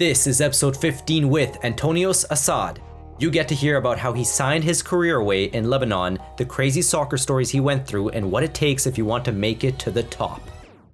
This 0.00 0.26
is 0.26 0.40
episode 0.40 0.74
15 0.78 1.28
with 1.28 1.60
Antonios 1.60 2.24
Assad. 2.30 2.80
You 3.18 3.30
get 3.30 3.46
to 3.48 3.54
hear 3.54 3.76
about 3.76 3.98
how 3.98 4.14
he 4.14 4.24
signed 4.24 4.64
his 4.64 4.82
career 4.82 5.16
away 5.16 5.44
in 5.44 5.68
Lebanon, 5.68 6.18
the 6.38 6.44
crazy 6.46 6.80
soccer 6.80 7.18
stories 7.18 7.50
he 7.50 7.60
went 7.60 7.86
through, 7.86 8.08
and 8.08 8.32
what 8.32 8.42
it 8.42 8.54
takes 8.54 8.86
if 8.86 8.96
you 8.96 9.04
want 9.04 9.26
to 9.26 9.32
make 9.32 9.62
it 9.62 9.78
to 9.80 9.90
the 9.90 10.04
top. 10.04 10.40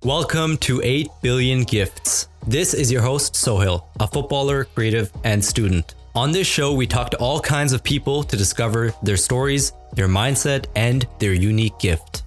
Welcome 0.03 0.57
to 0.57 0.83
8 0.83 1.07
Billion 1.23 1.63
Gifts. 1.63 2.27
This 2.49 2.75
is 2.75 2.91
your 2.91 3.01
host, 3.01 3.35
Sohil, 3.35 3.85
a 4.01 4.09
footballer, 4.09 4.65
creative, 4.65 5.13
and 5.23 5.45
student. 5.45 5.95
On 6.17 6.33
this 6.33 6.49
show, 6.49 6.73
we 6.73 6.88
talk 6.88 7.13
to 7.13 7.17
all 7.19 7.38
kinds 7.38 7.73
of 7.73 7.85
people 7.85 8.25
to 8.25 8.37
discover 8.37 8.93
their 9.04 9.17
stories, 9.17 9.73
their 9.93 10.09
mindset, 10.09 10.67
and 10.75 11.07
their 11.21 11.33
unique 11.33 11.79
gift. 11.79 12.25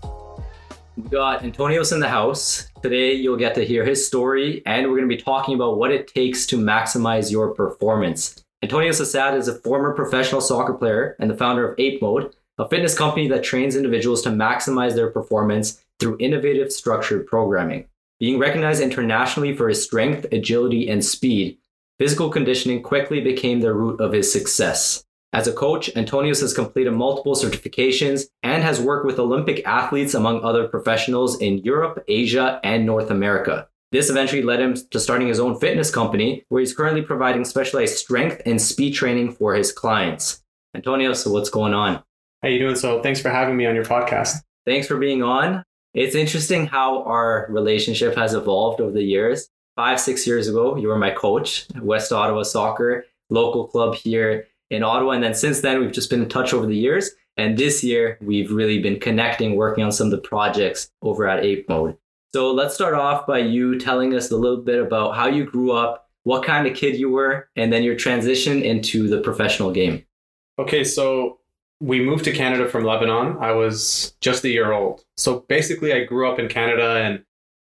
We 0.96 1.10
got 1.10 1.44
Antonios 1.44 1.92
in 1.92 2.00
the 2.00 2.08
house. 2.08 2.69
Today, 2.82 3.14
you'll 3.14 3.36
get 3.36 3.56
to 3.56 3.66
hear 3.66 3.84
his 3.84 4.08
story, 4.08 4.64
and 4.66 4.88
we're 4.88 4.96
going 4.96 5.10
to 5.10 5.16
be 5.16 5.22
talking 5.22 5.54
about 5.54 5.78
what 5.78 5.92
it 5.92 6.08
takes 6.08 6.46
to 6.46 6.58
maximize 6.58 7.30
your 7.30 7.54
performance. 7.54 8.42
Antonio 8.64 8.90
Assad 8.90 9.36
is 9.36 9.50
a 9.50 9.56
former 9.56 9.94
professional 9.94 10.40
soccer 10.40 10.74
player 10.74 11.18
and 11.20 11.30
the 11.30 11.36
founder 11.36 11.70
of 11.70 11.78
Ape 11.78 12.02
Mode, 12.02 12.34
a 12.58 12.70
fitness 12.70 12.98
company 12.98 13.28
that 13.28 13.44
trains 13.44 13.76
individuals 13.76 14.22
to 14.22 14.30
maximize 14.30 14.96
their 14.96 15.10
performance 15.10 15.84
through 16.00 16.16
innovative 16.22 16.72
structured 16.72 17.28
programming. 17.28 17.86
Being 18.18 18.40
recognized 18.40 18.82
internationally 18.82 19.54
for 19.54 19.68
his 19.68 19.84
strength, 19.84 20.26
agility, 20.32 20.90
and 20.90 21.04
speed, 21.04 21.58
physical 21.98 22.30
conditioning 22.30 22.82
quickly 22.82 23.20
became 23.20 23.60
the 23.60 23.74
root 23.74 24.00
of 24.00 24.14
his 24.14 24.32
success. 24.32 25.04
As 25.32 25.48
a 25.48 25.54
coach, 25.54 25.94
Antonios 25.94 26.42
has 26.42 26.56
completed 26.56 26.92
multiple 26.92 27.36
certifications 27.36 28.24
and 28.42 28.64
has 28.64 28.82
worked 28.82 29.06
with 29.06 29.20
Olympic 29.20 29.64
athletes 29.66 30.16
among 30.16 30.44
other 30.44 30.68
professionals 30.68 31.40
in 31.40 31.60
Europe, 31.60 32.04
Asia, 32.08 32.60
and 32.64 32.84
North 32.84 33.12
America. 33.12 33.68
This 33.92 34.10
eventually 34.10 34.42
led 34.42 34.60
him 34.60 34.76
to 34.90 35.00
starting 35.00 35.28
his 35.28 35.40
own 35.40 35.60
fitness 35.60 35.92
company, 35.92 36.46
where 36.50 36.62
he's 36.62 36.74
currently 36.74 37.04
providing 37.04 37.46
specialized 37.46 37.98
strength 37.98 38.42
and 38.48 38.60
speed 38.60 38.96
training 38.96 39.34
for 39.34 39.54
his 39.54 39.72
clients. 39.72 40.44
Antonio, 40.76 41.14
so 41.14 41.32
what's 41.32 41.50
going 41.50 41.76
on? 41.76 42.04
How 42.42 42.50
you 42.50 42.58
doing? 42.58 42.76
So 42.76 43.02
thanks 43.04 43.22
for 43.22 43.30
having 43.30 43.56
me 43.56 43.68
on 43.68 43.76
your 43.76 43.86
podcast. 43.86 44.38
Thanks 44.66 44.88
for 44.88 44.98
being 44.98 45.22
on. 45.22 45.64
It's 45.94 46.16
interesting 46.16 46.66
how 46.66 47.04
our 47.04 47.48
relationship 47.50 48.16
has 48.16 48.34
evolved 48.34 48.82
over 48.82 48.92
the 48.92 49.04
years. 49.04 49.48
Five, 49.76 50.00
six 50.00 50.26
years 50.26 50.48
ago, 50.48 50.76
you 50.76 50.88
were 50.88 50.98
my 50.98 51.12
coach 51.12 51.68
at 51.76 51.84
West 51.84 52.12
Ottawa 52.12 52.44
Soccer, 52.44 53.06
local 53.30 53.68
club 53.68 53.96
here 53.96 54.48
in 54.70 54.84
Ottawa. 54.84 55.12
And 55.12 55.24
then 55.24 55.34
since 55.34 55.62
then, 55.62 55.80
we've 55.80 55.92
just 55.92 56.10
been 56.10 56.24
in 56.24 56.30
touch 56.30 56.54
over 56.54 56.66
the 56.66 56.76
years. 56.76 57.12
And 57.38 57.58
this 57.58 57.84
year, 57.84 58.18
we've 58.22 58.52
really 58.52 58.80
been 58.80 59.00
connecting, 59.00 59.56
working 59.56 59.84
on 59.84 59.92
some 59.92 60.08
of 60.08 60.12
the 60.12 60.18
projects 60.18 60.92
over 61.02 61.28
at 61.28 61.44
Ape 61.44 61.68
Mode. 61.70 61.98
So 62.34 62.52
let's 62.52 62.76
start 62.76 62.94
off 62.94 63.26
by 63.26 63.40
you 63.40 63.80
telling 63.80 64.14
us 64.14 64.30
a 64.30 64.38
little 64.38 64.62
bit 64.62 64.80
about 64.80 65.16
how 65.16 65.28
you 65.28 65.46
grew 65.46 65.72
up, 65.72 66.10
what 66.24 66.44
kind 66.44 66.68
of 66.68 66.76
kid 66.76 66.98
you 66.98 67.10
were, 67.10 67.50
and 67.56 67.72
then 67.72 67.82
your 67.82 67.96
transition 67.96 68.62
into 68.62 69.08
the 69.08 69.20
professional 69.22 69.72
game. 69.72 70.06
Okay, 70.60 70.84
so 70.84 71.40
we 71.80 72.04
moved 72.04 72.26
to 72.26 72.34
Canada 72.34 72.68
from 72.68 72.84
Lebanon. 72.84 73.38
I 73.40 73.52
was 73.52 74.14
just 74.20 74.44
a 74.44 74.50
year 74.50 74.74
old. 74.74 75.06
So 75.16 75.46
basically, 75.48 75.94
I 75.94 76.04
grew 76.04 76.30
up 76.30 76.40
in 76.40 76.50
Canada. 76.50 76.98
And 76.98 77.24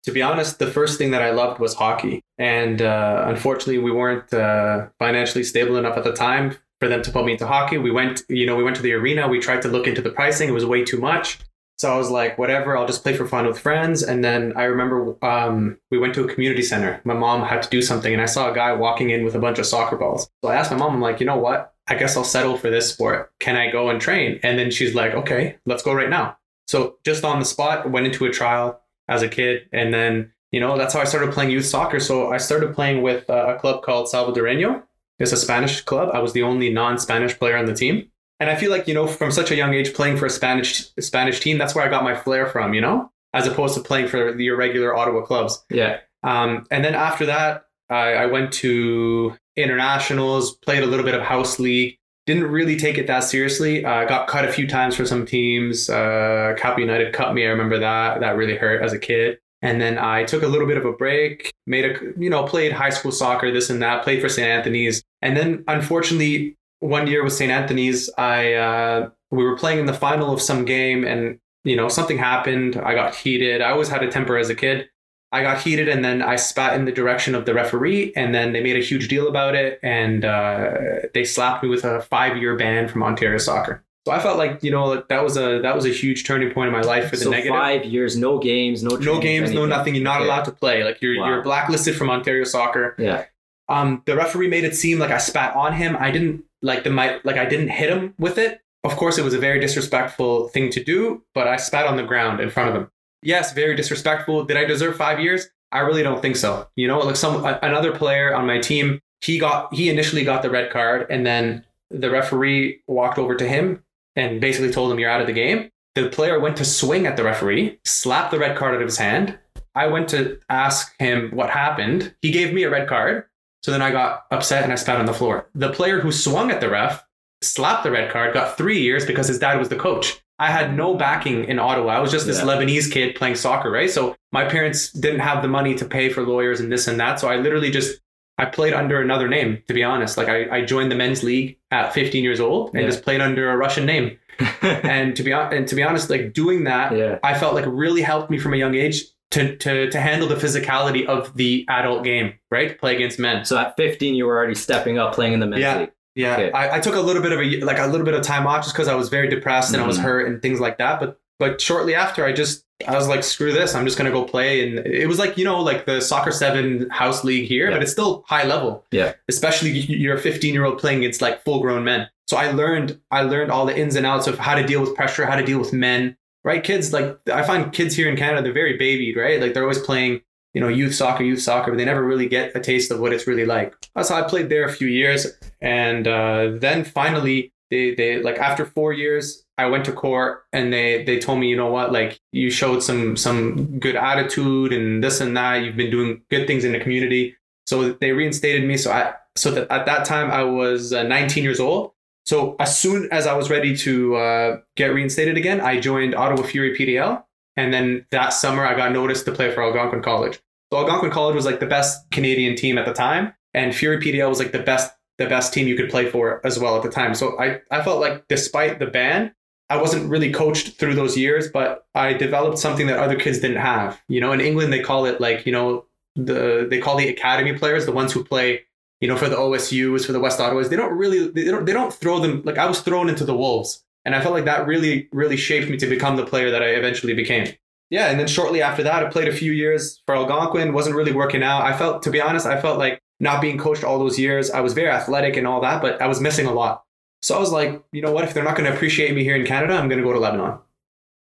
to 0.05 0.13
be 0.13 0.23
honest, 0.23 0.59
the 0.59 0.67
first 0.67 0.97
thing 0.97 1.11
that 1.11 1.23
I 1.23 1.31
loved 1.31 1.61
was 1.61 1.75
hockey. 1.75 2.23
And 2.39 2.81
uh, 2.81 3.25
unfortunately, 3.27 3.79
we 3.79 3.93
weren't 3.93 4.33
uh, 4.33 4.87
financially 4.99 5.45
stable 5.45 5.77
enough 5.77 5.99
at 5.99 6.05
the 6.05 6.15
time 6.15 6.57
for 6.81 6.89
them 6.89 7.03
to 7.03 7.11
put 7.11 7.25
me 7.25 7.33
into 7.33 7.47
hockey. 7.47 7.79
We 7.79 7.91
went, 7.91 8.23
you 8.29 8.47
know, 8.47 8.57
we 8.57 8.63
went 8.63 8.77
to 8.77 8.83
the 8.83 8.93
arena. 8.93 9.29
We 9.29 9.41
tried 9.41 9.63
to 9.63 9.69
look 9.69 9.87
into 9.87 10.03
the 10.03 10.11
pricing. 10.11 10.49
It 10.49 10.53
was 10.53 10.67
way 10.67 10.85
too 10.85 10.99
much. 10.99 11.39
So 11.79 11.93
I 11.93 11.97
was 11.97 12.11
like, 12.11 12.39
whatever, 12.39 12.77
I'll 12.77 12.89
just 12.89 13.05
play 13.05 13.15
for 13.15 13.27
fun 13.27 13.47
with 13.47 13.59
friends. 13.59 14.03
And 14.03 14.25
then 14.25 14.53
I 14.57 14.65
remember 14.65 15.17
um, 15.25 15.79
we 15.93 15.99
went 15.99 16.13
to 16.15 16.25
a 16.25 16.33
community 16.33 16.63
center. 16.63 17.01
My 17.05 17.15
mom 17.15 17.45
had 17.45 17.63
to 17.63 17.71
do 17.71 17.83
something, 17.83 18.13
and 18.13 18.21
I 18.21 18.27
saw 18.27 18.51
a 18.51 18.55
guy 18.55 18.73
walking 18.73 19.11
in 19.11 19.25
with 19.25 19.37
a 19.37 19.39
bunch 19.39 19.61
of 19.61 19.67
soccer 19.67 19.97
balls. 19.97 20.29
So 20.43 20.51
I 20.51 20.57
asked 20.57 20.73
my 20.73 20.77
mom, 20.77 20.95
I'm 20.95 21.01
like, 21.01 21.21
you 21.21 21.27
know 21.27 21.39
what? 21.39 21.73
I 21.87 21.95
guess 21.95 22.17
I'll 22.17 22.25
settle 22.25 22.57
for 22.57 22.69
this 22.69 22.91
sport. 22.91 23.33
Can 23.39 23.57
I 23.57 23.71
go 23.71 23.91
and 23.91 24.01
train? 24.01 24.41
And 24.43 24.59
then 24.59 24.73
she's 24.73 24.95
like, 24.95 25.15
okay, 25.15 25.57
let's 25.67 25.85
go 25.85 25.95
right 25.95 26.11
now. 26.11 26.37
So 26.67 26.97
just 27.05 27.25
on 27.25 27.39
the 27.39 27.45
spot, 27.45 27.91
went 27.91 28.07
into 28.07 28.27
a 28.27 28.31
trial 28.31 28.81
as 29.07 29.23
a 29.23 29.29
kid. 29.29 29.69
And 29.73 29.95
then, 29.95 30.33
you 30.51 30.59
know, 30.59 30.77
that's 30.77 30.95
how 30.95 31.01
I 31.01 31.05
started 31.05 31.33
playing 31.33 31.53
youth 31.53 31.65
soccer. 31.65 32.01
So 32.01 32.33
I 32.33 32.39
started 32.39 32.75
playing 32.75 33.03
with 33.03 33.29
a 33.31 33.57
club 33.61 33.83
called 33.83 34.09
Salvadoreño. 34.09 34.83
It's 35.19 35.33
a 35.33 35.37
Spanish 35.37 35.81
club. 35.81 36.11
I 36.15 36.21
was 36.21 36.33
the 36.33 36.43
only 36.43 36.73
non 36.73 36.99
Spanish 36.99 37.39
player 37.39 37.57
on 37.57 37.67
the 37.67 37.75
team. 37.75 38.11
And 38.41 38.49
I 38.49 38.57
feel 38.57 38.71
like, 38.71 38.87
you 38.87 38.95
know, 38.95 39.07
from 39.07 39.33
such 39.33 39.51
a 39.51 39.57
young 39.57 39.75
age 39.75 39.95
playing 39.95 40.17
for 40.17 40.27
a 40.27 40.31
Spanish 40.31 40.91
Spanish 41.01 41.41
team, 41.41 41.59
that's 41.59 41.75
where 41.75 41.85
I 41.85 41.89
got 41.89 42.05
my 42.05 42.15
flair 42.15 42.47
from, 42.47 42.73
you 42.73 42.81
know, 42.81 43.11
as 43.35 43.47
opposed 43.47 43.75
to 43.75 43.81
playing 43.81 44.09
for 44.09 44.33
the 44.33 44.47
irregular 44.47 44.95
Ottawa 44.95 45.23
clubs. 45.23 45.65
Yeah. 45.71 45.99
Um, 46.23 46.67
and 46.71 46.85
then 46.85 46.95
after 46.95 47.27
that, 47.27 47.65
I, 47.91 48.15
I 48.15 48.27
went 48.27 48.53
to 48.55 49.37
internationals, 49.57 50.57
played 50.57 50.83
a 50.83 50.87
little 50.87 51.05
bit 51.05 51.15
of 51.15 51.23
house 51.23 51.59
league. 51.59 51.97
Didn't 52.27 52.45
really 52.45 52.77
take 52.77 52.99
it 52.99 53.07
that 53.07 53.25
seriously. 53.25 53.85
I 53.85 54.05
uh, 54.05 54.09
got 54.09 54.29
cut 54.29 54.45
a 54.45 54.53
few 54.53 54.69
times 54.69 54.95
for 54.95 55.07
some 55.07 55.25
teams. 55.25 55.89
Uh, 55.89 56.55
Cap 56.59 56.79
United 56.79 57.15
cut 57.15 57.35
me. 57.35 57.45
I 57.45 57.49
remember 57.49 57.79
that. 57.79 58.21
That 58.21 58.37
really 58.37 58.57
hurt 58.57 58.83
as 58.83 58.93
a 58.93 58.99
kid. 58.99 59.39
And 59.63 59.81
then 59.81 59.99
I 59.99 60.25
took 60.25 60.43
a 60.43 60.47
little 60.47 60.69
bit 60.69 60.77
of 60.77 60.85
a 60.85 60.93
break, 60.93 61.53
made 61.67 61.85
a, 61.85 61.99
you 62.17 62.31
know, 62.31 62.45
played 62.45 62.73
high 62.73 62.91
school 62.91 63.11
soccer, 63.11 63.51
this 63.51 63.71
and 63.71 63.83
that, 63.83 64.05
played 64.05 64.21
for 64.21 64.29
St. 64.29 64.47
Anthony's. 64.47 65.03
And 65.23 65.37
then 65.37 65.65
unfortunately, 65.67 66.57
one 66.81 67.07
year 67.07 67.25
with 67.25 67.33
St. 67.33 67.51
Anthony's, 67.51 68.11
I 68.19 68.55
uh, 68.55 69.11
we 69.31 69.45
were 69.45 69.57
playing 69.57 69.81
in 69.81 69.87
the 69.87 69.95
final 69.95 70.33
of 70.33 70.41
some 70.41 70.65
game, 70.65 71.05
and 71.05 71.39
you 71.65 71.77
know 71.77 71.89
something 71.89 72.19
happened. 72.19 72.77
I 72.77 72.95
got 72.95 73.15
heated. 73.15 73.61
I 73.61 73.71
always 73.71 73.89
had 73.89 74.03
a 74.03 74.11
temper 74.11 74.37
as 74.37 74.49
a 74.49 74.55
kid. 74.55 74.89
I 75.31 75.43
got 75.43 75.61
heated, 75.61 75.89
and 75.89 76.05
then 76.05 76.23
I 76.23 76.37
spat 76.37 76.75
in 76.75 76.87
the 76.87 76.93
direction 76.93 77.35
of 77.35 77.45
the 77.45 77.53
referee, 77.53 78.13
and 78.17 78.35
then 78.35 78.53
they 78.53 78.63
made 78.63 78.77
a 78.77 78.83
huge 78.83 79.09
deal 79.09 79.29
about 79.29 79.55
it, 79.55 79.79
and 79.83 80.25
uh, 80.25 80.71
they 81.13 81.25
slapped 81.25 81.63
me 81.63 81.69
with 81.69 81.85
a 81.85 82.01
five-year 82.01 82.57
ban 82.57 82.89
from 82.89 83.03
Ontario 83.03 83.37
Soccer. 83.37 83.85
So 84.07 84.13
I 84.13 84.21
felt 84.21 84.39
like 84.39 84.63
you 84.63 84.71
know 84.71 85.05
that 85.07 85.23
was 85.23 85.37
a 85.37 85.61
that 85.61 85.75
was 85.75 85.85
a 85.85 85.91
huge 85.91 86.25
turning 86.25 86.51
point 86.51 86.69
in 86.69 86.73
my 86.73 86.81
life 86.81 87.11
for 87.11 87.17
the 87.17 87.25
so 87.25 87.31
negative. 87.31 87.53
Five 87.53 87.85
years, 87.85 88.17
no 88.17 88.39
games, 88.39 88.83
no 88.83 88.97
no 88.97 89.21
games, 89.21 89.51
anything. 89.51 89.57
no 89.57 89.67
nothing. 89.67 89.95
You're 89.95 90.05
not 90.05 90.23
okay. 90.23 90.31
allowed 90.31 90.45
to 90.45 90.53
play. 90.53 90.83
Like 90.83 91.03
you're 91.03 91.21
wow. 91.21 91.29
you're 91.29 91.43
blacklisted 91.43 91.95
from 91.95 92.09
Ontario 92.09 92.45
Soccer. 92.45 92.95
Yeah. 92.99 93.27
Um, 93.69 94.03
the 94.07 94.17
referee 94.17 94.49
made 94.49 94.65
it 94.65 94.75
seem 94.75 94.99
like 94.99 95.11
I 95.11 95.19
spat 95.19 95.55
on 95.55 95.75
him. 95.75 95.97
I 95.99 96.11
didn't 96.11 96.45
like 96.63 96.85
the 96.85 96.91
my 96.91 97.21
like 97.25 97.37
I 97.37 97.45
didn't 97.45 97.69
hit 97.69 97.91
him 97.91 98.15
with 98.19 98.39
it. 98.39 98.61
Of 98.85 98.97
course, 98.97 99.19
it 99.19 99.25
was 99.25 99.35
a 99.35 99.39
very 99.39 99.61
disrespectful 99.61 100.49
thing 100.49 100.71
to 100.71 100.83
do, 100.83 101.23
but 101.35 101.47
I 101.47 101.57
spat 101.57 101.87
on 101.87 101.97
the 101.97 102.05
ground 102.05 102.41
in 102.41 102.51
front 102.51 102.71
of 102.71 102.77
him. 102.77 102.91
Yes, 103.23 103.53
very 103.53 103.75
disrespectful. 103.75 104.45
Did 104.45 104.57
I 104.57 104.65
deserve 104.65 104.97
five 104.97 105.21
years? 105.21 105.49
I 105.73 105.81
really 105.81 106.03
don't 106.03 106.23
think 106.23 106.37
so. 106.37 106.69
You 106.77 106.89
know, 106.89 106.99
like 107.01 107.17
some 107.17 107.45
another 107.63 107.93
player 107.93 108.35
on 108.35 108.47
my 108.47 108.59
team, 108.59 109.01
he 109.21 109.39
got 109.39 109.75
he 109.75 109.91
initially 109.91 110.25
got 110.25 110.43
the 110.43 110.51
red 110.51 110.71
card, 110.71 111.07
and 111.11 111.27
then 111.27 111.65
the 111.91 112.11
referee 112.11 112.81
walked 112.87 113.19
over 113.19 113.35
to 113.35 113.49
him 113.49 113.83
and 114.17 114.41
basically 114.41 114.71
told 114.71 114.91
him 114.93 114.99
you're 114.99 115.11
out 115.11 115.21
of 115.21 115.27
the 115.27 115.33
game. 115.33 115.71
The 115.95 116.09
player 116.09 116.39
went 116.39 116.57
to 116.59 116.65
swing 116.65 117.07
at 117.07 117.17
the 117.17 117.25
referee, 117.25 117.79
slapped 117.85 118.31
the 118.31 118.39
red 118.39 118.57
card 118.57 118.75
out 118.75 118.81
of 118.81 118.87
his 118.87 118.99
hand. 118.99 119.39
I 119.75 119.87
went 119.87 120.09
to 120.11 120.39
ask 120.49 120.95
him 120.99 121.31
what 121.31 121.51
happened. 121.51 122.15
He 122.23 122.31
gave 122.31 122.53
me 122.53 122.63
a 122.63 122.71
red 122.71 122.89
card. 122.89 123.25
So 123.63 123.73
then 123.73 123.83
I 123.83 123.91
got 123.91 124.25
upset 124.31 124.65
and 124.65 124.73
I 124.73 124.77
spat 124.77 124.99
on 124.99 125.07
the 125.07 125.15
floor. 125.15 125.49
The 125.55 125.73
player 125.73 126.01
who 126.01 126.13
swung 126.13 126.51
at 126.51 126.61
the 126.61 126.69
ref, 126.69 127.05
slapped 127.43 127.85
the 127.85 127.91
red 127.91 128.11
card, 128.11 128.35
got 128.35 128.57
three 128.57 128.81
years 128.81 129.05
because 129.05 129.29
his 129.29 129.39
dad 129.39 129.59
was 129.59 129.69
the 129.69 129.77
coach. 129.77 130.21
I 130.39 130.51
had 130.51 130.77
no 130.77 130.95
backing 130.95 131.45
in 131.45 131.59
Ottawa. 131.59 131.95
I 131.95 132.01
was 132.01 132.13
just 132.13 132.27
this 132.27 132.39
yeah. 132.39 132.45
Lebanese 132.45 132.93
kid 132.93 133.17
playing 133.17 133.35
soccer, 133.35 133.71
right? 133.71 133.91
So 133.91 134.15
my 134.31 134.45
parents 134.45 134.93
didn't 134.93 135.21
have 135.21 135.43
the 135.43 135.49
money 135.49 135.75
to 135.75 135.85
pay 135.85 136.11
for 136.11 136.23
lawyers 136.23 136.61
and 136.61 136.71
this 136.71 136.87
and 136.87 137.01
that. 137.01 137.19
So 137.19 137.29
I 137.29 137.37
literally 137.37 137.71
just 137.71 138.01
I 138.39 138.45
played 138.45 138.73
under 138.73 139.01
another 139.01 139.27
name, 139.27 139.63
to 139.67 139.75
be 139.75 139.83
honest. 139.83 140.17
Like 140.17 140.29
I, 140.29 140.59
I 140.59 140.65
joined 140.65 140.93
the 140.93 140.97
men's 140.97 141.25
league 141.25 141.59
at 141.73 141.93
15 141.93 142.23
years 142.23 142.39
old 142.39 142.71
and 142.73 142.83
yeah. 142.83 142.89
just 142.89 143.03
played 143.03 143.21
under 143.21 143.51
a 143.51 143.57
Russian 143.57 143.85
name. 143.85 144.17
and 144.63 145.17
to 145.17 145.25
be 145.25 145.33
and 145.33 145.67
to 145.67 145.75
be 145.75 145.83
honest, 145.83 146.09
like 146.09 146.33
doing 146.33 146.65
that, 146.65 146.97
yeah. 146.97 147.19
I 147.25 147.37
felt 147.37 147.55
like 147.55 147.65
really 147.67 148.03
helped 148.03 148.31
me 148.31 148.39
from 148.39 148.55
a 148.55 148.57
young 148.57 148.77
age 148.77 149.03
to, 149.31 149.57
to 149.57 149.91
to 149.91 150.01
handle 150.01 150.29
the 150.29 150.37
physicality 150.37 151.05
of 151.07 151.37
the 151.37 151.67
adult 151.69 152.05
game, 152.05 152.35
right? 152.51 152.79
Play 152.79 152.95
against 152.97 153.19
men. 153.19 153.45
So 153.45 153.59
at 153.59 153.77
15, 153.77 154.15
you 154.15 154.25
were 154.27 154.37
already 154.37 154.55
stepping 154.55 154.99
up, 154.99 155.15
playing 155.15 155.35
in 155.35 155.41
the 155.41 155.47
men's 155.47 155.63
yeah. 155.63 155.79
league. 155.81 155.93
Yeah, 156.15 156.33
okay. 156.33 156.51
I, 156.51 156.77
I, 156.77 156.81
took 156.81 156.97
a 156.97 157.01
little 157.01 157.23
bit 157.23 157.31
of 157.31 157.39
a 157.39 157.61
like 157.61 157.79
a 157.79 157.87
little 157.87 158.05
bit 158.05 158.15
of 158.15 158.23
time 158.23 158.45
off 158.45 158.65
just 158.65 158.75
because 158.75 158.89
I 158.89 158.95
was 158.97 159.09
very 159.09 159.29
depressed 159.29 159.71
and 159.71 159.77
mm-hmm. 159.77 159.85
I 159.85 159.87
was 159.87 159.99
mm-hmm. 159.99 160.07
hurt 160.07 160.27
and 160.27 160.43
things 160.43 160.59
like 160.59 160.79
that. 160.79 160.99
But 160.99 161.21
but 161.39 161.61
shortly 161.61 161.95
after, 161.95 162.25
I 162.25 162.33
just 162.33 162.65
I 162.89 162.97
was 162.97 163.07
like, 163.07 163.23
screw 163.23 163.53
this, 163.53 163.77
I'm 163.77 163.85
just 163.85 163.97
gonna 163.97 164.11
go 164.11 164.25
play. 164.25 164.67
And 164.67 164.85
it 164.85 165.07
was 165.07 165.21
like 165.21 165.39
you 165.39 165.45
know 165.45 165.61
like 165.61 165.87
the 165.87 166.01
soccer 166.01 166.33
seven 166.33 166.91
house 166.91 167.23
league 167.23 167.47
here, 167.47 167.69
yeah. 167.69 167.77
but 167.77 167.83
it's 167.85 167.93
still 167.93 168.25
high 168.27 168.45
level. 168.45 168.85
Yeah, 168.91 169.13
especially 169.29 169.71
you're 169.71 170.17
a 170.17 170.21
15 170.21 170.53
year 170.53 170.65
old 170.65 170.79
playing 170.79 170.99
against 170.99 171.23
like 171.23 171.45
full 171.45 171.61
grown 171.61 171.85
men. 171.85 172.09
So 172.27 172.37
I 172.37 172.51
learned 172.51 173.01
I 173.13 173.23
learned 173.23 173.53
all 173.53 173.65
the 173.65 173.79
ins 173.79 173.95
and 173.95 174.05
outs 174.05 174.27
of 174.27 174.39
how 174.39 174.57
to 174.57 174.67
deal 174.67 174.81
with 174.81 174.97
pressure, 174.97 175.25
how 175.25 175.37
to 175.37 175.45
deal 175.45 175.61
with 175.61 175.73
men, 175.73 176.17
right? 176.49 176.65
Kids 176.65 176.95
like 176.95 177.19
I 177.31 177.43
find 177.43 177.73
kids 177.73 177.95
here 177.95 178.09
in 178.09 178.17
Canada 178.17 178.43
they're 178.43 178.63
very 178.65 178.79
babied, 178.79 179.17
right? 179.17 179.39
Like 179.39 179.53
they're 179.53 179.69
always 179.69 179.79
playing, 179.91 180.23
you 180.55 180.63
know, 180.63 180.69
youth 180.69 180.95
soccer, 180.95 181.23
youth 181.23 181.43
soccer, 181.43 181.71
but 181.71 181.77
they 181.77 181.85
never 181.85 182.03
really 182.03 182.27
get 182.27 182.57
a 182.57 182.61
taste 182.61 182.91
of 182.91 183.01
what 183.01 183.13
it's 183.13 183.27
really 183.27 183.45
like. 183.45 183.75
So 184.03 184.15
I 184.15 184.23
played 184.23 184.49
there 184.49 184.65
a 184.65 184.73
few 184.73 184.89
years, 184.89 185.27
and 185.61 186.09
uh, 186.09 186.53
then 186.59 186.85
finally 186.85 187.53
they 187.71 187.95
they 187.95 188.23
like 188.23 188.39
after 188.39 188.65
four 188.65 188.95
years 188.95 189.45
I 189.59 189.67
went 189.67 189.85
to 189.85 189.93
court 189.93 190.45
and 190.55 190.73
they 190.73 191.05
they 191.05 191.19
told 191.19 191.39
me 191.39 191.49
you 191.49 191.57
know 191.57 191.71
what 191.71 191.93
like 191.93 192.19
you 192.33 192.51
showed 192.51 192.83
some 192.83 193.15
some 193.15 193.79
good 193.79 193.97
attitude 193.97 194.73
and 194.73 195.05
this 195.05 195.21
and 195.21 195.37
that 195.37 195.57
you've 195.63 195.77
been 195.77 195.91
doing 195.91 196.23
good 196.31 196.47
things 196.47 196.65
in 196.65 196.73
the 196.73 196.81
community 196.81 197.37
So 197.67 197.93
they 197.93 198.13
reinstated 198.13 198.67
me. 198.67 198.79
So 198.79 198.91
I 198.91 199.15
so 199.37 199.51
that 199.51 199.71
at 199.71 199.85
that 199.85 200.07
time 200.07 200.31
I 200.31 200.43
was 200.45 200.95
uh, 200.95 201.03
19 201.03 201.45
years 201.45 201.61
old. 201.61 201.93
So 202.29 202.57
as 202.61 202.79
soon 202.79 203.09
as 203.11 203.27
I 203.27 203.35
was 203.35 203.49
ready 203.49 203.75
to 203.79 204.17
uh, 204.17 204.61
get 204.77 204.89
reinstated 204.93 205.39
again, 205.39 205.63
I 205.63 205.81
joined 205.81 206.15
Ottawa 206.15 206.43
Fury 206.43 206.77
PDL, 206.77 207.25
and 207.57 207.73
then 207.73 208.05
that 208.11 208.35
summer 208.35 208.67
I 208.67 208.77
got 208.77 208.93
noticed 208.93 209.25
to 209.25 209.33
play 209.33 209.51
for 209.51 209.63
Algonquin 209.63 210.03
College. 210.03 210.39
So 210.71 210.79
Algonquin 210.79 211.11
College 211.11 211.35
was 211.35 211.47
like 211.47 211.59
the 211.59 211.67
best 211.67 212.11
Canadian 212.11 212.55
team 212.55 212.77
at 212.77 212.85
the 212.85 212.93
time, 212.93 213.33
and 213.55 213.75
Fury 213.75 213.97
PDL 213.97 214.29
was 214.29 214.41
like 214.41 214.53
the 214.53 214.59
best 214.59 214.93
the 215.17 215.25
best 215.25 215.55
team 215.55 215.67
you 215.67 215.75
could 215.75 215.89
play 215.89 216.11
for 216.11 216.45
as 216.45 216.59
well 216.59 216.77
at 216.77 216.83
the 216.83 216.91
time. 216.91 217.15
So 217.15 217.41
I 217.41 217.63
I 217.71 217.83
felt 217.83 217.99
like 217.99 218.29
despite 218.29 218.79
the 218.79 218.89
ban, 218.89 219.35
I 219.71 219.79
wasn't 219.79 220.11
really 220.11 220.31
coached 220.31 220.79
through 220.79 220.97
those 220.97 221.17
years, 221.17 221.51
but 221.51 221.87
I 221.95 222.13
developed 222.13 222.59
something 222.59 222.89
that 222.89 222.99
other 222.99 223.19
kids 223.19 223.39
didn't 223.39 223.63
have. 223.63 224.03
You 224.07 224.21
know, 224.21 224.33
in 224.33 224.43
England 224.43 224.71
they 224.71 224.81
call 224.81 225.07
it 225.07 225.19
like 225.19 225.47
you 225.47 225.53
know 225.53 225.87
the 226.15 226.67
they 226.69 226.79
call 226.79 226.99
the 226.99 227.09
academy 227.09 227.57
players 227.57 227.87
the 227.87 227.93
ones 227.93 228.13
who 228.13 228.23
play 228.23 228.67
you 229.01 229.09
know, 229.09 229.17
for 229.17 229.29
the 229.29 229.37
OSUs, 229.37 230.05
for 230.05 230.13
the 230.13 230.21
West 230.21 230.41
Ottawas, 230.41 230.69
they 230.69 230.77
don't 230.77 230.97
really 230.97 231.29
they 231.29 231.45
don't 231.45 231.65
they 231.65 231.73
don't 231.73 231.93
throw 231.93 232.21
them 232.21 232.43
like 232.45 232.59
I 232.59 232.67
was 232.67 232.81
thrown 232.81 233.09
into 233.09 233.25
the 233.25 233.37
wolves. 233.37 233.85
And 234.05 234.15
I 234.15 234.23
felt 234.23 234.33
like 234.33 234.47
that 234.47 234.67
really, 234.67 235.09
really 235.13 235.37
shaped 235.37 235.69
me 235.69 235.77
to 235.77 235.87
become 235.87 236.17
the 236.17 236.25
player 236.25 236.51
that 236.51 236.63
I 236.63 236.69
eventually 236.69 237.13
became. 237.13 237.53
Yeah, 237.91 238.07
and 238.11 238.19
then 238.19 238.27
shortly 238.27 238.63
after 238.63 238.83
that, 238.83 239.05
I 239.05 239.09
played 239.11 239.29
a 239.29 239.33
few 239.33 239.53
years 239.53 240.03
for 240.07 240.15
Algonquin, 240.15 240.73
wasn't 240.73 240.97
really 240.97 241.13
working 241.13 241.43
out. 241.43 241.63
I 241.63 241.77
felt, 241.77 242.03
to 242.05 242.11
be 242.11 242.21
honest, 242.21 242.47
I 242.47 242.61
felt 242.61 242.79
like 242.79 243.01
not 243.21 243.41
being 243.41 243.59
coached 243.59 243.85
all 243.85 243.99
those 243.99 244.19
years. 244.19 244.51
I 244.51 244.61
was 244.61 244.75
very 244.75 244.89
athletic 244.89 245.37
and 245.37 245.47
all 245.47 245.61
that, 245.61 245.83
but 245.83 246.01
I 246.01 246.07
was 246.07 246.21
missing 246.21 246.47
a 246.47 246.53
lot. 246.53 246.85
So 247.23 247.37
I 247.37 247.41
was 247.41 247.51
like, 247.51 247.83
you 247.93 248.01
know 248.01 248.13
what? 248.13 248.25
If 248.25 248.35
they're 248.35 248.45
not 248.45 248.57
going 248.57 248.71
to 248.71 248.75
appreciate 248.75 249.15
me 249.15 249.25
here 249.25 249.37
in 249.37 249.45
Canada, 249.45 249.75
I'm 249.75 249.89
going 249.89 250.01
to 250.01 250.07
go 250.07 250.13
to 250.13 250.21
Lebanon. 250.21 250.59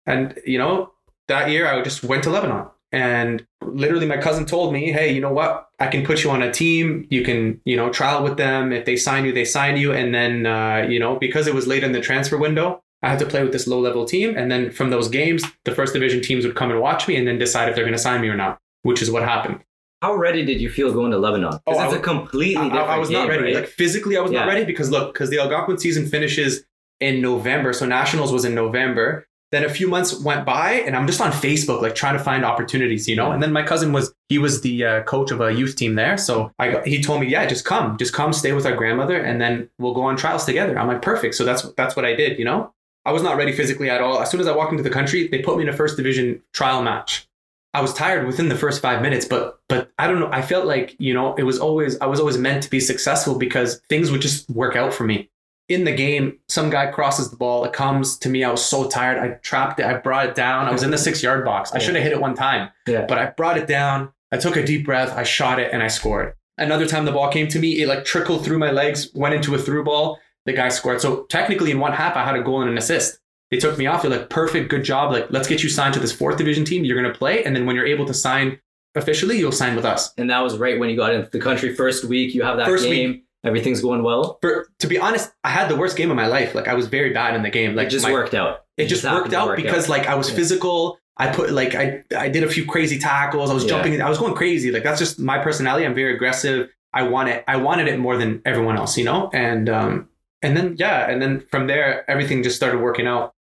And, 0.05 0.39
you 0.45 0.59
know, 0.59 0.93
that 1.29 1.51
year 1.51 1.67
I 1.67 1.81
just 1.83 2.05
went 2.05 2.23
to 2.25 2.31
Lebanon. 2.31 2.67
And 2.97 3.47
literally, 3.61 4.07
my 4.07 4.17
cousin 4.17 4.47
told 4.47 4.73
me, 4.73 4.91
hey, 4.91 5.13
you 5.13 5.21
know 5.21 5.33
what? 5.33 5.69
I 5.79 5.89
can 5.89 6.03
put 6.03 6.25
you 6.25 6.31
on 6.31 6.41
a 6.41 6.51
team. 6.51 7.07
You 7.11 7.23
can, 7.23 7.61
you 7.67 7.77
know, 7.77 7.91
trial 7.91 8.25
with 8.25 8.39
them. 8.39 8.73
If 8.73 8.87
they 8.87 8.97
sign 8.97 9.27
you, 9.27 9.33
they 9.33 9.45
sign 9.45 9.77
you. 9.77 9.93
And 9.93 10.15
then, 10.15 10.47
uh, 10.47 10.87
you 10.89 10.99
know, 10.99 11.17
because 11.19 11.47
it 11.47 11.55
was 11.55 11.67
late 11.67 11.85
in 11.85 11.93
the 11.93 12.01
transfer 12.01 12.39
window, 12.39 12.83
I 13.03 13.11
had 13.11 13.19
to 13.19 13.27
play 13.27 13.43
with 13.43 13.53
this 13.53 13.67
low 13.67 13.81
level 13.81 14.07
team. 14.07 14.35
And 14.35 14.51
then 14.51 14.71
from 14.71 14.89
those 14.89 15.11
games, 15.11 15.45
the 15.67 15.73
first 15.73 15.93
division 15.93 16.23
teams 16.23 16.47
would 16.47 16.57
come 16.57 16.71
and 16.71 16.81
watch 16.81 17.07
me 17.07 17.17
and 17.17 17.29
then 17.29 17.39
decide 17.39 17.69
if 17.69 17.75
they're 17.75 17.85
going 17.85 17.93
to 17.93 17.99
sign 17.99 18.23
me 18.23 18.29
or 18.29 18.37
not, 18.37 18.59
which 18.83 19.03
is 19.03 19.11
what 19.11 19.23
happened. 19.25 19.61
How 20.01 20.15
ready 20.15 20.43
did 20.43 20.59
you 20.59 20.71
feel 20.71 20.91
going 20.91 21.11
to 21.11 21.19
Lebanon? 21.19 21.61
Because 21.67 21.83
oh, 21.83 21.85
it's 21.85 21.95
a 21.95 22.01
completely 22.01 22.65
different 22.65 22.89
I, 22.89 22.95
I 22.95 22.99
was 22.99 23.11
game, 23.11 23.19
not 23.19 23.29
ready. 23.29 23.43
Right? 23.43 23.57
Like 23.57 23.69
physically, 23.69 24.17
I 24.17 24.23
was 24.23 24.33
yeah. 24.33 24.41
not 24.41 24.49
ready 24.49 24.65
because 24.65 24.91
look, 24.91 25.13
because 25.13 25.29
the 25.29 25.39
Algonquin 25.39 25.77
season 25.77 26.07
finishes 26.07 26.65
in 26.99 27.21
November. 27.21 27.75
So 27.75 27.85
Nationals 27.85 28.33
was 28.33 28.47
in 28.47 28.55
November. 28.55 29.27
Then 29.57 29.65
a 29.65 29.71
few 29.71 29.89
months 29.89 30.21
went 30.21 30.45
by, 30.45 30.73
and 30.73 30.95
I'm 30.95 31.07
just 31.07 31.19
on 31.19 31.33
Facebook, 31.33 31.81
like 31.81 31.95
trying 31.95 32.13
to 32.13 32.23
find 32.23 32.45
opportunities, 32.45 33.09
you 33.09 33.17
know. 33.17 33.33
And 33.33 33.43
then 33.43 33.55
my 33.55 33.63
cousin 33.63 33.91
was 33.91 34.13
he 34.29 34.37
was 34.37 34.61
the 34.61 34.85
uh, 34.85 35.03
coach 35.05 35.31
of 35.31 35.41
a 35.41 35.51
youth 35.51 35.77
team 35.77 35.95
there, 35.95 36.19
so 36.19 36.53
I 36.59 36.83
he 36.85 37.03
told 37.03 37.23
me, 37.23 37.29
yeah, 37.29 37.47
just 37.47 37.65
come, 37.65 37.97
just 37.97 38.13
come, 38.13 38.35
stay 38.35 38.53
with 38.53 38.67
our 38.67 38.77
grandmother, 38.77 39.19
and 39.19 39.41
then 39.41 39.71
we'll 39.79 39.95
go 39.95 40.03
on 40.03 40.19
trials 40.19 40.45
together. 40.45 40.79
I'm 40.79 40.89
like, 40.89 41.01
perfect. 41.01 41.37
So 41.37 41.45
that's 41.47 41.63
that's 41.73 41.97
what 41.97 42.05
I 42.05 42.15
did, 42.15 42.39
you 42.39 42.45
know. 42.45 42.75
I 43.07 43.13
was 43.13 43.23
not 43.23 43.39
ready 43.39 43.51
physically 43.51 43.89
at 43.89 44.03
all. 44.03 44.21
As 44.21 44.31
soon 44.31 44.41
as 44.41 44.47
I 44.47 44.55
walked 44.55 44.73
into 44.73 44.83
the 44.83 44.91
country, 44.91 45.27
they 45.27 45.41
put 45.41 45.57
me 45.57 45.63
in 45.63 45.71
a 45.71 45.73
first 45.73 45.97
division 45.97 46.43
trial 46.53 46.83
match. 46.83 47.27
I 47.73 47.81
was 47.81 47.95
tired 47.95 48.27
within 48.27 48.51
the 48.51 48.57
first 48.57 48.83
five 48.83 49.01
minutes, 49.01 49.25
but 49.25 49.59
but 49.71 49.91
I 49.99 50.07
don't 50.07 50.21
know. 50.21 50.29
I 50.31 50.43
felt 50.43 50.67
like 50.67 50.97
you 50.99 51.15
know 51.15 51.35
it 51.37 51.45
was 51.45 51.59
always 51.59 51.99
I 52.01 52.05
was 52.05 52.21
always 52.21 52.37
meant 52.37 52.63
to 52.65 52.69
be 52.69 52.79
successful 52.79 53.39
because 53.39 53.81
things 53.89 54.11
would 54.11 54.21
just 54.21 54.51
work 54.51 54.77
out 54.77 54.93
for 54.93 55.05
me 55.05 55.31
in 55.69 55.85
the 55.85 55.93
game, 55.93 56.39
some 56.49 56.71
guy 56.71 56.87
crosses 56.87 57.31
the 57.31 57.37
ball. 57.37 57.65
It 57.65 57.73
comes 57.73 58.17
to 58.19 58.29
me. 58.29 58.45
I 58.45 58.51
was 58.51 58.65
so 58.65 58.89
tired. 58.89 59.19
I 59.19 59.35
trapped 59.39 59.81
it. 59.81 59.87
I 59.87 59.95
brought 59.95 60.27
it 60.27 60.35
down. 60.35 60.67
I 60.67 60.73
was 60.73 60.83
in 60.83 60.91
the 60.91 60.99
six 60.99 61.23
yard 61.23 61.45
box. 61.45 61.73
I 61.73 61.79
should 61.79 61.95
have 61.95 62.05
hit 62.05 62.13
it 62.13 62.21
one 62.21 62.35
time, 62.35 62.71
yeah. 62.87 63.05
but 63.07 63.19
I 63.19 63.27
brought 63.27 63.59
it 63.59 63.67
down. 63.67 64.13
I 64.31 64.37
took 64.37 64.57
a 64.57 64.65
deep 64.65 64.85
breath. 64.85 65.17
I 65.17 65.25
shot 65.25 65.59
it 65.59 65.73
and 65.73 65.83
I 65.83 65.89
scored. 65.89 66.35
Another 66.59 66.87
time 66.87 67.05
the 67.05 67.13
ball 67.13 67.31
came 67.31 67.49
to 67.49 67.59
me, 67.59 67.83
it 67.83 67.89
like 67.89 68.05
trickled 68.05 68.45
through 68.45 68.59
my 68.59 68.71
legs, 68.71 69.11
went 69.15 69.35
into 69.35 69.55
a 69.55 69.59
through 69.59 69.85
ball. 69.85 70.19
The 70.47 70.53
guy 70.53 70.69
scored. 70.69 71.01
So 71.01 71.25
technically, 71.25 71.71
in 71.71 71.81
one 71.81 71.93
half, 71.93 72.17
I 72.17 72.25
had 72.25 72.37
a 72.37 72.43
goal 72.43 72.63
and 72.63 72.71
an 72.71 72.79
assist. 72.79 73.19
They 73.51 73.59
took 73.59 73.77
me 73.77 73.87
off. 73.87 74.03
They're 74.03 74.11
like, 74.11 74.31
perfect, 74.31 74.71
good 74.71 74.85
job. 74.85 75.13
Like, 75.13 75.27
let's 75.31 75.49
get 75.49 75.63
you 75.63 75.69
signed 75.69 75.95
to 75.95 76.01
this 76.01 76.13
fourth 76.13 76.37
division 76.39 76.65
team. 76.65 76.85
You're 76.85 77.01
going 77.01 77.13
to 77.13 77.19
play. 77.19 77.45
And 77.45 77.55
then 77.55 77.67
when 77.67 77.77
you're 77.77 77.87
able 77.87 78.07
to 78.07 78.15
sign 78.15 78.61
officially, 78.95 79.39
you'll 79.39 79.53
sign 79.53 79.77
with 79.77 79.85
us. 79.85 80.13
And 80.17 80.31
that 80.31 80.41
was 80.41 80.57
right 80.59 80.79
when 80.79 80.89
you 80.89 80.97
got 80.97 81.13
into 81.13 81.31
the 81.31 81.41
country 81.41 81.75
first 81.75 82.05
week. 82.05 82.35
You 82.35 82.43
have 82.43 82.57
that 82.57 82.67
first 82.67 82.85
game. 82.85 83.11
Week 83.11 83.26
Everything's 83.47 83.81
going 83.81 84.03
well. 84.03 84.39
For 84.41 84.69
to 84.79 84.87
be 84.87 84.99
honest, 84.99 85.33
I 85.45 85.51
had 85.51 85.69
the 85.69 85.77
worst 85.77 85.97
game 85.97 86.11
of 86.11 86.17
my 86.17 86.27
life. 86.27 86.55
Like 86.55 86.69
I 86.69 86.75
was 86.75 86.87
very 86.87 87.13
bad 87.13 87.35
in 87.35 87.43
the 87.43 87.51
game. 87.51 87.75
Like 87.75 87.89
it 87.89 87.91
just 87.91 88.05
my, 88.05 88.13
worked 88.13 88.35
out. 88.35 88.65
It, 88.77 88.85
it 88.85 88.89
just, 88.89 89.03
just 89.03 89.15
worked 89.15 89.33
out 89.33 89.49
work 89.49 89.57
because 89.57 89.85
out. 89.85 89.91
like 89.91 90.07
I 90.07 90.15
was 90.15 90.31
yeah. 90.31 90.37
physical. 90.37 90.99
I 91.17 91.29
put 91.29 91.51
like 91.51 91.75
I 91.75 92.03
I 92.17 92.29
did 92.29 92.45
a 92.45 92.49
few 92.49 92.67
crazy 92.67 92.99
tackles. 92.99 93.51
I 93.51 93.55
was 93.55 93.65
yeah. 93.65 93.71
jumping. 93.71 94.01
I 94.01 94.09
was 94.09 94.19
going 94.19 94.35
crazy. 94.35 94.71
Like 94.71 94.83
that's 94.83 94.99
just 94.99 95.19
my 95.19 95.39
personality. 95.39 95.87
I'm 95.87 95.95
very 95.95 96.15
aggressive. 96.15 96.71
I 96.93 97.03
want 97.03 97.29
it. 97.29 97.45
I 97.49 97.57
wanted 97.57 97.89
it 97.89 97.99
more 97.99 98.17
than 98.17 98.43
everyone 98.45 98.77
else, 98.77 98.97
you 98.97 99.05
know. 99.05 99.31
And 99.33 99.69
um 99.69 100.09
and 100.43 100.57
then 100.57 100.77
yeah, 100.79 101.11
and 101.11 101.21
then 101.21 101.41
from 101.51 101.67
there 101.67 102.09
everything 102.11 102.43
just 102.43 102.57
started 102.57 102.81
working 102.81 103.07
out. 103.07 103.35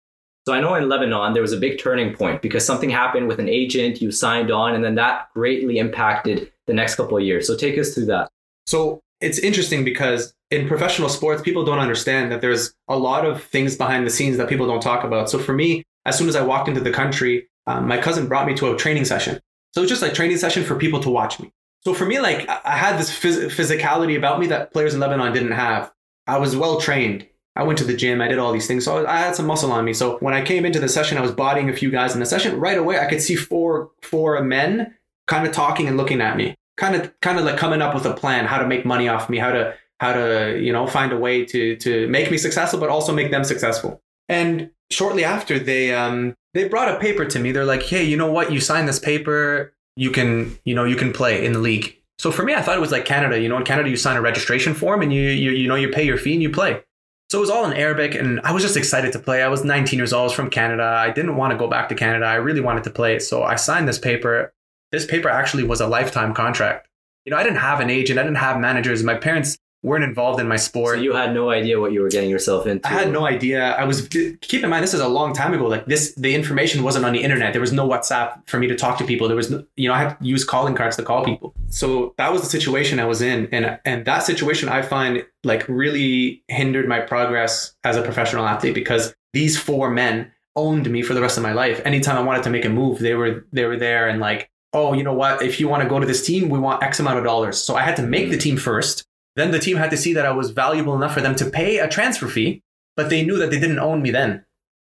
So 0.47 0.53
I 0.53 0.61
know 0.61 0.75
in 0.75 0.89
Lebanon 0.89 1.33
there 1.33 1.43
was 1.43 1.53
a 1.53 1.57
big 1.57 1.81
turning 1.81 2.15
point 2.15 2.43
because 2.43 2.65
something 2.65 2.91
happened 2.91 3.29
with 3.29 3.41
an 3.41 3.49
agent. 3.49 4.01
You 4.01 4.11
signed 4.13 4.51
on, 4.51 4.75
and 4.75 4.85
then 4.85 4.95
that 4.97 5.29
greatly 5.35 5.79
impacted 5.79 6.53
the 6.67 6.75
next 6.75 6.97
couple 6.97 7.17
of 7.17 7.25
years. 7.25 7.47
So 7.47 7.57
take 7.57 7.79
us 7.79 7.95
through 7.95 8.07
that. 8.07 8.31
So 8.67 9.01
it's 9.25 9.39
interesting 9.39 9.85
because 9.85 10.35
in 10.51 10.69
professional 10.69 11.09
sports, 11.09 11.43
people 11.43 11.65
don't 11.65 11.79
understand 11.79 12.31
that 12.31 12.41
there's 12.41 12.75
a 12.89 12.99
lot 12.99 13.25
of 13.25 13.43
things 13.43 13.77
behind 13.77 14.07
the 14.07 14.11
scenes 14.11 14.37
that 14.37 14.49
people 14.49 14.67
don't 14.67 14.83
talk 14.83 15.03
about. 15.03 15.31
So 15.31 15.39
for 15.39 15.55
me, 15.55 15.83
as 16.05 16.17
soon 16.19 16.29
as 16.29 16.37
I 16.37 16.43
walked 16.43 16.69
into 16.69 16.81
the 16.81 16.93
country, 16.93 17.49
um, 17.67 17.89
my 17.89 17.99
cousin 17.99 18.29
brought 18.29 18.47
me 18.47 18.55
to 18.57 18.73
a 18.73 18.77
training 18.77 19.07
session. 19.07 19.41
So 19.73 19.81
it 19.81 19.85
was 19.85 19.91
just 19.91 20.03
like 20.03 20.13
a 20.13 20.15
training 20.15 20.37
session 20.37 20.63
for 20.63 20.77
people 20.77 21.01
to 21.01 21.11
watch 21.11 21.41
me. 21.41 21.51
So 21.85 21.95
for 21.95 22.05
me, 22.05 22.21
like 22.21 22.49
I 22.49 22.77
had 22.77 22.99
this 22.99 23.11
phys- 23.11 23.49
physicality 23.49 24.17
about 24.17 24.39
me 24.39 24.47
that 24.49 24.73
players 24.73 24.95
in 24.95 25.01
Lebanon 25.01 25.33
didn't 25.33 25.53
have. 25.53 25.91
I 26.27 26.39
was 26.39 26.55
well 26.55 26.81
trained. 26.81 27.27
I 27.57 27.63
went 27.63 27.79
to 27.79 27.85
the 27.85 27.97
gym. 27.97 28.21
I 28.21 28.29
did 28.29 28.39
all 28.39 28.53
these 28.53 28.67
things. 28.67 28.85
So 28.85 29.07
I 29.07 29.19
had 29.19 29.35
some 29.35 29.47
muscle 29.47 29.73
on 29.73 29.85
me. 29.85 29.95
So 29.95 30.19
when 30.19 30.35
I 30.35 30.43
came 30.43 30.67
into 30.67 30.81
the 30.81 30.89
session, 30.89 31.19
I 31.19 31.23
was 31.23 31.33
bodying 31.33 31.71
a 31.71 31.77
few 31.77 31.91
guys 31.91 32.15
in 32.15 32.21
the 32.21 32.27
session. 32.27 32.61
Right 32.61 32.79
away, 32.79 32.99
I 32.99 33.07
could 33.07 33.23
see 33.23 33.37
four 33.37 33.91
four 34.03 34.43
men 34.43 34.95
kind 35.27 35.47
of 35.47 35.53
talking 35.53 35.89
and 35.89 35.97
looking 35.97 36.21
at 36.21 36.37
me 36.37 36.57
kind 36.77 36.95
of 36.95 37.19
kind 37.21 37.39
of 37.39 37.45
like 37.45 37.57
coming 37.57 37.83
up 37.83 37.95
with 37.95 38.05
a 38.05 38.13
plan 38.13 38.47
how 38.47 38.59
to 38.59 38.67
make 38.67 38.85
money 38.85 39.09
off 39.09 39.31
me 39.31 39.39
how 39.39 39.53
to 39.53 39.75
how 40.01 40.13
to 40.13 40.61
you 40.61 40.73
know 40.73 40.87
find 40.87 41.13
a 41.13 41.17
way 41.17 41.45
to 41.45 41.77
to 41.77 42.09
make 42.09 42.31
me 42.31 42.39
successful 42.39 42.81
but 42.81 42.89
also 42.89 43.13
make 43.13 43.31
them 43.31 43.45
successful. 43.45 44.03
And 44.29 44.71
shortly 44.91 45.25
after 45.25 45.59
they 45.59 45.95
um 45.95 46.35
they 46.53 46.69
brought 46.69 46.95
a 46.95 46.99
paper 46.99 47.25
to 47.25 47.39
me. 47.39 47.53
They're 47.53 47.65
like 47.65 47.83
hey 47.83 48.05
you 48.05 48.17
know 48.17 48.31
what? 48.31 48.53
You 48.53 48.61
sign 48.61 48.87
this 48.87 48.99
paper. 48.99 49.73
You 49.97 50.11
can 50.11 50.59
you 50.65 50.75
know 50.75 50.85
you 50.85 50.97
can 50.97 51.13
play 51.13 51.45
in 51.45 51.53
the 51.53 51.59
league. 51.59 51.97
So 52.19 52.31
for 52.31 52.45
me 52.45 52.55
i 52.55 52.63
thought 52.63 52.77
it 52.77 52.81
was 52.81 52.93
like 52.93 53.05
canada 53.05 53.41
you 53.41 53.49
know 53.49 53.57
in 53.57 53.65
canada 53.65 53.89
you 53.91 53.97
sign 53.97 54.17
a 54.17 54.21
registration 54.21 54.75
form 54.75 55.03
and 55.03 55.13
you 55.13 55.23
you, 55.23 55.51
you 55.51 55.69
know 55.69 55.75
you 55.75 55.89
pay 55.89 56.05
your 56.05 56.17
fee 56.17 56.35
and 56.35 56.43
you 56.43 56.51
play. 56.51 56.83
So 57.31 57.39
it 57.39 57.41
was 57.41 57.51
all 57.51 57.65
in 57.65 57.73
arabic 57.73 58.15
and 58.15 58.41
i 58.43 58.53
was 58.53 58.63
just 58.63 58.77
excited 58.77 59.13
to 59.13 59.19
play. 59.19 59.43
I 59.43 59.49
was 59.49 59.65
19 59.65 59.99
years 59.99 60.13
old 60.13 60.21
I 60.21 60.25
was 60.25 60.33
from 60.33 60.51
canada. 60.51 60.85
I 60.85 61.11
didn't 61.11 61.37
want 61.37 61.53
to 61.53 61.59
go 61.59 61.69
back 61.69 61.89
to 61.91 61.95
canada. 61.95 62.27
I 62.27 62.37
really 62.37 62.61
wanted 62.61 62.85
to 62.85 62.91
play. 62.91 63.19
So 63.19 63.43
i 63.43 63.57
signed 63.57 63.89
this 63.89 63.99
paper 63.99 64.54
this 64.95 65.07
paper 65.07 65.29
actually 65.29 65.65
was 65.65 65.81
a 65.81 65.87
lifetime 65.87 66.33
contract. 66.35 66.89
You 67.25 67.31
know, 67.31 67.37
I 67.37 67.43
didn't 67.43 67.59
have 67.59 67.81
an 67.81 67.91
agent, 67.91 68.19
I 68.19 68.23
didn't 68.23 68.37
have 68.37 68.59
managers. 68.59 69.03
My 69.03 69.15
parents 69.15 69.59
weren't 69.85 70.03
involved 70.03 70.41
in 70.41 70.49
my 70.49 70.57
sport. 70.57 70.97
So 70.97 71.03
you 71.03 71.15
had 71.15 71.35
no 71.35 71.51
idea 71.51 71.79
what 71.79 71.93
you 71.93 72.01
were 72.01 72.09
getting 72.09 72.31
yourself 72.31 72.67
into. 72.67 72.89
I 72.89 72.91
had 72.91 73.13
no 73.13 73.27
idea. 73.27 73.73
I 73.73 73.85
was 73.85 74.09
keep 74.09 74.65
in 74.65 74.71
mind 74.71 74.83
this 74.83 74.95
is 74.95 75.01
a 75.01 75.09
long 75.09 75.35
time 75.35 75.53
ago. 75.53 75.67
Like 75.67 75.85
this, 75.85 76.15
the 76.15 76.35
information 76.35 76.83
wasn't 76.83 77.05
on 77.05 77.13
the 77.13 77.23
internet. 77.23 77.53
There 77.53 77.61
was 77.61 77.73
no 77.73 77.87
WhatsApp 77.87 78.49
for 78.49 78.59
me 78.59 78.67
to 78.67 78.75
talk 78.75 78.97
to 78.99 79.05
people. 79.05 79.29
There 79.29 79.37
was, 79.37 79.51
no, 79.51 79.63
you 79.77 79.89
know, 79.89 79.95
I 79.95 79.99
had 79.99 80.19
to 80.19 80.25
use 80.25 80.43
calling 80.43 80.75
cards 80.75 80.97
to 80.97 81.03
call 81.03 81.23
people. 81.25 81.55
So 81.69 82.15
that 82.17 82.33
was 82.33 82.41
the 82.41 82.49
situation 82.49 82.99
I 82.99 83.05
was 83.05 83.21
in, 83.21 83.47
and 83.53 83.79
and 83.85 84.07
that 84.07 84.23
situation 84.23 84.71
I 84.71 84.81
find 84.81 85.25
like 85.45 85.69
really 85.69 86.43
hindered 86.49 86.89
my 86.89 87.01
progress 87.01 87.75
as 87.85 87.97
a 87.97 88.03
professional 88.03 88.47
athlete 88.47 88.75
because 88.75 89.15
these 89.35 89.59
four 89.59 89.91
men 89.91 90.33
owned 90.57 90.89
me 90.91 91.03
for 91.03 91.15
the 91.15 91.21
rest 91.21 91.37
of 91.37 91.43
my 91.43 91.53
life. 91.53 91.83
Anytime 91.85 92.17
I 92.17 92.23
wanted 92.23 92.45
to 92.45 92.51
make 92.51 92.65
a 92.65 92.71
move, 92.71 93.01
they 93.01 93.15
were 93.15 93.45
they 93.53 93.67
were 93.67 93.77
there 93.77 94.09
and 94.09 94.19
like 94.19 94.51
oh, 94.75 94.93
you 94.93 95.03
know 95.03 95.15
what? 95.15 95.43
If 95.43 95.61
you 95.61 95.69
want 95.69 95.83
to 95.83 95.89
go 95.89 95.99
to 95.99 96.07
this 96.07 96.27
team, 96.27 96.49
we 96.49 96.59
want 96.59 96.83
X 96.83 97.01
amount 97.01 97.19
of 97.19 97.25
dollars. 97.25 97.63
So 97.63 97.77
I 97.77 97.83
had 97.83 97.97
to 97.97 98.03
make 98.03 98.31
the 98.31 98.37
team 98.37 98.57
first. 98.57 99.05
Then 99.37 99.51
the 99.51 99.59
team 99.59 99.77
had 99.77 99.91
to 99.91 99.97
see 99.97 100.13
that 100.15 100.27
I 100.27 100.33
was 100.33 100.51
valuable 100.51 100.95
enough 100.95 101.15
for 101.15 101.21
them 101.21 101.35
to 101.37 101.51
pay 101.51 101.79
a 101.79 101.89
transfer 101.89 102.29
fee, 102.29 102.63
but 102.97 103.11
they 103.11 103.25
knew 103.25 103.39
that 103.39 103.51
they 103.51 103.59
didn't 103.59 103.79
own 103.79 104.03
me 104.03 104.11
then. 104.11 104.45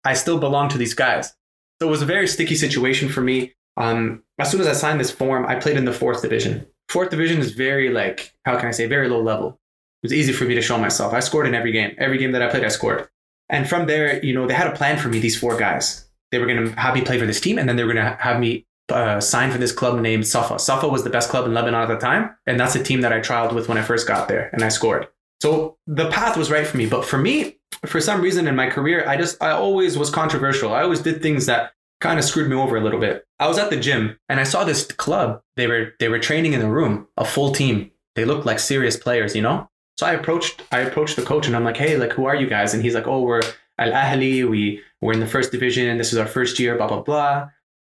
I 0.04 0.14
still 0.14 0.38
belonged 0.38 0.70
to 0.72 0.78
these 0.78 0.94
guys. 0.94 1.34
So 1.80 1.88
it 1.88 1.90
was 1.90 2.02
a 2.02 2.06
very 2.06 2.26
sticky 2.26 2.56
situation 2.56 3.08
for 3.08 3.20
me. 3.20 3.54
Um, 3.76 4.22
as 4.38 4.50
soon 4.50 4.60
as 4.60 4.66
I 4.66 4.72
signed 4.72 5.00
this 5.00 5.10
form, 5.10 5.46
I 5.46 5.56
played 5.56 5.76
in 5.76 5.84
the 5.84 5.92
fourth 5.92 6.22
division. 6.22 6.66
Fourth 6.88 7.10
division 7.10 7.40
is 7.40 7.52
very 7.52 7.90
like, 7.90 8.32
how 8.44 8.58
can 8.58 8.68
I 8.68 8.72
say, 8.72 8.86
very 8.86 9.08
low 9.08 9.22
level. 9.22 9.58
It 10.02 10.06
was 10.06 10.12
easy 10.12 10.32
for 10.32 10.44
me 10.44 10.54
to 10.54 10.62
show 10.62 10.78
myself. 10.78 11.14
I 11.14 11.20
scored 11.20 11.46
in 11.46 11.54
every 11.54 11.72
game. 11.72 11.94
Every 11.98 12.18
game 12.18 12.32
that 12.32 12.42
I 12.42 12.50
played, 12.50 12.64
I 12.64 12.68
scored. 12.68 13.08
And 13.48 13.68
from 13.68 13.86
there, 13.86 14.22
you 14.24 14.34
know, 14.34 14.46
they 14.46 14.54
had 14.54 14.66
a 14.66 14.76
plan 14.76 14.98
for 14.98 15.08
me, 15.08 15.18
these 15.18 15.38
four 15.38 15.56
guys. 15.56 16.08
They 16.30 16.38
were 16.38 16.46
going 16.46 16.64
to 16.64 16.80
have 16.80 16.94
me 16.94 17.02
play 17.02 17.18
for 17.18 17.26
this 17.26 17.40
team, 17.40 17.58
and 17.58 17.68
then 17.68 17.76
they 17.76 17.84
were 17.84 17.92
going 17.92 18.04
to 18.04 18.16
have 18.20 18.38
me 18.38 18.66
uh, 18.90 19.20
signed 19.20 19.52
for 19.52 19.58
this 19.58 19.72
club 19.72 20.00
named 20.00 20.26
Safa. 20.26 20.58
Safa 20.58 20.88
was 20.88 21.04
the 21.04 21.10
best 21.10 21.30
club 21.30 21.46
in 21.46 21.54
Lebanon 21.54 21.82
at 21.82 21.88
the 21.88 21.96
time, 21.98 22.36
and 22.46 22.58
that's 22.58 22.74
the 22.74 22.82
team 22.82 23.00
that 23.00 23.12
I 23.12 23.20
trialed 23.20 23.54
with 23.54 23.68
when 23.68 23.78
I 23.78 23.82
first 23.82 24.06
got 24.06 24.28
there, 24.28 24.50
and 24.52 24.62
I 24.62 24.68
scored. 24.68 25.08
So 25.40 25.76
the 25.86 26.10
path 26.10 26.36
was 26.36 26.50
right 26.50 26.66
for 26.66 26.76
me. 26.76 26.86
But 26.86 27.04
for 27.04 27.18
me, 27.18 27.58
for 27.86 28.00
some 28.00 28.20
reason 28.20 28.46
in 28.46 28.56
my 28.56 28.70
career, 28.70 29.06
I 29.06 29.16
just 29.16 29.42
I 29.42 29.50
always 29.50 29.98
was 29.98 30.10
controversial. 30.10 30.72
I 30.72 30.82
always 30.82 31.00
did 31.00 31.20
things 31.22 31.46
that 31.46 31.72
kind 32.00 32.18
of 32.18 32.24
screwed 32.24 32.48
me 32.48 32.56
over 32.56 32.76
a 32.76 32.80
little 32.80 33.00
bit. 33.00 33.26
I 33.38 33.48
was 33.48 33.58
at 33.58 33.70
the 33.70 33.78
gym 33.78 34.18
and 34.28 34.40
I 34.40 34.44
saw 34.44 34.64
this 34.64 34.86
club. 34.86 35.42
They 35.56 35.66
were 35.66 35.92
they 36.00 36.08
were 36.08 36.18
training 36.18 36.52
in 36.52 36.60
the 36.60 36.68
room, 36.70 37.08
a 37.16 37.24
full 37.24 37.52
team. 37.52 37.90
they 38.14 38.24
looked 38.24 38.46
like 38.46 38.58
serious 38.58 38.96
players, 38.96 39.34
you 39.34 39.42
know? 39.42 39.68
So 39.98 40.06
I 40.06 40.12
approached 40.12 40.62
I 40.72 40.80
approached 40.80 41.16
the 41.16 41.22
coach 41.22 41.46
and 41.46 41.56
I'm 41.56 41.64
like, 41.64 41.76
hey, 41.76 41.96
like 41.96 42.12
who 42.12 42.26
are 42.26 42.36
you 42.36 42.46
guys? 42.46 42.74
And 42.74 42.82
he's 42.82 42.94
like, 42.94 43.06
oh, 43.06 43.22
we're 43.22 43.42
Al 43.78 43.92
Ahli. 43.92 44.48
We 44.48 44.82
we're 45.00 45.12
in 45.12 45.20
the 45.20 45.26
first 45.26 45.52
division. 45.52 45.98
This 45.98 46.12
is 46.12 46.18
our 46.18 46.26
first 46.26 46.58
year. 46.58 46.76
Blah 46.76 46.88
blah 46.88 47.02
blah. 47.02 47.48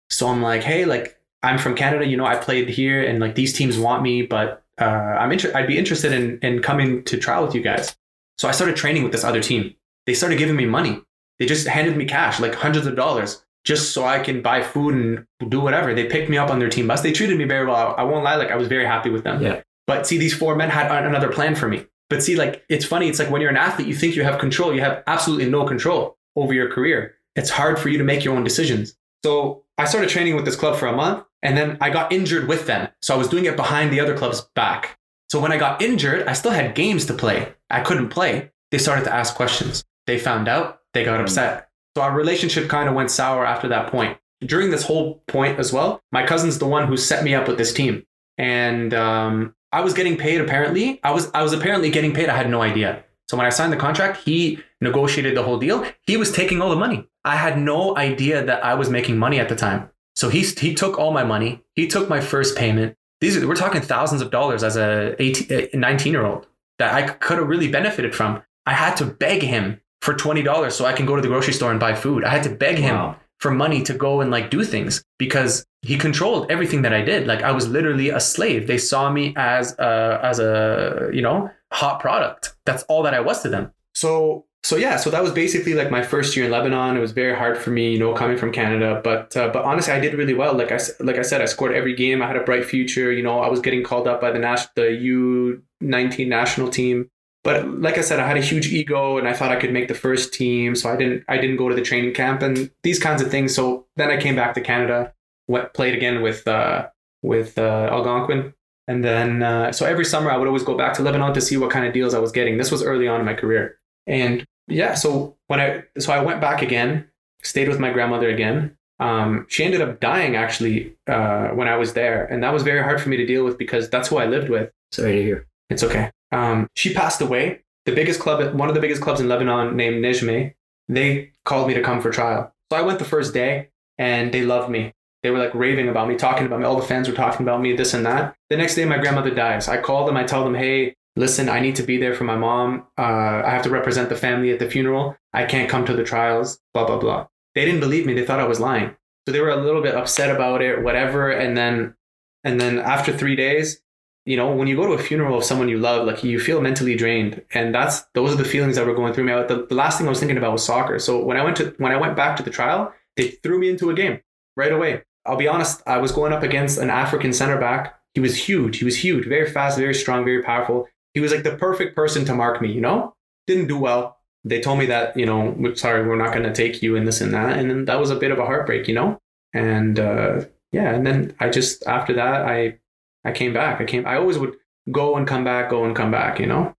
So 0.10 0.28
I'm 0.28 0.42
like, 0.42 0.64
hey, 0.64 0.86
like 0.86 1.20
I'm 1.44 1.58
from 1.58 1.76
Canada. 1.76 2.06
You 2.06 2.18
know, 2.18 2.26
I 2.26 2.36
played 2.36 2.70
here, 2.70 3.04
and 3.04 3.20
like 3.20 3.36
these 3.36 3.54
teams 3.54 3.78
want 3.78 4.04
me, 4.04 4.24
but 4.24 4.64
uh, 4.80 4.86
I'm 4.86 5.32
inter- 5.32 5.52
I'd 5.56 5.68
be 5.68 5.78
interested 5.78 6.12
in 6.12 6.40
in 6.40 6.62
coming 6.62 7.04
to 7.06 7.18
trial 7.18 7.46
with 7.46 7.56
you 7.56 7.62
guys. 7.62 7.96
So 8.38 8.48
I 8.48 8.52
started 8.52 8.76
training 8.76 9.04
with 9.04 9.12
this 9.12 9.24
other 9.24 9.42
team. 9.42 9.76
They 10.06 10.14
started 10.14 10.38
giving 10.38 10.56
me 10.56 10.66
money. 10.66 11.02
They 11.40 11.46
just 11.46 11.68
handed 11.68 11.98
me 11.98 12.06
cash, 12.06 12.40
like 12.40 12.56
hundreds 12.56 12.88
of 12.88 12.96
dollars, 12.96 13.44
just 13.64 13.92
so 13.92 14.06
I 14.06 14.20
can 14.20 14.42
buy 14.42 14.62
food 14.62 14.94
and 14.96 15.52
do 15.52 15.60
whatever. 15.60 15.94
They 15.94 16.06
picked 16.06 16.30
me 16.30 16.38
up 16.38 16.50
on 16.50 16.60
their 16.60 16.70
team 16.70 16.88
bus. 16.88 17.02
They 17.02 17.12
treated 17.12 17.38
me 17.38 17.46
very 17.46 17.66
well. 17.66 17.96
I 17.98 18.04
won't 18.04 18.24
lie, 18.24 18.36
like 18.36 18.52
I 18.52 18.56
was 18.56 18.68
very 18.68 18.86
happy 18.86 19.10
with 19.10 19.24
them. 19.24 19.42
Yeah. 19.42 19.62
But 19.88 20.08
see, 20.08 20.18
these 20.18 20.34
four 20.34 20.56
men 20.56 20.70
had 20.70 21.06
another 21.06 21.32
plan 21.32 21.56
for 21.56 21.68
me. 21.68 21.86
But 22.10 22.24
see, 22.24 22.36
like 22.36 22.64
it's 22.70 22.86
funny. 22.86 23.10
It's 23.10 23.20
like 23.20 23.30
when 23.30 23.42
you're 23.42 23.50
an 23.50 23.58
athlete, 23.58 23.88
you 23.88 23.96
think 23.96 24.16
you 24.16 24.24
have 24.24 24.40
control. 24.40 24.74
You 24.74 24.82
have 24.82 25.04
absolutely 25.08 25.50
no 25.50 25.66
control 25.66 26.18
over 26.36 26.54
your 26.54 26.70
career. 26.72 27.16
It's 27.36 27.50
hard 27.50 27.80
for 27.80 27.90
you 27.90 27.98
to 27.98 28.04
make 28.04 28.24
your 28.24 28.36
own 28.36 28.44
decisions. 28.44 28.96
So 29.25 29.63
I 29.79 29.86
started 29.86 30.12
training 30.12 30.36
with 30.36 30.46
this 30.46 30.55
club 30.55 30.77
for 30.77 30.86
a 30.86 30.96
month, 30.96 31.25
and 31.41 31.58
then 31.58 31.79
I 31.82 31.89
got 31.89 32.12
injured 32.12 32.48
with 32.48 32.67
them. 32.67 32.89
So 33.01 33.15
I 33.15 33.17
was 33.17 33.27
doing 33.27 33.46
it 33.46 33.55
behind 33.55 33.91
the 33.91 34.00
other 34.00 34.15
club's 34.15 34.41
back. 34.53 35.00
So 35.32 35.39
when 35.39 35.51
I 35.51 35.58
got 35.58 35.82
injured, 35.82 36.27
I 36.27 36.34
still 36.34 36.51
had 36.51 36.75
games 36.75 37.08
to 37.08 37.13
play. 37.15 37.51
I 37.72 37.79
couldn't 37.79 38.10
play. 38.10 38.51
They 38.70 38.77
started 38.77 39.03
to 39.05 39.12
ask 39.12 39.34
questions. 39.34 39.84
They 40.05 40.20
found 40.20 40.48
out. 40.48 40.82
They 40.94 41.03
got 41.03 41.22
upset. 41.22 41.70
So 41.98 42.03
our 42.03 42.15
relationship 42.15 42.70
kind 42.70 42.88
of 42.88 42.94
went 42.94 43.10
sour 43.10 43.48
after 43.48 43.67
that 43.70 43.91
point. 43.91 44.15
During 44.41 44.70
this 44.70 44.84
whole 44.84 45.24
point 45.27 45.58
as 45.58 45.74
well, 45.74 46.03
my 46.12 46.24
cousin's 46.24 46.60
the 46.60 46.67
one 46.67 46.88
who 46.88 46.96
set 46.96 47.24
me 47.24 47.34
up 47.34 47.48
with 47.48 47.58
this 47.58 47.74
team, 47.74 48.05
and 48.38 48.94
um, 48.94 49.55
I 49.72 49.82
was 49.82 49.96
getting 49.96 50.17
paid. 50.17 50.39
Apparently, 50.39 51.00
I 51.03 51.10
was 51.10 51.32
I 51.34 51.41
was 51.41 51.51
apparently 51.51 51.89
getting 51.89 52.13
paid. 52.13 52.29
I 52.29 52.38
had 52.38 52.48
no 52.48 52.62
idea. 52.62 53.03
So 53.27 53.38
when 53.38 53.48
I 53.48 53.50
signed 53.50 53.74
the 53.74 53.77
contract, 53.77 54.24
he 54.24 54.60
negotiated 54.82 55.36
the 55.36 55.41
whole 55.41 55.58
deal. 55.58 55.84
He 56.05 56.15
was 56.15 56.32
taking 56.32 56.62
all 56.62 56.70
the 56.70 56.75
money. 56.75 57.10
I 57.25 57.36
had 57.36 57.58
no 57.60 57.98
idea 57.98 58.46
that 58.46 58.63
I 58.63 58.75
was 58.75 58.89
making 58.89 59.17
money 59.17 59.39
at 59.39 59.50
the 59.50 59.55
time. 59.55 59.89
So 60.15 60.29
he 60.29 60.41
he 60.44 60.74
took 60.74 60.98
all 60.98 61.12
my 61.12 61.24
money. 61.24 61.62
He 61.75 61.88
took 61.88 62.08
my 62.08 62.22
first 62.22 62.55
payment. 62.55 62.96
These 63.22 63.36
are, 63.38 63.48
we're 63.48 63.55
talking 63.55 63.82
thousands 63.82 64.22
of 64.22 64.29
dollars 64.32 64.63
as 64.63 64.77
a 64.77 65.15
18, 65.22 65.48
eh, 65.51 65.67
19 65.74 66.13
year 66.13 66.25
old 66.25 66.48
that 66.79 66.94
I 66.94 67.01
could 67.08 67.38
have 67.39 67.48
really 67.48 67.67
benefited 67.70 68.13
from. 68.15 68.41
I 68.65 68.74
had 68.74 68.96
to 68.98 69.05
beg 69.05 69.41
him 69.41 69.82
for 70.01 70.13
twenty 70.13 70.44
dollars 70.44 70.75
so 70.75 70.86
I 70.86 70.94
can 70.94 71.05
go 71.05 71.15
to 71.15 71.22
the 71.22 71.27
grocery 71.27 71.53
store 71.53 71.72
and 71.72 71.79
buy 71.79 71.96
food. 71.96 72.24
I 72.24 72.29
had 72.29 72.44
to 72.44 72.50
beg 72.50 72.77
him 72.77 72.96
Wow. 72.96 73.15
for 73.39 73.51
money 73.51 73.82
to 73.84 73.94
go 73.94 74.22
and 74.22 74.29
like 74.32 74.50
do 74.51 74.63
things 74.63 75.03
because 75.17 75.65
he 75.82 75.98
controlled 75.98 76.50
everything 76.51 76.82
that 76.84 76.94
I 76.94 77.01
did. 77.01 77.27
Like 77.27 77.41
I 77.44 77.51
was 77.51 77.67
literally 77.67 78.10
a 78.10 78.20
slave. 78.20 78.67
They 78.67 78.77
saw 78.77 79.10
me 79.12 79.34
as 79.36 79.75
a 79.79 80.20
as 80.24 80.39
a 80.39 81.10
you 81.13 81.22
know 81.22 81.50
hot 81.74 82.00
product. 82.00 82.55
That's 82.65 82.84
all 82.84 83.03
that 83.03 83.13
I 83.13 83.20
was 83.20 83.41
to 83.44 83.50
them. 83.50 83.72
So 83.94 84.45
so 84.65 84.77
yeah, 84.77 84.95
so 84.95 85.12
that 85.12 85.22
was 85.22 85.31
basically 85.31 85.75
like 85.75 85.91
my 85.91 86.01
first 86.01 86.36
year 86.36 86.45
in 86.45 86.51
Lebanon. 86.51 86.98
It 86.98 87.00
was 87.00 87.12
very 87.12 87.36
hard 87.36 87.55
for 87.55 87.69
me, 87.69 87.91
you 87.91 88.00
know, 88.00 88.15
coming 88.15 88.36
from 88.36 88.51
Canada. 88.51 89.00
But 89.03 89.38
uh, 89.38 89.50
but 89.50 89.63
honestly, 89.63 89.93
I 89.93 90.00
did 90.00 90.15
really 90.15 90.34
well. 90.34 90.55
Like 90.55 90.72
I 90.72 90.79
like 91.01 91.17
I 91.17 91.22
said, 91.22 91.39
I 91.39 91.45
scored 91.45 91.75
every 91.75 91.93
game. 91.93 92.24
I 92.24 92.25
had 92.25 92.36
a 92.36 92.43
bright 92.43 92.65
future. 92.65 93.12
You 93.12 93.22
know, 93.22 93.41
I 93.41 93.48
was 93.48 93.60
getting 93.60 93.84
called 93.84 94.07
up 94.07 94.19
by 94.22 94.31
the 94.31 94.39
nas- 94.39 94.67
the 94.75 94.91
U 94.91 95.62
nineteen 95.81 96.29
national 96.29 96.69
team. 96.69 97.12
But 97.43 97.79
like 97.79 98.00
I 98.00 98.01
said, 98.01 98.19
I 98.19 98.27
had 98.27 98.38
a 98.38 98.41
huge 98.41 98.74
ego, 98.74 99.19
and 99.19 99.27
I 99.27 99.34
thought 99.34 99.51
I 99.51 99.55
could 99.57 99.72
make 99.72 99.88
the 99.88 99.93
first 99.93 100.34
team. 100.34 100.74
So 100.74 100.91
I 100.91 100.95
didn't 100.95 101.25
I 101.29 101.38
didn't 101.38 101.57
go 101.57 101.69
to 101.69 101.75
the 101.75 101.84
training 101.84 102.15
camp 102.15 102.41
and 102.41 102.72
these 102.81 102.98
kinds 102.98 103.22
of 103.22 103.29
things. 103.29 103.53
So 103.53 103.86
then 103.98 104.10
I 104.10 104.17
came 104.17 104.36
back 104.36 104.55
to 104.55 104.62
Canada, 104.62 105.13
went 105.48 105.75
played 105.75 105.93
again 105.93 106.24
with 106.24 106.48
uh, 106.48 106.88
with 107.22 107.60
uh, 107.60 107.89
Algonquin. 107.91 108.55
And 108.88 109.03
then, 109.03 109.43
uh, 109.43 109.72
so 109.72 109.86
every 109.86 110.05
summer 110.05 110.31
I 110.31 110.38
would 110.38 110.48
always 110.48 110.63
go 110.63 110.75
back 110.75 110.93
to 110.95 111.03
Lebanon 111.03 111.34
to 111.36 111.41
see 111.41 111.57
what 111.57 111.69
kind 111.69 111.86
of 111.86 111.93
deals 111.93 112.15
I 112.15 112.19
was 112.19 112.31
getting. 112.31 112.57
This 112.57 112.72
was 112.72 112.84
early 112.84 113.07
on 113.07 113.19
in 113.19 113.25
my 113.25 113.34
career. 113.36 113.79
And 114.07 114.45
yeah, 114.67 114.93
so 114.93 115.36
when 115.48 115.60
I, 115.60 115.84
so 116.00 116.13
I 116.13 116.19
went 116.19 116.41
back 116.41 116.62
again, 116.62 117.07
stayed 117.43 117.67
with 117.67 117.79
my 117.79 117.91
grandmother 117.91 118.29
again. 118.29 118.77
Um, 119.00 119.45
she 119.50 119.63
ended 119.63 119.81
up 119.81 120.00
dying 120.00 120.36
actually 120.36 120.95
uh, 121.07 121.50
when 121.50 121.67
I 121.67 121.75
was 121.75 121.93
there. 121.93 122.25
And 122.25 122.43
that 122.43 122.53
was 122.53 122.63
very 122.63 122.81
hard 122.81 123.01
for 123.01 123.10
me 123.10 123.17
to 123.17 123.25
deal 123.25 123.43
with 123.43 123.57
because 123.57 123.89
that's 123.89 124.07
who 124.07 124.17
I 124.17 124.25
lived 124.25 124.50
with. 124.50 124.72
Sorry 124.91 125.15
to 125.15 125.24
hear. 125.24 125.48
It's 125.69 125.84
okay. 125.84 126.12
Um, 126.31 126.67
she 126.75 126.93
passed 126.93 127.22
away. 127.22 127.62
The 127.86 127.93
biggest 127.93 128.19
club, 128.19 128.55
one 128.55 128.69
of 128.69 128.75
the 128.75 128.81
biggest 128.81 129.01
clubs 129.01 129.19
in 129.19 129.27
Lebanon 129.27 129.75
named 129.75 130.03
Nejme, 130.03 130.53
they 130.88 131.31
called 131.43 131.67
me 131.67 131.74
to 131.75 131.81
come 131.81 132.01
for 132.01 132.12
trial. 132.12 132.51
So 132.72 132.77
I 132.77 132.81
went 132.81 133.00
the 133.00 133.05
first 133.05 133.34
day 133.34 133.69
and 133.98 134.34
they 134.34 134.43
loved 134.43 134.69
me. 134.69 134.93
They 135.22 135.29
were 135.31 135.39
like 135.39 135.53
raving 135.53 135.89
about 135.89 136.07
me, 136.07 136.15
talking 136.15 136.45
about 136.45 136.60
me. 136.60 136.65
All 136.65 136.79
the 136.79 136.86
fans 136.86 137.07
were 137.07 137.15
talking 137.15 137.45
about 137.45 137.62
me, 137.62 137.75
this 137.75 137.93
and 137.93 138.05
that. 138.05 138.36
The 138.50 138.57
next 138.57 138.75
day, 138.75 138.86
my 138.86 138.98
grandmother 138.98 139.34
dies. 139.34 139.67
I 139.67 139.77
call 139.81 140.05
them, 140.05 140.17
I 140.17 140.24
tell 140.24 140.43
them, 140.43 140.53
hey, 140.53 140.95
listen, 141.15 141.50
I 141.50 141.60
need 141.60 141.75
to 141.77 141.84
be 141.84 141.98
there 141.98 142.13
for 142.13 142.24
my 142.24 142.36
mom. 142.36 142.88
Uh, 142.98 143.41
I 143.45 143.50
have 143.50 143.63
to 143.63 143.69
represent 143.69 144.10
the 144.10 144.15
family 144.15 144.51
at 144.51 144.60
the 144.60 144.69
funeral. 144.69 145.15
I 145.34 145.45
can't 145.45 145.69
come 145.69 145.86
to 145.86 145.93
the 145.93 146.03
trials, 146.03 146.60
blah, 146.74 146.86
blah, 146.86 146.98
blah. 146.98 147.27
They 147.53 147.65
didn't 147.65 147.79
believe 147.79 148.05
me. 148.05 148.13
They 148.13 148.25
thought 148.25 148.39
I 148.39 148.48
was 148.48 148.60
lying. 148.60 148.95
So 149.27 149.31
they 149.31 149.41
were 149.41 149.50
a 149.50 149.55
little 149.55 149.81
bit 149.81 149.95
upset 149.95 150.34
about 150.34 150.62
it, 150.62 150.84
whatever. 150.84 151.31
And 151.31 151.57
then, 151.57 151.95
and 152.43 152.60
then 152.60 152.79
after 152.79 153.15
three 153.15 153.36
days, 153.36 153.81
you 154.25 154.38
know, 154.38 154.51
when 154.51 154.67
you 154.67 154.75
go 154.75 154.88
to 154.88 154.93
a 154.93 154.98
funeral 154.98 155.38
of 155.38 155.43
someone 155.43 155.69
you 155.69 155.77
love, 155.77 156.05
like 156.05 156.24
you 156.24 156.39
feel 156.39 156.60
mentally 156.60 156.95
drained, 156.95 157.43
and 157.53 157.74
that's 157.74 158.01
those 158.13 158.34
are 158.34 158.38
the 158.38 158.43
feelings 158.43 158.75
that 158.75 158.86
were 158.86 158.95
going 158.95 159.13
through 159.13 159.25
me. 159.25 159.34
The, 159.34 159.67
the 159.69 159.75
last 159.75 159.98
thing 159.98 160.07
I 160.07 160.10
was 160.10 160.19
thinking 160.19 160.38
about 160.38 160.51
was 160.51 160.65
soccer. 160.65 160.98
So 160.98 161.24
when 161.24 161.38
I 161.38 161.43
went 161.43 161.57
to 161.57 161.75
when 161.77 161.91
I 161.91 161.98
went 161.98 162.15
back 162.15 162.36
to 162.38 162.43
the 162.43 162.50
trial, 162.50 162.91
they 163.17 163.29
threw 163.43 163.60
me 163.60 163.69
into 163.69 163.91
a 163.91 163.93
game 163.93 164.19
right 164.57 164.72
away. 164.72 165.03
I'll 165.27 165.38
be 165.38 165.48
honest, 165.48 165.81
I 165.86 165.98
was 165.98 166.12
going 166.12 166.34
up 166.34 166.43
against 166.43 166.79
an 166.79 166.89
African 166.89 167.34
center 167.34 167.60
back. 167.60 168.00
He 168.13 168.19
was 168.19 168.36
huge. 168.36 168.77
He 168.77 168.86
was 168.86 168.98
huge, 168.98 169.27
very 169.27 169.50
fast, 169.50 169.77
very 169.77 169.93
strong, 169.93 170.24
very 170.24 170.41
powerful. 170.41 170.88
He 171.15 171.22
was 171.22 171.31
like 171.31 171.43
the 171.43 171.55
perfect 171.55 171.95
person 171.95 172.25
to 172.25 172.36
mark 172.36 172.62
me. 172.62 172.72
You 172.72 172.81
know, 172.81 173.15
didn't 173.48 173.67
do 173.67 173.79
well. 173.79 174.17
They 174.43 174.62
told 174.62 174.77
me 174.77 174.86
that 174.86 175.17
you 175.17 175.25
know, 175.25 175.74
sorry, 175.74 176.07
we're 176.07 176.15
not 176.17 176.34
going 176.34 176.43
to 176.43 176.53
take 176.53 176.84
you 176.84 176.95
and 176.95 177.07
this 177.07 177.22
and 177.22 177.34
that, 177.34 177.57
and 177.57 177.69
then 177.69 177.86
that 177.86 178.00
was 178.00 178.12
a 178.12 178.15
bit 178.15 178.31
of 178.31 178.38
a 178.38 178.45
heartbreak, 178.45 178.88
you 178.88 178.93
know. 178.93 179.19
And 179.53 180.00
uh, 180.00 180.45
yeah, 180.72 180.93
and 180.93 181.07
then 181.07 181.36
I 181.39 181.50
just 181.50 181.88
after 181.88 182.13
that 182.13 182.43
I 182.43 182.77
I 183.24 183.31
came 183.31 183.53
back. 183.53 183.81
I 183.81 183.86
came. 183.86 184.05
I 184.05 184.17
always 184.17 184.38
would 184.38 184.55
go 184.91 185.15
and 185.15 185.27
come 185.27 185.43
back, 185.43 185.72
go 185.72 185.86
and 185.86 185.95
come 185.95 186.12
back. 186.12 186.39
You 186.39 186.45
know. 186.45 186.75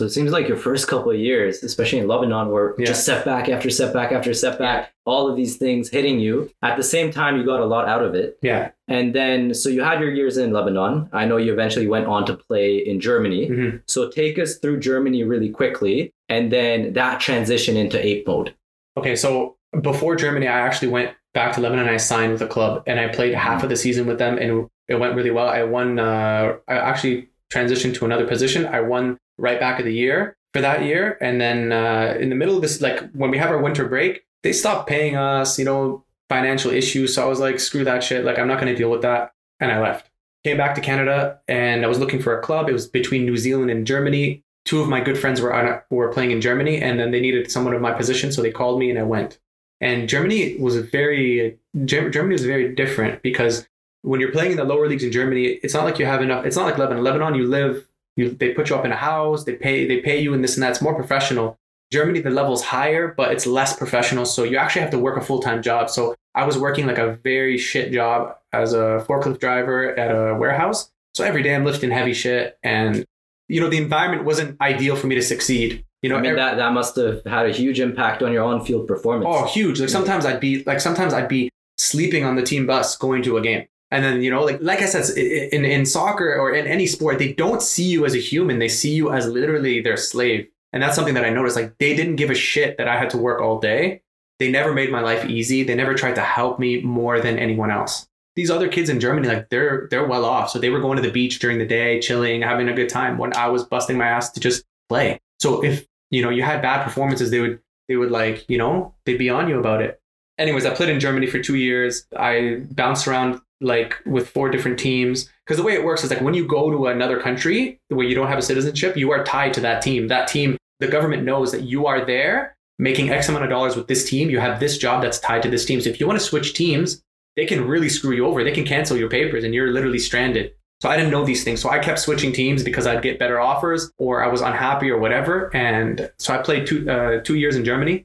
So 0.00 0.06
it 0.06 0.10
seems 0.10 0.32
like 0.32 0.48
your 0.48 0.56
first 0.56 0.88
couple 0.88 1.12
of 1.12 1.18
years, 1.18 1.62
especially 1.62 2.00
in 2.00 2.08
Lebanon, 2.08 2.48
were 2.48 2.74
Yeah. 2.78 2.86
just 2.86 3.04
setback 3.06 3.48
after 3.48 3.70
setback 3.70 4.10
after 4.10 4.34
setback, 4.34 4.90
all 5.06 5.28
of 5.28 5.36
these 5.36 5.56
things 5.56 5.88
hitting 5.88 6.18
you. 6.18 6.50
At 6.62 6.76
the 6.76 6.82
same 6.82 7.12
time, 7.12 7.36
you 7.36 7.44
got 7.44 7.60
a 7.60 7.64
lot 7.64 7.86
out 7.86 8.02
of 8.02 8.12
it. 8.16 8.36
Yeah. 8.42 8.70
And 8.88 9.14
then, 9.14 9.54
so 9.54 9.68
you 9.68 9.82
had 9.82 10.00
your 10.00 10.10
years 10.10 10.36
in 10.36 10.52
Lebanon. 10.52 11.08
I 11.12 11.26
know 11.26 11.36
you 11.36 11.52
eventually 11.52 11.86
went 11.86 12.06
on 12.06 12.26
to 12.26 12.34
play 12.34 12.76
in 12.78 12.98
Germany. 12.98 13.48
Mhm. 13.48 13.82
So 13.86 14.10
take 14.10 14.36
us 14.36 14.56
through 14.58 14.80
Germany 14.80 15.22
really 15.22 15.48
quickly, 15.50 16.12
and 16.28 16.50
then 16.50 16.92
that 16.94 17.20
transition 17.20 17.76
into 17.76 18.04
ape 18.04 18.26
mode. 18.26 18.52
Okay. 18.96 19.14
So 19.14 19.56
before 19.80 20.16
Germany, 20.16 20.48
I 20.48 20.58
actually 20.58 20.88
went 20.88 21.10
back 21.34 21.52
to 21.54 21.60
Lebanon. 21.60 21.86
and 21.86 21.94
I 21.94 21.98
signed 21.98 22.32
with 22.32 22.42
a 22.42 22.46
club, 22.48 22.82
and 22.88 22.98
I 22.98 23.08
played 23.08 23.34
half 23.34 23.62
of 23.62 23.68
the 23.68 23.76
season 23.76 24.06
with 24.06 24.18
them, 24.18 24.38
and 24.38 24.66
it 24.88 24.96
went 24.96 25.14
really 25.14 25.30
well. 25.30 25.46
I 25.48 25.62
won. 25.62 26.00
Uh, 26.00 26.54
I 26.66 26.74
actually 26.74 27.28
transitioned 27.52 27.94
to 27.94 28.04
another 28.04 28.26
position. 28.26 28.66
I 28.66 28.80
won 28.80 29.18
right 29.38 29.58
back 29.58 29.78
of 29.78 29.84
the 29.84 29.94
year 29.94 30.36
for 30.52 30.60
that 30.60 30.84
year, 30.84 31.18
and 31.20 31.40
then 31.40 31.72
uh, 31.72 32.16
in 32.18 32.28
the 32.28 32.36
middle 32.36 32.56
of 32.56 32.62
this, 32.62 32.80
like 32.80 33.10
when 33.12 33.30
we 33.30 33.38
have 33.38 33.50
our 33.50 33.58
winter 33.58 33.88
break, 33.88 34.24
they 34.42 34.52
stopped 34.52 34.88
paying 34.88 35.16
us. 35.16 35.58
You 35.58 35.64
know, 35.64 36.04
financial 36.28 36.70
issues. 36.70 37.14
So 37.14 37.22
I 37.22 37.26
was 37.26 37.40
like, 37.40 37.60
screw 37.60 37.84
that 37.84 38.02
shit. 38.02 38.24
Like 38.24 38.38
I'm 38.38 38.48
not 38.48 38.60
going 38.60 38.72
to 38.72 38.76
deal 38.76 38.90
with 38.90 39.02
that, 39.02 39.32
and 39.60 39.70
I 39.70 39.80
left. 39.80 40.10
Came 40.44 40.56
back 40.56 40.74
to 40.74 40.80
Canada, 40.80 41.40
and 41.48 41.84
I 41.84 41.88
was 41.88 41.98
looking 41.98 42.20
for 42.20 42.38
a 42.38 42.42
club. 42.42 42.68
It 42.68 42.72
was 42.72 42.86
between 42.86 43.24
New 43.24 43.36
Zealand 43.36 43.70
and 43.70 43.86
Germany. 43.86 44.42
Two 44.64 44.80
of 44.80 44.88
my 44.88 45.00
good 45.00 45.18
friends 45.18 45.40
were 45.40 45.54
on, 45.54 45.80
were 45.90 46.12
playing 46.12 46.30
in 46.30 46.40
Germany, 46.40 46.80
and 46.80 46.98
then 46.98 47.10
they 47.10 47.20
needed 47.20 47.50
someone 47.50 47.74
of 47.74 47.82
my 47.82 47.92
position, 47.92 48.32
so 48.32 48.42
they 48.42 48.50
called 48.50 48.78
me, 48.78 48.90
and 48.90 48.98
I 48.98 49.02
went. 49.02 49.38
And 49.80 50.08
Germany 50.08 50.56
was 50.58 50.76
very 50.78 51.58
Germany 51.84 52.32
was 52.32 52.44
very 52.44 52.74
different 52.74 53.22
because 53.22 53.68
when 54.02 54.20
you're 54.20 54.32
playing 54.32 54.52
in 54.52 54.56
the 54.56 54.64
lower 54.64 54.86
leagues 54.86 55.02
in 55.02 55.12
Germany, 55.12 55.44
it's 55.62 55.74
not 55.74 55.84
like 55.84 55.98
you 55.98 56.06
have 56.06 56.22
enough. 56.22 56.44
It's 56.46 56.56
not 56.56 56.66
like 56.66 56.78
Lebanon. 56.78 57.02
Lebanon, 57.02 57.34
you 57.34 57.46
live, 57.46 57.86
you 58.16 58.30
they 58.30 58.52
put 58.52 58.70
you 58.70 58.76
up 58.76 58.84
in 58.84 58.92
a 58.92 58.96
house, 58.96 59.44
they 59.44 59.54
pay 59.54 59.86
they 59.86 60.00
pay 60.00 60.20
you 60.20 60.34
and 60.34 60.42
this 60.42 60.54
and 60.54 60.62
that. 60.62 60.70
It's 60.70 60.82
more 60.82 60.94
professional. 60.94 61.56
Germany, 61.90 62.20
the 62.20 62.30
level's 62.30 62.64
higher, 62.64 63.14
but 63.16 63.30
it's 63.32 63.46
less 63.46 63.76
professional. 63.76 64.24
So 64.26 64.42
you 64.42 64.56
actually 64.56 64.82
have 64.82 64.90
to 64.90 64.98
work 64.98 65.16
a 65.16 65.20
full 65.20 65.40
time 65.40 65.62
job. 65.62 65.90
So 65.90 66.14
I 66.34 66.44
was 66.44 66.58
working 66.58 66.86
like 66.86 66.98
a 66.98 67.12
very 67.22 67.56
shit 67.58 67.92
job 67.92 68.36
as 68.52 68.72
a 68.72 69.04
forklift 69.06 69.38
driver 69.38 69.96
at 69.98 70.10
a 70.10 70.34
warehouse. 70.34 70.90
So 71.14 71.24
every 71.24 71.42
day 71.42 71.54
I'm 71.54 71.64
lifting 71.64 71.90
heavy 71.90 72.12
shit, 72.12 72.58
and 72.62 73.04
you 73.48 73.60
know 73.60 73.68
the 73.68 73.76
environment 73.76 74.24
wasn't 74.24 74.60
ideal 74.60 74.96
for 74.96 75.06
me 75.06 75.14
to 75.14 75.22
succeed. 75.22 75.84
You 76.02 76.10
know, 76.10 76.16
I 76.16 76.20
mean, 76.20 76.36
that, 76.36 76.56
that 76.56 76.72
must 76.72 76.96
have 76.96 77.24
had 77.24 77.46
a 77.46 77.50
huge 77.50 77.80
impact 77.80 78.22
on 78.22 78.30
your 78.30 78.44
on 78.44 78.62
field 78.62 78.86
performance. 78.86 79.26
Oh, 79.26 79.46
huge! 79.46 79.80
Like 79.80 79.88
sometimes 79.88 80.26
I'd 80.26 80.40
be 80.40 80.62
like 80.64 80.80
sometimes 80.80 81.14
I'd 81.14 81.28
be 81.28 81.50
sleeping 81.78 82.24
on 82.24 82.36
the 82.36 82.42
team 82.42 82.66
bus 82.66 82.96
going 82.96 83.22
to 83.22 83.36
a 83.36 83.40
game, 83.40 83.66
and 83.94 84.04
then 84.04 84.22
you 84.22 84.30
know, 84.30 84.42
like 84.42 84.60
like 84.60 84.82
I 84.82 84.86
said, 84.86 85.16
in 85.16 85.64
in 85.64 85.86
soccer 85.86 86.34
or 86.34 86.52
in 86.52 86.66
any 86.66 86.86
sport, 86.86 87.18
they 87.18 87.32
don't 87.32 87.62
see 87.62 87.84
you 87.84 88.04
as 88.04 88.14
a 88.14 88.18
human; 88.18 88.58
they 88.58 88.68
see 88.68 88.92
you 88.92 89.12
as 89.12 89.28
literally 89.28 89.80
their 89.80 89.96
slave, 89.96 90.48
and 90.72 90.82
that's 90.82 90.96
something 90.96 91.14
that 91.14 91.24
I 91.24 91.30
noticed. 91.30 91.54
Like 91.56 91.78
they 91.78 91.94
didn't 91.94 92.16
give 92.16 92.30
a 92.30 92.34
shit 92.34 92.76
that 92.78 92.88
I 92.88 92.98
had 92.98 93.10
to 93.10 93.18
work 93.18 93.40
all 93.40 93.60
day. 93.60 94.02
They 94.40 94.50
never 94.50 94.74
made 94.74 94.90
my 94.90 95.00
life 95.00 95.24
easy. 95.30 95.62
They 95.62 95.76
never 95.76 95.94
tried 95.94 96.16
to 96.16 96.22
help 96.22 96.58
me 96.58 96.80
more 96.80 97.20
than 97.20 97.38
anyone 97.38 97.70
else. 97.70 98.08
these 98.36 98.50
other 98.50 98.68
kids 98.68 98.88
in 98.90 98.98
Germany, 99.00 99.28
like 99.28 99.48
they're 99.50 99.86
they're 99.90 100.06
well 100.06 100.24
off. 100.24 100.50
So 100.50 100.58
they 100.58 100.70
were 100.70 100.80
going 100.80 100.96
to 100.96 101.02
the 101.02 101.12
beach 101.12 101.38
during 101.38 101.58
the 101.58 101.66
day, 101.66 102.00
chilling, 102.00 102.42
having 102.42 102.68
a 102.68 102.74
good 102.74 102.88
time. 102.88 103.16
When 103.18 103.34
I 103.36 103.48
was 103.48 103.64
busting 103.64 103.96
my 103.96 104.06
ass 104.06 104.30
to 104.32 104.40
just 104.40 104.64
play. 104.88 105.20
So 105.38 105.64
if 105.64 105.86
you 106.10 106.22
know 106.22 106.30
you 106.30 106.42
had 106.42 106.62
bad 106.62 106.84
performances, 106.84 107.30
they 107.30 107.40
would 107.40 107.60
they 107.88 107.96
would 107.96 108.10
like 108.10 108.44
you 108.48 108.58
know 108.58 108.94
they'd 109.06 109.18
be 109.18 109.30
on 109.30 109.48
you 109.48 109.58
about 109.60 109.82
it. 109.82 110.00
Anyways, 110.38 110.66
I 110.66 110.74
played 110.74 110.88
in 110.88 111.00
Germany 111.00 111.26
for 111.26 111.38
two 111.38 111.54
years. 111.54 112.06
I 112.16 112.62
bounced 112.72 113.06
around 113.06 113.40
like 113.60 113.96
with 114.04 114.28
four 114.28 114.50
different 114.50 114.78
teams 114.78 115.30
because 115.44 115.56
the 115.56 115.62
way 115.62 115.74
it 115.74 115.84
works 115.84 116.02
is 116.04 116.10
like 116.10 116.20
when 116.20 116.34
you 116.34 116.46
go 116.46 116.70
to 116.70 116.86
another 116.88 117.20
country 117.20 117.80
where 117.88 118.06
you 118.06 118.14
don't 118.14 118.28
have 118.28 118.38
a 118.38 118.42
citizenship, 118.42 118.96
you 118.96 119.12
are 119.12 119.24
tied 119.24 119.54
to 119.54 119.60
that 119.60 119.80
team. 119.80 120.08
That 120.08 120.28
team, 120.28 120.56
the 120.80 120.88
government 120.88 121.24
knows 121.24 121.52
that 121.52 121.62
you 121.62 121.86
are 121.86 122.04
there 122.04 122.56
making 122.78 123.10
X 123.10 123.28
amount 123.28 123.44
of 123.44 123.50
dollars 123.50 123.76
with 123.76 123.86
this 123.86 124.08
team. 124.08 124.30
You 124.30 124.40
have 124.40 124.58
this 124.58 124.78
job 124.78 125.02
that's 125.02 125.20
tied 125.20 125.42
to 125.42 125.50
this 125.50 125.64
team. 125.64 125.80
So 125.80 125.90
if 125.90 126.00
you 126.00 126.06
want 126.06 126.18
to 126.18 126.24
switch 126.24 126.54
teams, 126.54 127.02
they 127.36 127.46
can 127.46 127.66
really 127.66 127.88
screw 127.88 128.14
you 128.14 128.26
over. 128.26 128.42
They 128.44 128.52
can 128.52 128.64
cancel 128.64 128.96
your 128.96 129.08
papers 129.08 129.44
and 129.44 129.54
you're 129.54 129.72
literally 129.72 129.98
stranded. 129.98 130.52
So 130.82 130.88
I 130.88 130.96
didn't 130.96 131.12
know 131.12 131.24
these 131.24 131.44
things. 131.44 131.60
So 131.60 131.70
I 131.70 131.78
kept 131.78 131.98
switching 131.98 132.32
teams 132.32 132.62
because 132.62 132.86
I'd 132.86 133.02
get 133.02 133.18
better 133.18 133.40
offers 133.40 133.90
or 133.98 134.22
I 134.22 134.28
was 134.28 134.40
unhappy 134.40 134.90
or 134.90 134.98
whatever. 134.98 135.54
And 135.54 136.10
so 136.18 136.34
I 136.34 136.38
played 136.38 136.66
two, 136.66 136.90
uh, 136.90 137.20
two 137.22 137.36
years 137.36 137.56
in 137.56 137.64
Germany. 137.64 138.04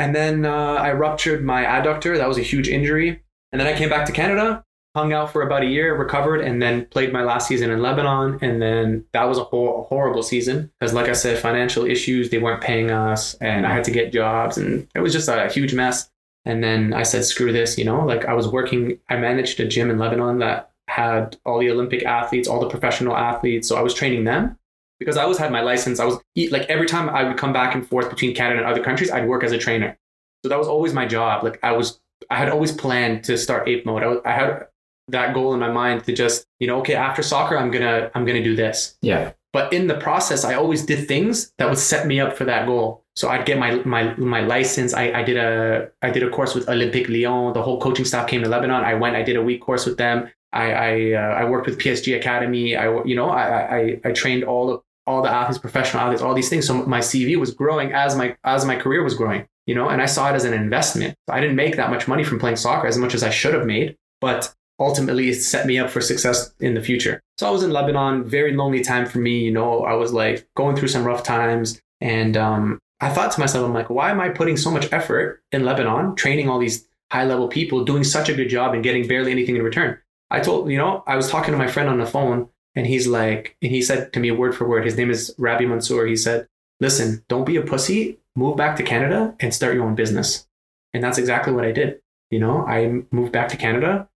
And 0.00 0.14
then 0.14 0.46
uh, 0.46 0.76
I 0.76 0.92
ruptured 0.92 1.44
my 1.44 1.62
adductor. 1.62 2.16
That 2.16 2.26
was 2.26 2.38
a 2.38 2.42
huge 2.42 2.68
injury. 2.68 3.22
And 3.52 3.60
then 3.60 3.68
I 3.68 3.76
came 3.76 3.90
back 3.90 4.06
to 4.06 4.12
Canada, 4.12 4.64
hung 4.96 5.12
out 5.12 5.30
for 5.30 5.42
about 5.42 5.62
a 5.62 5.66
year, 5.66 5.94
recovered, 5.94 6.40
and 6.40 6.62
then 6.62 6.86
played 6.86 7.12
my 7.12 7.22
last 7.22 7.46
season 7.46 7.70
in 7.70 7.82
Lebanon. 7.82 8.38
And 8.40 8.62
then 8.62 9.04
that 9.12 9.24
was 9.24 9.36
a, 9.36 9.42
a 9.42 9.82
horrible 9.82 10.22
season 10.22 10.72
because, 10.80 10.94
like 10.94 11.10
I 11.10 11.12
said, 11.12 11.38
financial 11.38 11.84
issues, 11.84 12.30
they 12.30 12.38
weren't 12.38 12.62
paying 12.62 12.90
us, 12.90 13.34
and 13.42 13.66
I 13.66 13.74
had 13.74 13.84
to 13.84 13.90
get 13.90 14.10
jobs, 14.10 14.56
and 14.56 14.88
it 14.94 15.00
was 15.00 15.12
just 15.12 15.28
a 15.28 15.48
huge 15.48 15.74
mess. 15.74 16.10
And 16.46 16.64
then 16.64 16.94
I 16.94 17.02
said, 17.02 17.26
screw 17.26 17.52
this, 17.52 17.76
you 17.76 17.84
know, 17.84 18.02
like 18.02 18.24
I 18.24 18.32
was 18.32 18.48
working, 18.48 18.98
I 19.10 19.16
managed 19.16 19.60
a 19.60 19.68
gym 19.68 19.90
in 19.90 19.98
Lebanon 19.98 20.38
that 20.38 20.70
had 20.88 21.36
all 21.44 21.60
the 21.60 21.70
Olympic 21.70 22.06
athletes, 22.06 22.48
all 22.48 22.60
the 22.60 22.70
professional 22.70 23.14
athletes. 23.14 23.68
So 23.68 23.76
I 23.76 23.82
was 23.82 23.92
training 23.92 24.24
them 24.24 24.56
because 25.00 25.16
I 25.16 25.22
always 25.22 25.38
had 25.38 25.50
my 25.50 25.62
license. 25.62 25.98
I 25.98 26.04
was 26.04 26.20
like 26.50 26.62
every 26.68 26.86
time 26.86 27.08
I 27.08 27.24
would 27.24 27.36
come 27.36 27.52
back 27.52 27.74
and 27.74 27.84
forth 27.84 28.08
between 28.08 28.34
Canada 28.34 28.60
and 28.60 28.70
other 28.70 28.82
countries, 28.82 29.10
I'd 29.10 29.26
work 29.26 29.42
as 29.42 29.50
a 29.50 29.58
trainer. 29.58 29.98
So 30.44 30.48
that 30.48 30.58
was 30.58 30.68
always 30.68 30.92
my 30.92 31.06
job. 31.06 31.42
Like 31.42 31.58
I 31.62 31.72
was, 31.72 32.00
I 32.30 32.36
had 32.36 32.50
always 32.50 32.70
planned 32.70 33.24
to 33.24 33.36
start 33.36 33.66
ape 33.68 33.84
mode. 33.84 34.02
I, 34.02 34.06
was, 34.06 34.18
I 34.24 34.32
had 34.32 34.66
that 35.08 35.34
goal 35.34 35.54
in 35.54 35.60
my 35.60 35.70
mind 35.70 36.04
to 36.04 36.12
just, 36.12 36.46
you 36.60 36.66
know, 36.66 36.78
okay, 36.80 36.94
after 36.94 37.22
soccer, 37.22 37.58
I'm 37.58 37.70
gonna, 37.70 38.10
I'm 38.14 38.24
gonna 38.24 38.44
do 38.44 38.54
this. 38.54 38.96
Yeah. 39.02 39.32
But 39.52 39.72
in 39.72 39.88
the 39.88 39.96
process, 39.96 40.44
I 40.44 40.54
always 40.54 40.86
did 40.86 41.08
things 41.08 41.52
that 41.58 41.68
would 41.68 41.78
set 41.78 42.06
me 42.06 42.20
up 42.20 42.36
for 42.36 42.44
that 42.44 42.66
goal. 42.66 43.04
So 43.16 43.28
I'd 43.28 43.44
get 43.44 43.58
my 43.58 43.74
my 43.84 44.14
my 44.14 44.40
license. 44.40 44.94
I, 44.94 45.10
I 45.10 45.22
did 45.24 45.36
a 45.36 45.88
I 46.02 46.10
did 46.10 46.22
a 46.22 46.30
course 46.30 46.54
with 46.54 46.66
Olympique 46.68 47.08
Lyon. 47.08 47.52
The 47.52 47.62
whole 47.62 47.80
coaching 47.80 48.04
staff 48.04 48.28
came 48.28 48.42
to 48.42 48.48
Lebanon. 48.48 48.84
I 48.84 48.94
went. 48.94 49.16
I 49.16 49.22
did 49.22 49.34
a 49.34 49.42
week 49.42 49.60
course 49.60 49.86
with 49.86 49.98
them. 49.98 50.30
I 50.52 50.72
I, 50.72 51.12
uh, 51.14 51.34
I 51.40 51.44
worked 51.44 51.66
with 51.66 51.78
PSG 51.78 52.16
Academy. 52.16 52.76
I 52.76 53.02
you 53.02 53.16
know 53.16 53.28
I 53.28 53.76
I, 53.76 54.00
I 54.04 54.12
trained 54.12 54.44
all 54.44 54.66
the 54.68 54.80
all 55.10 55.22
the 55.22 55.30
athletes, 55.30 55.58
professional 55.58 56.02
athletes, 56.02 56.22
all 56.22 56.34
these 56.34 56.48
things. 56.48 56.66
So 56.66 56.86
my 56.86 57.00
CV 57.00 57.36
was 57.36 57.52
growing 57.52 57.92
as 57.92 58.16
my 58.16 58.36
as 58.44 58.64
my 58.64 58.76
career 58.76 59.02
was 59.02 59.14
growing. 59.14 59.46
You 59.66 59.74
know, 59.74 59.88
and 59.88 60.02
I 60.02 60.06
saw 60.06 60.30
it 60.30 60.34
as 60.34 60.44
an 60.44 60.54
investment. 60.54 61.14
I 61.28 61.40
didn't 61.40 61.56
make 61.56 61.76
that 61.76 61.90
much 61.90 62.08
money 62.08 62.24
from 62.24 62.40
playing 62.40 62.56
soccer 62.56 62.86
as 62.86 62.98
much 62.98 63.14
as 63.14 63.22
I 63.22 63.30
should 63.30 63.54
have 63.54 63.66
made, 63.66 63.96
but 64.20 64.52
ultimately 64.80 65.28
it 65.28 65.34
set 65.34 65.66
me 65.66 65.78
up 65.78 65.90
for 65.90 66.00
success 66.00 66.52
in 66.58 66.74
the 66.74 66.82
future. 66.82 67.20
So 67.38 67.46
I 67.46 67.50
was 67.50 67.62
in 67.62 67.70
Lebanon, 67.70 68.24
very 68.24 68.54
lonely 68.56 68.82
time 68.82 69.06
for 69.06 69.18
me. 69.18 69.38
You 69.38 69.52
know, 69.52 69.84
I 69.84 69.94
was 69.94 70.12
like 70.12 70.48
going 70.56 70.74
through 70.76 70.88
some 70.88 71.04
rough 71.04 71.22
times. 71.22 71.80
And 72.00 72.36
um, 72.36 72.78
I 73.00 73.10
thought 73.10 73.30
to 73.32 73.40
myself, 73.40 73.64
I'm 73.64 73.74
like, 73.74 73.90
why 73.90 74.10
am 74.10 74.20
I 74.20 74.30
putting 74.30 74.56
so 74.56 74.70
much 74.70 74.92
effort 74.92 75.42
in 75.52 75.64
Lebanon, 75.64 76.16
training 76.16 76.48
all 76.48 76.58
these 76.58 76.88
high 77.12 77.24
level 77.24 77.46
people, 77.46 77.84
doing 77.84 78.04
such 78.04 78.28
a 78.28 78.34
good 78.34 78.48
job 78.48 78.74
and 78.74 78.82
getting 78.82 79.06
barely 79.06 79.30
anything 79.30 79.56
in 79.56 79.62
return? 79.62 79.98
I 80.30 80.40
told, 80.40 80.70
you 80.70 80.78
know, 80.78 81.04
I 81.06 81.16
was 81.16 81.28
talking 81.28 81.52
to 81.52 81.58
my 81.58 81.66
friend 81.66 81.88
on 81.88 81.98
the 81.98 82.06
phone 82.06 82.48
and 82.74 82.86
he's 82.86 83.06
like, 83.06 83.56
and 83.62 83.70
he 83.70 83.82
said 83.82 84.12
to 84.12 84.20
me 84.20 84.30
word 84.30 84.56
for 84.56 84.66
word, 84.66 84.84
his 84.84 84.96
name 84.96 85.10
is 85.10 85.34
Rabih 85.38 85.68
Mansour. 85.68 86.06
He 86.06 86.16
said, 86.16 86.46
listen, 86.80 87.24
don't 87.28 87.44
be 87.46 87.56
a 87.56 87.62
pussy, 87.62 88.18
move 88.36 88.56
back 88.56 88.76
to 88.76 88.82
Canada 88.82 89.34
and 89.40 89.54
start 89.54 89.74
your 89.74 89.84
own 89.84 89.94
business. 89.94 90.46
And 90.92 91.02
that's 91.02 91.18
exactly 91.18 91.52
what 91.52 91.64
I 91.64 91.72
did. 91.72 92.00
You 92.30 92.38
know, 92.38 92.66
I 92.66 93.02
moved 93.10 93.32
back 93.32 93.48
to 93.48 93.56
Canada 93.56 94.08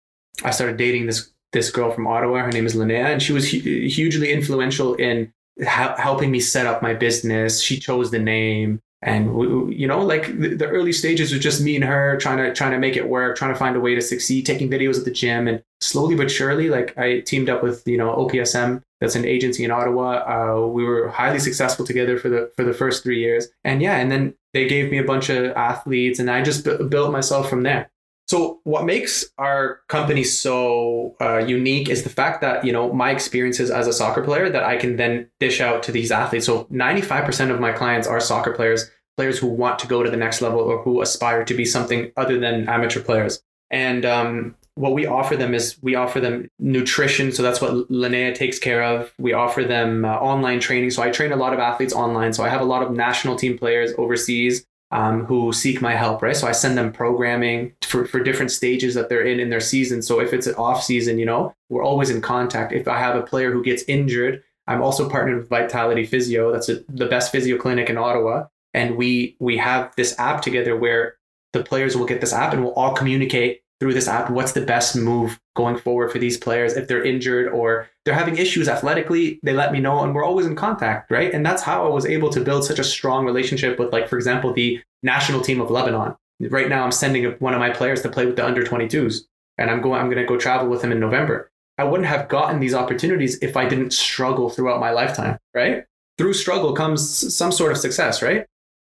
I 0.44 0.50
started 0.50 0.77
dating 0.77 1.07
this 1.07 1.31
this 1.53 1.70
girl 1.70 1.90
from 1.90 2.07
Ottawa. 2.07 2.38
Her 2.38 2.50
name 2.50 2.66
is 2.66 2.74
Linnea, 2.74 3.12
and 3.12 3.22
she 3.22 3.33
was 3.33 3.50
hu- 3.50 3.59
hugely 3.59 4.33
influential 4.33 4.94
in 4.94 5.33
helping 5.61 6.31
me 6.31 6.40
set 6.40 6.66
up 6.66 6.83
my 6.83 6.94
business. 6.94 7.61
She 7.61 7.79
chose 7.79 8.11
the 8.11 8.18
name, 8.18 8.81
and 9.03 9.35
we, 9.35 9.75
you 9.75 9.88
know, 9.88 10.01
like 10.01 10.27
the, 10.38 10.67
early 10.67 10.93
stages 10.93 11.33
was 11.33 11.43
just 11.43 11.61
me 11.61 11.75
and 11.75 11.85
her 11.85 12.17
trying 12.19 12.38
to 12.38 12.55
trying 12.55 12.71
to 12.71 12.79
make 12.79 12.97
it 12.97 13.09
work, 13.09 13.37
trying 13.37 13.53
to 13.53 13.59
find 13.59 13.75
a 13.75 13.81
way 13.81 13.95
to 13.95 14.01
succeed, 14.01 14.47
taking 14.47 14.71
videos 14.71 14.97
at 14.99 15.05
the 15.05 15.11
gym, 15.11 15.49
and 15.49 15.62
slowly 15.81 16.15
but 16.15 16.31
surely, 16.31 16.69
like 16.69 16.97
I 16.97 17.21
teamed 17.21 17.51
up 17.51 17.62
with 17.62 17.87
you 17.87 17.99
know 17.99 18.15
OPSM. 18.15 18.83
That's 19.01 19.17
an 19.17 19.25
agency 19.25 19.65
in 19.65 19.73
Ottawa. 19.73 20.23
Uh, 20.25 20.67
we 20.69 20.85
were 20.85 21.09
highly 21.09 21.41
successful 21.41 21.85
together 21.85 22.17
for 22.17 22.29
the 22.29 22.53
for 22.55 22.62
the 22.62 22.73
first 22.73 23.03
three 23.03 23.19
years, 23.19 23.49
and 23.65 23.83
yeah, 23.83 23.97
and 23.97 24.11
then 24.11 24.35
they 24.55 24.69
gave 24.69 24.91
me 24.91 24.99
a 24.99 25.05
bunch 25.05 25.29
of 25.29 25.47
athletes, 25.57 26.21
and 26.21 26.31
I 26.31 26.43
just 26.43 26.65
b- 26.65 26.85
built 26.88 27.11
myself 27.11 27.51
from 27.51 27.65
there. 27.65 27.91
So, 28.33 28.61
what 28.64 28.87
makes 28.87 29.27
our 29.37 29.81
company 29.88 30.25
so 30.25 31.14
uh, 31.21 31.37
unique 31.37 31.90
is 31.90 32.03
the 32.03 32.09
fact 32.09 32.40
that 32.40 32.64
you 32.64 32.73
know 32.73 32.90
my 32.90 33.11
experiences 33.11 33.71
as 33.71 33.87
a 33.87 33.92
soccer 33.92 34.23
player 34.23 34.49
that 34.49 34.64
I 34.64 34.79
can 34.79 34.97
then 34.97 35.29
dish 35.38 35.61
out 35.61 35.83
to 35.83 35.92
these 35.92 36.11
athletes. 36.11 36.47
So, 36.47 36.66
ninety 36.71 37.03
five 37.03 37.27
percent 37.27 37.51
of 37.51 37.61
my 37.61 37.73
clients 37.73 38.09
are 38.09 38.21
soccer 38.21 38.53
players, 38.53 38.90
players 39.18 39.38
who 39.38 39.49
want 39.49 39.79
to 39.81 39.87
go 39.87 40.03
to 40.03 40.11
the 40.11 40.16
next 40.16 40.40
level 40.40 40.61
or 40.61 40.83
who 40.83 41.03
aspire 41.03 41.45
to 41.45 41.53
be 41.53 41.66
something 41.66 42.11
other 42.16 42.40
than 42.40 42.71
amateur 42.71 43.03
players. 43.03 43.42
And 43.71 44.07
um, 44.07 44.57
what 44.77 44.95
we 44.95 45.05
offer 45.05 45.37
them 45.37 45.53
is 45.53 45.77
we 45.83 45.95
offer 45.95 46.18
them 46.18 46.49
nutrition. 46.59 47.33
So 47.33 47.42
that's 47.42 47.61
what 47.61 47.90
Linnea 47.90 48.35
takes 48.35 48.59
care 48.59 48.83
of. 48.83 49.12
We 49.18 49.35
offer 49.35 49.62
them 49.62 50.07
uh, 50.07 50.14
online 50.14 50.61
training. 50.61 50.88
So 50.92 51.03
I 51.03 51.11
train 51.11 51.33
a 51.33 51.37
lot 51.37 51.53
of 51.53 51.59
athletes 51.59 51.92
online. 51.92 52.33
So 52.33 52.42
I 52.42 52.49
have 52.49 52.62
a 52.62 52.71
lot 52.73 52.83
of 52.83 52.92
national 52.92 53.37
team 53.37 53.59
players 53.59 53.92
overseas 53.99 54.66
um, 54.92 55.24
who 55.24 55.52
seek 55.52 55.81
my 55.81 55.94
help, 55.94 56.22
right? 56.22 56.37
So 56.37 56.46
I 56.46 56.52
send 56.52 56.76
them 56.76 56.92
programming 56.92 57.72
for, 57.83 58.05
for 58.05 58.22
different 58.22 58.50
stages 58.50 58.94
that 58.94 59.09
they're 59.09 59.24
in 59.24 59.40
in 59.40 59.48
their 59.48 59.61
season. 59.61 60.02
So 60.02 60.20
if 60.20 60.33
it's 60.33 60.46
an 60.46 60.55
off 60.57 60.83
season, 60.83 61.18
you 61.18 61.24
know, 61.24 61.55
we're 61.70 61.83
always 61.83 62.11
in 62.11 62.20
contact. 62.20 62.72
If 62.72 62.87
I 62.87 62.98
have 62.98 63.16
a 63.16 63.22
player 63.22 63.50
who 63.50 63.64
gets 63.64 63.83
injured, 63.88 64.42
I'm 64.66 64.83
also 64.83 65.09
partnered 65.09 65.38
with 65.38 65.48
Vitality 65.48 66.05
Physio. 66.05 66.52
That's 66.52 66.68
a, 66.68 66.81
the 66.88 67.07
best 67.07 67.33
physio 67.33 67.57
clinic 67.57 67.90
in 67.90 67.98
Ottawa, 67.98 68.46
and 68.74 68.96
we 68.96 69.37
we 69.40 69.57
have 69.57 69.92
this 69.96 70.16
app 70.18 70.42
together 70.42 70.76
where 70.76 71.16
the 71.52 71.64
players 71.64 71.96
will 71.96 72.07
get 72.07 72.20
this 72.20 72.33
app 72.33 72.52
and 72.52 72.62
we'll 72.62 72.74
all 72.74 72.94
communicate 72.94 73.62
through 73.83 73.92
this 73.92 74.07
app 74.07 74.31
what's 74.31 74.53
the 74.53 74.61
best 74.61 74.95
move 74.95 75.40
going 75.57 75.77
forward 75.77 76.12
for 76.12 76.21
these 76.21 76.38
players 76.38 76.75
if 76.75 76.87
they're 76.87 77.03
injured 77.03 77.49
or 77.49 77.88
they're 78.05 78.14
having 78.14 78.37
issues 78.37 78.68
athletically 78.68 79.40
they 79.42 79.53
let 79.53 79.73
me 79.73 79.81
know 79.81 80.05
and 80.05 80.14
we're 80.14 80.25
always 80.25 80.47
in 80.47 80.55
contact 80.55 81.11
right? 81.11 81.35
And 81.35 81.45
that's 81.45 81.62
how 81.62 81.85
i 81.85 81.88
was 81.88 82.07
able 82.07 82.31
to 82.31 82.40
build 82.40 82.64
such 82.64 82.79
a 82.79 82.85
strong 82.85 83.27
relationship 83.27 83.81
with 83.81 83.92
like 83.92 84.09
for 84.09 84.16
example 84.16 84.53
the 84.53 84.81
national 85.03 85.40
team 85.40 85.61
of 85.61 85.68
lebanon. 85.68 86.14
Right 86.38 86.68
now 86.68 86.85
i'm 86.85 86.92
sending 86.92 87.25
one 87.40 87.55
of 87.55 87.59
my 87.59 87.71
players 87.71 88.03
to 88.03 88.09
play 88.09 88.25
with 88.25 88.37
the 88.37 88.47
under 88.47 88.62
22s 88.62 89.23
and 89.59 89.68
i'm 89.68 89.83
going 89.83 90.01
i'm 90.01 90.07
going 90.07 90.25
to 90.25 90.33
go 90.33 90.38
travel 90.38 90.68
with 90.68 90.85
him 90.85 90.92
in 90.92 91.01
november. 91.01 91.51
I 91.77 91.83
wouldn't 91.83 92.09
have 92.09 92.29
gotten 92.29 92.61
these 92.61 92.75
opportunities 92.75 93.37
if 93.42 93.57
i 93.57 93.68
didn't 93.68 93.92
struggle 93.92 94.49
throughout 94.49 94.79
my 94.79 94.92
lifetime 94.92 95.38
right? 95.55 95.87
Through 96.18 96.35
struggle 96.35 96.73
comes 96.73 97.35
some 97.35 97.51
sort 97.51 97.73
of 97.73 97.79
success 97.79 98.23
right 98.23 98.47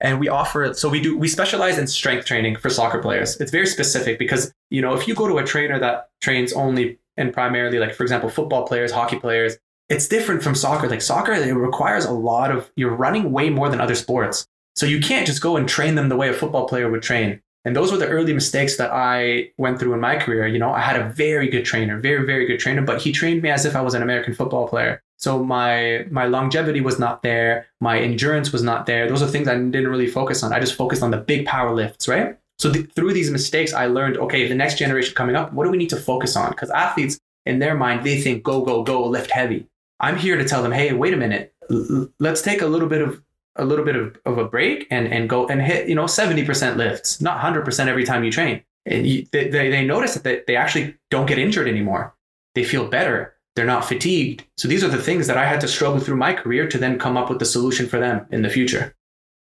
and 0.01 0.19
we 0.19 0.27
offer 0.27 0.73
so 0.73 0.89
we 0.89 1.01
do 1.01 1.17
we 1.17 1.27
specialize 1.27 1.77
in 1.77 1.87
strength 1.87 2.25
training 2.25 2.55
for 2.55 2.69
soccer 2.69 2.99
players 2.99 3.39
it's 3.39 3.51
very 3.51 3.65
specific 3.65 4.19
because 4.19 4.53
you 4.69 4.81
know 4.81 4.93
if 4.93 5.07
you 5.07 5.15
go 5.15 5.27
to 5.27 5.37
a 5.37 5.43
trainer 5.43 5.79
that 5.79 6.09
trains 6.21 6.53
only 6.53 6.99
and 7.17 7.33
primarily 7.33 7.79
like 7.79 7.93
for 7.93 8.03
example 8.03 8.29
football 8.29 8.65
players 8.65 8.91
hockey 8.91 9.17
players 9.17 9.57
it's 9.89 10.07
different 10.07 10.43
from 10.43 10.55
soccer 10.55 10.89
like 10.89 11.01
soccer 11.01 11.31
it 11.31 11.53
requires 11.53 12.05
a 12.05 12.11
lot 12.11 12.51
of 12.51 12.69
you're 12.75 12.95
running 12.95 13.31
way 13.31 13.49
more 13.49 13.69
than 13.69 13.79
other 13.79 13.95
sports 13.95 14.45
so 14.75 14.85
you 14.85 14.99
can't 14.99 15.25
just 15.25 15.41
go 15.41 15.55
and 15.55 15.69
train 15.69 15.95
them 15.95 16.09
the 16.09 16.17
way 16.17 16.29
a 16.29 16.33
football 16.33 16.67
player 16.67 16.89
would 16.89 17.01
train 17.01 17.41
and 17.65 17.75
those 17.75 17.91
were 17.91 17.97
the 17.97 18.07
early 18.07 18.31
mistakes 18.31 18.77
that 18.77 18.91
I 18.93 19.49
went 19.57 19.79
through 19.79 19.95
in 19.95 19.99
my 19.99 20.17
career. 20.17 20.45
You 20.45 20.59
know, 20.59 20.71
I 20.71 20.81
had 20.81 21.01
a 21.01 21.09
very 21.09 21.49
good 21.49 21.65
trainer, 21.65 21.99
very, 21.99 22.23
very 22.23 22.45
good 22.45 22.59
trainer, 22.59 22.83
but 22.83 23.01
he 23.01 23.11
trained 23.11 23.41
me 23.41 23.49
as 23.49 23.65
if 23.65 23.75
I 23.75 23.81
was 23.81 23.95
an 23.95 24.03
American 24.03 24.35
football 24.35 24.67
player. 24.67 25.01
So 25.25 25.43
my 25.43 26.05
my 26.11 26.25
longevity 26.27 26.81
was 26.81 26.99
not 26.99 27.23
there, 27.23 27.65
my 27.81 27.97
endurance 27.97 28.51
was 28.51 28.61
not 28.61 28.85
there. 28.85 29.09
Those 29.09 29.23
are 29.23 29.27
things 29.27 29.47
I 29.47 29.55
didn't 29.55 29.87
really 29.87 30.05
focus 30.05 30.43
on. 30.43 30.53
I 30.53 30.59
just 30.59 30.75
focused 30.75 31.01
on 31.01 31.09
the 31.09 31.17
big 31.17 31.47
power 31.47 31.73
lifts, 31.73 32.07
right? 32.07 32.37
So 32.59 32.71
th- 32.71 32.91
through 32.93 33.13
these 33.13 33.31
mistakes, 33.31 33.73
I 33.73 33.87
learned, 33.87 34.17
okay, 34.17 34.47
the 34.47 34.53
next 34.53 34.77
generation 34.77 35.15
coming 35.15 35.35
up, 35.35 35.51
what 35.51 35.63
do 35.63 35.71
we 35.71 35.77
need 35.77 35.89
to 35.89 35.97
focus 35.97 36.35
on? 36.35 36.51
Because 36.51 36.69
athletes, 36.69 37.17
in 37.47 37.57
their 37.57 37.73
mind, 37.73 38.05
they 38.05 38.21
think 38.21 38.43
go, 38.43 38.61
go, 38.61 38.83
go, 38.83 39.03
lift 39.03 39.31
heavy. 39.31 39.67
I'm 39.99 40.15
here 40.15 40.37
to 40.37 40.45
tell 40.45 40.61
them, 40.61 40.71
hey, 40.71 40.93
wait 40.93 41.15
a 41.15 41.17
minute, 41.17 41.55
L- 41.71 42.07
let's 42.19 42.43
take 42.43 42.61
a 42.61 42.67
little 42.67 42.87
bit 42.87 43.01
of 43.01 43.19
a 43.55 43.65
little 43.65 43.85
bit 43.85 43.95
of, 43.95 44.15
of 44.27 44.37
a 44.37 44.45
break 44.45 44.85
and 44.91 45.07
and 45.07 45.27
go 45.27 45.47
and 45.47 45.59
hit 45.59 45.89
you 45.89 45.95
know 45.95 46.05
70% 46.05 46.75
lifts, 46.75 47.19
not 47.19 47.41
100% 47.41 47.87
every 47.87 48.05
time 48.05 48.23
you 48.23 48.31
train. 48.31 48.61
You, 48.85 49.25
they, 49.31 49.49
they 49.49 49.83
notice 49.83 50.13
that 50.13 50.23
they, 50.23 50.43
they 50.45 50.55
actually 50.55 50.97
don't 51.09 51.25
get 51.25 51.39
injured 51.39 51.67
anymore. 51.67 52.13
They 52.53 52.63
feel 52.63 52.87
better 52.87 53.34
they're 53.55 53.65
not 53.65 53.85
fatigued. 53.85 54.45
So 54.57 54.67
these 54.67 54.83
are 54.83 54.89
the 54.89 55.01
things 55.01 55.27
that 55.27 55.37
I 55.37 55.45
had 55.45 55.61
to 55.61 55.67
struggle 55.67 55.99
through 55.99 56.17
my 56.17 56.33
career 56.33 56.67
to 56.67 56.77
then 56.77 56.99
come 56.99 57.17
up 57.17 57.29
with 57.29 57.39
the 57.39 57.45
solution 57.45 57.87
for 57.87 57.99
them 57.99 58.25
in 58.31 58.41
the 58.41 58.49
future. 58.49 58.93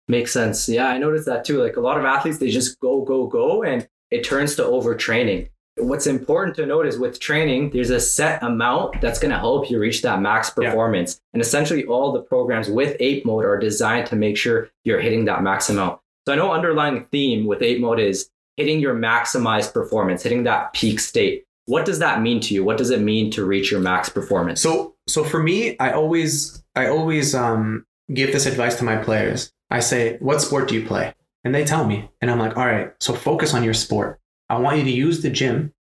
Makes 0.07 0.31
sense. 0.33 0.67
Yeah, 0.69 0.87
I 0.87 0.97
noticed 0.97 1.25
that 1.25 1.45
too. 1.45 1.61
Like 1.61 1.77
a 1.77 1.81
lot 1.81 1.97
of 1.97 2.05
athletes, 2.05 2.37
they 2.37 2.49
just 2.49 2.79
go, 2.79 3.01
go, 3.01 3.25
go, 3.27 3.63
and 3.63 3.87
it 4.11 4.23
turns 4.23 4.55
to 4.57 4.63
overtraining. 4.63 5.49
What's 5.77 6.05
important 6.05 6.55
to 6.57 6.67
note 6.67 6.85
is 6.85 6.99
with 6.99 7.19
training, 7.19 7.71
there's 7.71 7.89
a 7.89 7.99
set 7.99 8.43
amount 8.43 9.01
that's 9.01 9.17
going 9.17 9.31
to 9.31 9.39
help 9.39 9.71
you 9.71 9.79
reach 9.79 10.03
that 10.03 10.21
max 10.21 10.51
Yeah. 10.59 10.69
performance. 10.69 11.19
And 11.33 11.41
essentially, 11.41 11.83
all 11.85 12.11
the 12.11 12.21
programs 12.21 12.69
with 12.69 12.95
ape 12.99 13.25
mode 13.25 13.45
are 13.45 13.57
designed 13.57 14.05
to 14.07 14.15
make 14.15 14.37
sure 14.37 14.69
you're 14.83 14.99
hitting 15.01 15.25
that 15.25 15.41
max 15.41 15.69
amount. 15.69 15.99
So 16.27 16.33
I 16.33 16.35
know 16.35 16.51
underlying 16.51 17.05
theme 17.05 17.47
with 17.47 17.63
ape 17.63 17.81
mode 17.81 17.99
is 17.99 18.29
hitting 18.55 18.79
your 18.79 18.93
maximized 18.93 19.73
performance, 19.73 20.21
hitting 20.21 20.43
that 20.43 20.73
peak 20.73 20.99
state. 20.99 21.45
What 21.65 21.85
does 21.85 21.99
that 21.99 22.21
mean 22.21 22.39
to 22.41 22.53
you? 22.53 22.63
What 22.63 22.77
does 22.77 22.89
it 22.91 22.99
mean 23.01 23.31
to 23.31 23.45
reach 23.45 23.71
your 23.71 23.79
max 23.79 24.09
performance? 24.09 24.61
So 24.61 24.95
so 25.07 25.23
for 25.23 25.41
me, 25.41 25.77
I 25.79 25.91
always 25.91 26.63
I 26.75 26.87
always 26.87 27.33
um 27.35 27.85
give 28.13 28.31
this 28.33 28.45
advice 28.45 28.75
to 28.77 28.83
my 28.83 28.97
players. 28.97 29.51
I 29.69 29.79
say, 29.79 30.17
"What 30.19 30.41
sport 30.41 30.67
do 30.69 30.75
you 30.75 30.85
play?" 30.85 31.13
And 31.45 31.53
they 31.53 31.65
tell 31.65 31.85
me, 31.85 32.09
and 32.21 32.29
I'm 32.31 32.39
like, 32.39 32.57
"All 32.57 32.65
right, 32.65 32.93
so 32.99 33.13
focus 33.13 33.53
on 33.53 33.63
your 33.63 33.73
sport. 33.73 34.19
I 34.49 34.57
want 34.59 34.77
you 34.77 34.83
to 34.83 34.91
use 34.91 35.21
the 35.21 35.29
gym 35.29 35.73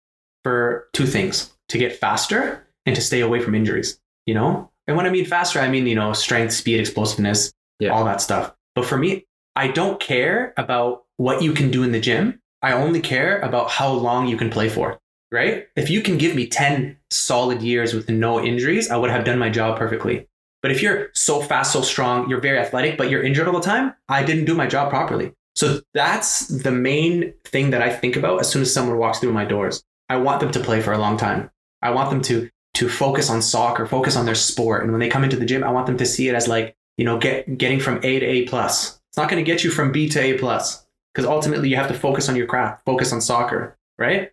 for 0.45 0.89
two 0.93 1.07
things: 1.07 1.53
to 1.71 1.79
get 1.79 1.97
faster 1.97 2.67
and 2.87 2.95
to 2.95 3.03
stay 3.03 3.21
away 3.21 3.41
from 3.41 3.55
injuries." 3.55 3.99
You 4.27 4.35
know, 4.35 4.71
and 4.87 4.97
when 4.97 5.07
I 5.07 5.11
mean 5.11 5.25
faster, 5.25 5.61
I 5.61 5.69
mean 5.69 5.87
you 5.87 5.95
know 5.95 6.13
strength, 6.13 6.53
speed, 6.53 6.79
explosiveness, 6.81 7.53
Yeah. 7.81 7.91
all 7.91 8.05
that 8.05 8.21
stuff. 8.21 8.55
But 8.75 8.85
for 8.85 8.99
me, 8.99 9.27
I 9.57 9.69
don't 9.69 9.99
care 9.99 10.53
about 10.59 11.05
what 11.17 11.43
you 11.43 11.53
can 11.53 11.71
do 11.71 11.83
in 11.83 11.93
the 11.93 12.01
gym. 12.01 12.41
I 12.63 12.73
only 12.73 13.01
care 13.01 13.41
about 13.41 13.71
how 13.71 13.91
long 13.91 14.29
you 14.29 14.37
can 14.37 14.51
play 14.51 14.69
for 14.69 15.00
right? 15.33 15.67
If 15.77 15.91
you 15.91 16.01
can 16.03 16.19
give 16.19 16.35
me 16.35 16.47
10 16.47 16.97
solid 17.11 17.63
years 17.63 17.95
with 17.95 18.09
no 18.09 18.43
injuries, 18.43 18.91
I 18.91 18.97
would 18.97 19.11
have 19.11 19.25
done 19.25 19.39
my 19.39 19.51
job 19.51 19.79
perfectly. 19.79 20.27
But 20.63 20.73
if 20.73 20.83
you're 20.83 21.09
so 21.15 21.41
fast, 21.41 21.73
so 21.73 21.83
strong, 21.83 22.29
you're 22.29 22.41
very 22.41 22.59
athletic, 22.59 22.99
but 22.99 23.11
you're 23.11 23.23
injured 23.23 23.49
all 23.49 23.55
the 23.55 23.61
time, 23.61 23.95
I 24.09 24.23
didn't 24.23 24.45
do 24.45 24.55
my 24.55 24.67
job 24.67 24.91
properly. 24.91 25.33
So 25.57 25.81
that's 25.95 26.49
the 26.49 26.71
main 26.71 27.35
thing 27.45 27.71
that 27.71 27.83
I 27.83 27.91
think 27.91 28.17
about 28.17 28.41
as 28.41 28.51
soon 28.51 28.63
as 28.63 28.73
someone 28.73 28.99
walks 28.99 29.19
through 29.19 29.33
my 29.33 29.45
doors. 29.45 29.83
I 30.09 30.17
want 30.17 30.41
them 30.41 30.53
to 30.53 30.61
play 30.61 30.81
for 30.81 30.93
a 30.93 30.99
long 30.99 31.17
time. 31.17 31.51
I 31.83 31.91
want 31.91 32.11
them 32.11 32.23
to 32.23 32.51
to 32.75 32.89
focus 32.89 33.29
on 33.29 33.43
soccer, 33.43 33.87
focus 33.87 34.17
on 34.17 34.27
their 34.27 34.35
sport. 34.35 34.83
And 34.83 34.93
when 34.93 35.01
they 35.01 35.09
come 35.09 35.25
into 35.25 35.37
the 35.37 35.45
gym, 35.45 35.65
I 35.65 35.71
want 35.71 35.87
them 35.87 35.97
to 35.99 36.07
see 36.07 36.29
it 36.29 36.35
as 36.35 36.47
like, 36.47 36.77
you 36.97 37.05
know, 37.05 37.19
get 37.19 37.59
getting 37.59 37.81
from 37.81 38.01
A 38.03 38.21
to 38.21 38.27
A 38.27 38.47
plus. 38.47 39.01
It's 39.09 39.17
not 39.17 39.29
going 39.29 39.45
to 39.45 39.51
get 39.51 39.65
you 39.65 39.71
from 39.71 39.93
B 39.93 40.09
to 40.11 40.21
A 40.21 40.39
plus 40.39 40.87
because 41.13 41.29
ultimately 41.29 41.69
you 41.69 41.77
have 41.77 41.89
to 41.89 41.95
focus 41.95 42.29
on 42.29 42.37
your 42.37 42.47
craft, 42.47 42.85
focus 42.85 43.13
on 43.13 43.21
soccer, 43.21 43.77
right? 43.99 44.31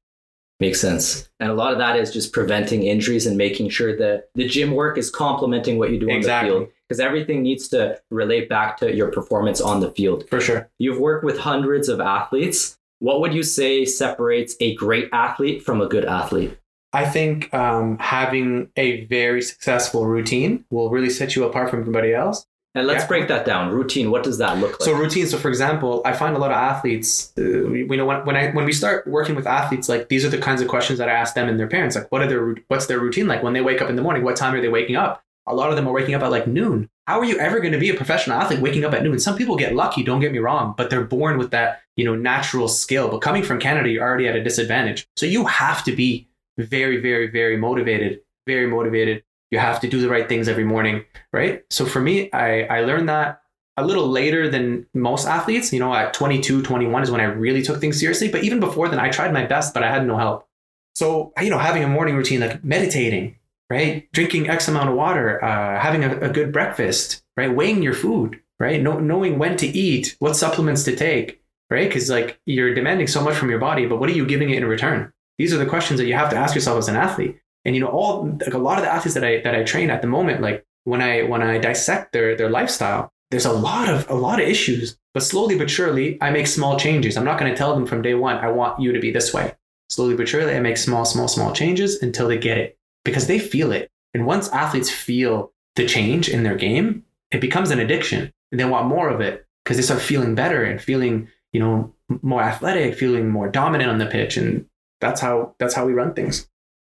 Makes 0.60 0.82
sense. 0.82 1.30
And 1.40 1.52
a 1.52 1.54
lot 1.54 1.72
of 1.72 1.78
that 1.78 1.98
is 1.98 2.12
just 2.12 2.34
preventing 2.34 2.84
injuries 2.84 3.28
and 3.28 3.38
making 3.38 3.70
sure 3.70 3.96
that 3.98 4.30
the 4.34 4.48
gym 4.48 4.72
work 4.72 4.98
is 4.98 5.12
complementing 5.12 5.78
what 5.78 5.92
you 5.92 6.00
do 6.00 6.10
Exactly. 6.10 6.50
on 6.50 6.56
the 6.56 6.66
field. 6.66 6.74
Because 6.90 7.00
everything 7.00 7.44
needs 7.44 7.68
to 7.70 8.00
relate 8.10 8.50
back 8.50 8.78
to 8.78 8.96
your 8.96 9.12
performance 9.12 9.62
on 9.62 9.82
the 9.82 9.92
field. 9.92 10.28
For 10.30 10.40
sure. 10.42 10.70
You've 10.80 11.00
worked 11.00 11.24
with 11.24 11.38
hundreds 11.38 11.90
of 11.90 12.00
athletes. 12.00 12.78
What 13.00 13.22
would 13.22 13.34
you 13.34 13.44
say 13.44 13.86
separates 13.86 14.56
a 14.60 14.74
great 14.76 15.10
athlete 15.14 15.64
from 15.64 15.82
a 15.82 15.88
good 15.88 16.06
athlete? 16.06 16.58
I 16.94 17.06
think 17.06 17.54
um, 17.54 17.98
having 18.00 18.70
a 18.78 19.06
very 19.06 19.42
successful 19.42 20.08
routine 20.08 20.66
will 20.72 20.90
really 20.90 21.10
set 21.10 21.36
you 21.36 21.44
apart 21.44 21.70
from 21.70 21.82
everybody 21.82 22.14
else. 22.14 22.48
And 22.76 22.86
let's 22.86 23.04
Yeah. 23.04 23.08
break 23.08 23.28
that 23.30 23.46
down. 23.46 23.72
Routine, 23.72 24.12
what 24.12 24.24
does 24.24 24.38
that 24.38 24.58
look 24.60 24.72
like? 24.74 24.84
So 24.84 24.94
routine. 24.94 25.26
So 25.26 25.38
for 25.38 25.50
example, 25.50 26.02
I 26.06 26.14
find 26.14 26.36
a 26.36 26.40
lot 26.40 26.52
of 26.52 26.58
athletes. 26.58 27.34
Uh, 27.38 27.68
we 27.68 27.98
know 27.98 28.06
when, 28.06 28.24
when 28.26 28.36
I 28.36 28.52
when 28.52 28.66
we 28.66 28.74
start 28.74 29.08
working 29.08 29.36
with 29.36 29.48
athletes, 29.48 29.90
like 29.90 30.10
these 30.10 30.24
are 30.24 30.30
the 30.30 30.38
kinds 30.38 30.62
of 30.62 30.68
questions 30.68 31.00
that 31.00 31.10
I 31.10 31.14
ask 31.14 31.34
them 31.34 31.50
and 31.50 31.60
their 31.60 31.68
parents. 31.68 31.96
Like, 31.96 32.12
what 32.12 32.22
are 32.22 32.28
their 32.28 32.56
what's 32.68 32.86
their 32.86 33.00
routine 33.00 33.28
like 33.28 33.42
when 33.42 33.54
they 33.54 33.62
wake 33.62 33.82
up 33.82 33.90
in 33.90 33.96
the 33.96 34.02
morning? 34.02 34.24
What 34.24 34.36
time 34.36 34.54
are 34.54 34.62
they 34.62 34.70
waking 34.70 34.96
up? 34.96 35.24
A 35.48 35.56
lot 35.56 35.70
of 35.70 35.76
them 35.78 35.88
are 35.88 35.94
waking 35.94 36.14
up 36.14 36.22
at 36.22 36.30
like 36.30 36.46
noon. 36.46 36.90
How 37.08 37.20
are 37.20 37.26
you 37.26 37.40
ever 37.40 37.62
going 37.62 37.72
to 37.72 37.80
be 37.80 37.90
a 37.90 37.94
professional 37.94 38.38
athlete 38.38 38.60
waking 38.60 38.84
up 38.84 38.94
at 38.94 39.02
noon? 39.02 39.18
Some 39.18 39.38
people 39.38 39.56
get 39.56 39.74
lucky. 39.74 40.04
Don't 40.04 40.20
get 40.20 40.34
me 40.34 40.40
wrong, 40.40 40.74
but 40.78 40.90
they're 40.90 41.06
born 41.06 41.38
with 41.38 41.52
that 41.52 41.82
you 41.96 42.06
know 42.06 42.16
natural 42.16 42.68
skill. 42.68 43.08
But 43.10 43.20
coming 43.20 43.44
from 43.44 43.60
Canada, 43.60 43.90
you're 43.90 44.04
already 44.04 44.28
at 44.28 44.36
a 44.36 44.44
disadvantage. 44.44 45.08
So 45.16 45.26
you 45.26 45.46
have 45.46 45.84
to 45.86 45.96
be 45.96 46.28
very, 46.60 46.98
very, 46.98 47.28
very 47.28 47.58
motivated. 47.58 48.20
Very 48.46 48.68
motivated. 48.68 49.24
You 49.52 49.60
have 49.60 49.80
to 49.82 49.88
do 49.88 50.02
the 50.02 50.10
right 50.10 50.28
things 50.28 50.48
every 50.48 50.66
morning, 50.66 51.06
right? 51.32 51.64
So 51.70 51.86
for 51.86 52.02
me, 52.02 52.32
I 52.32 52.64
I 52.64 52.82
learned 52.82 53.10
that 53.10 53.42
a 53.78 53.86
little 53.86 54.08
later 54.08 54.50
than 54.50 54.86
most 54.94 55.28
athletes. 55.28 55.72
You 55.72 55.80
know, 55.80 55.94
at 55.94 56.14
22, 56.14 56.64
21 56.64 57.04
is 57.04 57.12
when 57.12 57.22
I 57.22 57.26
really 57.26 57.62
took 57.62 57.80
things 57.80 58.00
seriously. 58.00 58.28
But 58.28 58.44
even 58.44 58.60
before 58.60 58.90
then, 58.90 59.00
I 59.00 59.10
tried 59.10 59.34
my 59.34 59.46
best, 59.46 59.74
but 59.74 59.84
I 59.84 59.92
had 59.92 60.06
no 60.06 60.18
help. 60.18 60.48
So, 60.96 61.32
you 61.40 61.52
know, 61.52 61.60
having 61.60 61.84
a 61.84 61.88
morning 61.88 62.16
routine 62.16 62.40
like 62.40 62.64
meditating, 62.64 63.36
right? 63.70 64.12
Drinking 64.14 64.50
X 64.50 64.68
amount 64.68 64.90
of 64.90 64.96
water, 64.96 65.44
uh, 65.44 65.80
having 65.80 66.04
a, 66.04 66.18
a 66.22 66.30
good 66.30 66.52
breakfast, 66.52 67.24
right? 67.38 67.54
Weighing 67.54 67.84
your 67.84 67.94
food, 67.94 68.42
right? 68.60 68.82
Know, 68.82 69.00
knowing 69.00 69.38
when 69.38 69.58
to 69.58 69.68
eat, 69.68 70.16
what 70.18 70.36
supplements 70.36 70.84
to 70.86 70.96
take, 70.96 71.40
right? 71.70 71.88
Because 71.88 72.10
like 72.10 72.40
you're 72.46 72.74
demanding 72.74 73.06
so 73.06 73.22
much 73.22 73.36
from 73.36 73.52
your 73.52 73.60
body, 73.60 73.86
but 73.86 74.00
what 74.00 74.10
are 74.10 74.14
you 74.14 74.26
giving 74.26 74.50
it 74.50 74.58
in 74.58 74.66
return? 74.66 75.14
These 75.38 75.54
are 75.54 75.58
the 75.58 75.68
questions 75.68 76.00
that 76.00 76.08
you 76.08 76.16
have 76.16 76.32
to 76.32 76.36
ask 76.36 76.56
yourself 76.56 76.80
as 76.80 76.88
an 76.88 76.96
athlete. 76.96 77.38
And 77.68 77.76
you 77.76 77.82
know, 77.82 77.90
all 77.90 78.26
like 78.40 78.54
a 78.54 78.58
lot 78.58 78.78
of 78.78 78.86
the 78.86 78.92
athletes 78.92 79.14
that 79.14 79.26
I 79.26 79.42
that 79.42 79.54
I 79.54 79.64
train 79.64 79.92
at 79.92 80.02
the 80.02 80.08
moment, 80.08 80.42
like 80.42 80.66
when 80.86 81.02
I 81.02 81.24
when 81.24 81.44
I 81.44 81.58
dissect 81.60 82.14
their 82.14 82.36
their 82.36 82.50
lifestyle, 82.50 83.12
there's 83.30 83.46
a 83.46 83.52
lot 83.52 83.90
of 83.90 84.10
a 84.10 84.16
lot 84.16 84.40
of 84.40 84.48
issues. 84.48 84.98
But 85.14 85.22
slowly 85.22 85.58
but 85.58 85.70
surely, 85.70 86.18
I 86.22 86.32
make 86.32 86.48
small 86.48 86.80
changes. 86.80 87.18
I'm 87.18 87.26
not 87.26 87.38
going 87.38 87.52
to 87.52 87.58
tell 87.58 87.76
them 87.76 87.86
from 87.86 88.02
day 88.02 88.14
one, 88.14 88.38
I 88.38 88.50
want 88.50 88.80
you 88.80 88.94
to 88.94 89.00
be 89.00 89.12
this 89.12 89.34
way. 89.34 89.54
Slowly 89.90 90.16
but 90.16 90.30
surely, 90.30 90.56
I 90.56 90.62
make 90.62 90.78
small, 90.78 91.04
small, 91.04 91.28
small 91.28 91.52
changes 91.52 92.02
until 92.02 92.28
they 92.28 92.38
get 92.38 92.58
it 92.58 92.78
because 93.04 93.28
they 93.28 93.38
feel 93.38 93.72
it. 93.74 93.92
And 94.14 94.26
once 94.26 94.48
athletes 94.50 94.90
feel 94.90 95.52
the 95.76 95.86
change 95.86 96.30
in 96.30 96.44
their 96.44 96.56
game, 96.56 97.04
it 97.32 97.42
becomes 97.42 97.72
an 97.72 97.80
addiction. 97.80 98.32
And 98.52 98.60
they 98.60 98.66
want 98.66 98.88
more 98.88 99.10
of 99.10 99.20
it 99.20 99.46
because 99.66 99.76
they 99.76 99.84
start 99.84 100.02
feeling 100.02 100.36
better 100.36 100.64
and 100.64 100.82
feeling, 100.82 101.28
you 101.52 101.60
know, 101.60 101.94
more 102.22 102.42
athletic, 102.42 102.96
feeling 102.96 103.30
more 103.30 103.50
dominant 103.50 103.90
on 103.90 103.98
the 103.98 104.06
pitch. 104.06 104.38
And 104.38 104.68
that's 105.02 105.20
how 105.20 105.56
that's 105.60 105.74
how 105.74 105.86
we 105.86 105.92
run 105.92 106.14
things. 106.14 106.48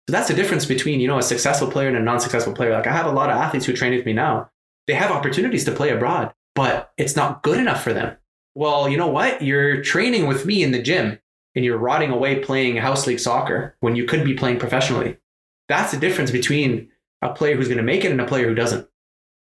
So 0.09 0.13
that's 0.13 0.29
the 0.29 0.35
difference 0.35 0.65
between, 0.65 1.01
you 1.01 1.07
know, 1.07 1.19
a 1.19 1.23
successful 1.23 1.71
player 1.71 1.89
and 1.89 1.97
a 1.99 2.01
non-successful 2.01 2.55
player. 2.55 2.73
Like 2.73 2.87
I 2.87 2.93
have 2.93 3.05
a 3.05 3.13
lot 3.13 3.29
of 3.29 3.37
athletes 3.37 3.67
who 3.67 3.75
train 3.75 3.95
with 3.95 4.07
me 4.07 4.15
now. 4.15 4.51
They 4.87 4.95
have 4.95 5.11
opportunities 5.11 5.67
to 5.67 5.73
play 5.73 5.91
abroad, 5.91 6.33
but 6.55 6.93
it's 6.97 7.15
not 7.15 7.43
good 7.43 7.59
enough 7.59 7.85
for 7.85 7.93
them. 7.93 8.17
Well, 8.55 8.89
you 8.89 8.97
know 8.97 9.09
what? 9.09 9.43
You're 9.43 9.83
training 9.83 10.27
with 10.27 10.47
me 10.47 10.63
in 10.63 10.71
the 10.71 10.81
gym 10.81 11.19
and 11.55 11.63
you're 11.63 11.77
rotting 11.77 12.11
away 12.11 12.39
playing 12.39 12.77
house 12.77 13.07
league 13.07 13.21
soccer 13.21 13.77
when 13.81 13.97
you 13.97 14.07
could 14.07 14.25
be 14.25 14.33
playing 14.33 14.59
professionally. 14.59 15.19
That's 15.69 15.93
the 15.93 15.99
difference 15.99 16.31
between 16.31 16.89
a 17.21 17.35
player 17.35 17.55
who's 17.55 17.69
going 17.69 17.77
to 17.77 17.83
make 17.83 18.03
it 18.03 18.11
and 18.11 18.21
a 18.23 18.27
player 18.27 18.49
who 18.49 18.55
doesn't. 18.55 18.89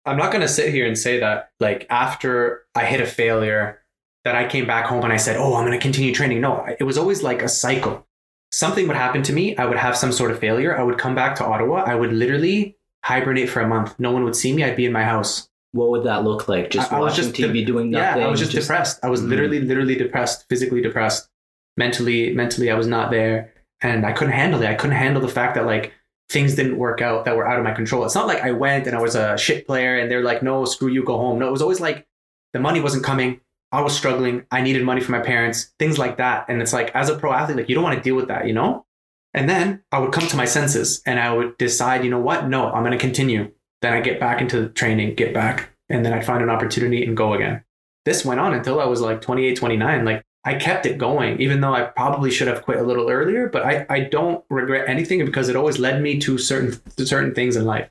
I'm 0.06 0.16
not 0.16 0.32
going 0.32 0.42
to 0.42 0.48
sit 0.48 0.74
here 0.74 0.88
and 0.88 0.98
say 0.98 1.20
that 1.20 1.50
like 1.60 1.86
after 1.88 2.64
I 2.74 2.84
hit 2.84 3.00
a 3.00 3.06
failure 3.06 3.78
that 4.24 4.34
I 4.34 4.48
came 4.48 4.66
back 4.66 4.86
home 4.86 5.04
and 5.04 5.12
I 5.12 5.18
said, 5.18 5.36
"Oh, 5.36 5.54
I'm 5.54 5.64
going 5.64 5.78
to 5.78 5.82
continue 5.82 6.12
training." 6.12 6.40
No, 6.40 6.66
it 6.80 6.82
was 6.82 6.98
always 6.98 7.22
like 7.22 7.42
a 7.42 7.48
cycle. 7.48 8.07
Something 8.50 8.88
would 8.88 8.96
happen 8.96 9.22
to 9.24 9.32
me, 9.32 9.56
I 9.56 9.66
would 9.66 9.76
have 9.76 9.96
some 9.96 10.10
sort 10.12 10.30
of 10.30 10.38
failure, 10.38 10.76
I 10.76 10.82
would 10.82 10.98
come 10.98 11.14
back 11.14 11.34
to 11.36 11.44
Ottawa, 11.44 11.84
I 11.86 11.94
would 11.94 12.12
literally 12.12 12.76
hibernate 13.04 13.48
for 13.50 13.60
a 13.60 13.68
month. 13.68 13.94
No 13.98 14.10
one 14.10 14.24
would 14.24 14.34
see 14.36 14.52
me, 14.54 14.64
I'd 14.64 14.76
be 14.76 14.86
in 14.86 14.92
my 14.92 15.04
house. 15.04 15.48
what 15.72 15.90
would 15.90 16.02
that 16.04 16.24
look 16.24 16.48
like? 16.48 16.70
Just 16.70 16.90
I- 16.90 16.96
I 16.96 17.00
was 17.00 17.10
watching 17.12 17.24
just 17.26 17.36
TV, 17.36 17.52
de- 17.60 17.64
doing 17.66 17.90
nothing? 17.90 18.22
Yeah, 18.22 18.26
I 18.26 18.30
was 18.30 18.40
just, 18.40 18.52
depressed. 18.52 18.98
I 19.02 19.10
was 19.10 19.20
Mhm. 19.20 19.28
literally, 19.28 19.60
literally 19.60 19.94
depressed, 19.96 20.46
physically 20.48 20.80
depressed, 20.80 21.28
mentally, 21.76 22.32
mentally, 22.34 22.70
I 22.70 22.74
was 22.74 22.86
not 22.86 23.10
there, 23.10 23.52
and 23.82 24.06
I 24.06 24.12
couldn't 24.12 24.32
handle 24.32 24.62
it. 24.62 24.66
I 24.68 24.74
couldn't 24.74 24.96
handle 24.96 25.20
the 25.20 25.28
fact 25.28 25.54
that 25.56 25.66
like 25.66 25.92
things 26.30 26.54
didn't 26.54 26.78
work 26.78 27.02
out 27.02 27.26
that 27.26 27.36
were 27.36 27.46
out 27.46 27.58
of 27.58 27.64
my 27.64 27.72
control. 27.72 28.02
It's 28.04 28.14
not 28.14 28.26
like 28.26 28.42
I 28.42 28.50
went 28.52 28.86
and 28.86 28.96
I 28.96 29.00
was 29.00 29.14
a 29.14 29.36
shit 29.36 29.66
player, 29.66 29.98
and 29.98 30.10
they're 30.10 30.22
like, 30.24 30.42
"No, 30.42 30.64
screw 30.64 30.88
you, 30.88 31.04
go 31.04 31.18
home." 31.18 31.38
No, 31.38 31.46
it 31.48 31.52
was 31.52 31.62
always 31.62 31.80
like 31.80 32.06
the 32.54 32.60
money 32.60 32.80
wasn't 32.80 33.04
coming. 33.04 33.40
I 33.70 33.82
was 33.82 33.96
struggling. 33.96 34.46
I 34.50 34.62
needed 34.62 34.84
money 34.84 35.00
for 35.00 35.12
my 35.12 35.20
parents, 35.20 35.72
things 35.78 35.98
like 35.98 36.16
that. 36.16 36.46
And 36.48 36.62
it's 36.62 36.72
like, 36.72 36.94
as 36.94 37.08
a 37.08 37.18
pro 37.18 37.32
athlete, 37.32 37.58
like 37.58 37.68
you 37.68 37.74
don't 37.74 37.84
want 37.84 37.96
to 37.96 38.02
deal 38.02 38.16
with 38.16 38.28
that, 38.28 38.46
you 38.46 38.54
know. 38.54 38.86
And 39.34 39.48
then 39.48 39.82
I 39.92 39.98
would 39.98 40.12
come 40.12 40.26
to 40.26 40.36
my 40.36 40.46
senses, 40.46 41.02
and 41.04 41.20
I 41.20 41.32
would 41.32 41.58
decide, 41.58 42.02
you 42.02 42.10
know 42.10 42.18
what? 42.18 42.48
No, 42.48 42.72
I'm 42.72 42.82
going 42.82 42.92
to 42.92 42.98
continue. 42.98 43.52
Then 43.82 43.92
I 43.92 44.00
get 44.00 44.18
back 44.18 44.40
into 44.40 44.60
the 44.60 44.68
training, 44.70 45.14
get 45.14 45.34
back, 45.34 45.70
and 45.88 46.04
then 46.04 46.12
I'd 46.12 46.24
find 46.24 46.42
an 46.42 46.50
opportunity 46.50 47.04
and 47.04 47.16
go 47.16 47.34
again. 47.34 47.62
This 48.04 48.24
went 48.24 48.40
on 48.40 48.54
until 48.54 48.80
I 48.80 48.86
was 48.86 49.00
like 49.00 49.20
28, 49.20 49.54
29. 49.56 50.04
Like 50.04 50.24
I 50.44 50.54
kept 50.54 50.86
it 50.86 50.98
going, 50.98 51.40
even 51.40 51.60
though 51.60 51.74
I 51.74 51.82
probably 51.82 52.30
should 52.30 52.48
have 52.48 52.62
quit 52.62 52.78
a 52.78 52.82
little 52.82 53.10
earlier, 53.10 53.48
but 53.48 53.64
I, 53.64 53.84
I 53.90 54.00
don't 54.00 54.42
regret 54.48 54.88
anything 54.88 55.24
because 55.24 55.48
it 55.48 55.56
always 55.56 55.78
led 55.78 56.00
me 56.00 56.18
to 56.20 56.38
certain 56.38 56.80
to 56.96 57.06
certain 57.06 57.34
things 57.34 57.54
in 57.54 57.66
life. 57.66 57.90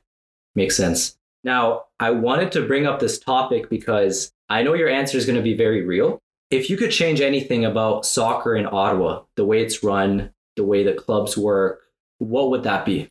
Makes 0.55 0.75
sense. 0.75 1.17
Now, 1.47 1.85
I 1.97 2.11
wanted 2.11 2.51
to 2.51 2.67
bring 2.67 2.85
up 2.85 2.99
this 2.99 3.17
topic 3.17 3.69
because 3.69 4.33
I 4.49 4.63
know 4.63 4.73
your 4.73 4.89
answer 4.89 5.17
is 5.17 5.25
going 5.25 5.37
to 5.37 5.41
be 5.41 5.55
very 5.55 5.85
real. 5.85 6.19
If 6.51 6.69
you 6.69 6.75
could 6.75 6.91
change 6.91 7.21
anything 7.21 7.63
about 7.63 8.05
soccer 8.05 8.57
in 8.57 8.65
Ottawa, 8.65 9.23
the 9.37 9.45
way 9.45 9.61
it's 9.61 9.81
run, 9.81 10.31
the 10.57 10.65
way 10.65 10.83
the 10.83 10.91
clubs 10.91 11.37
work, 11.37 11.83
what 12.17 12.49
would 12.49 12.63
that 12.63 12.85
be? 12.85 13.07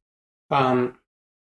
Um, 0.51 0.99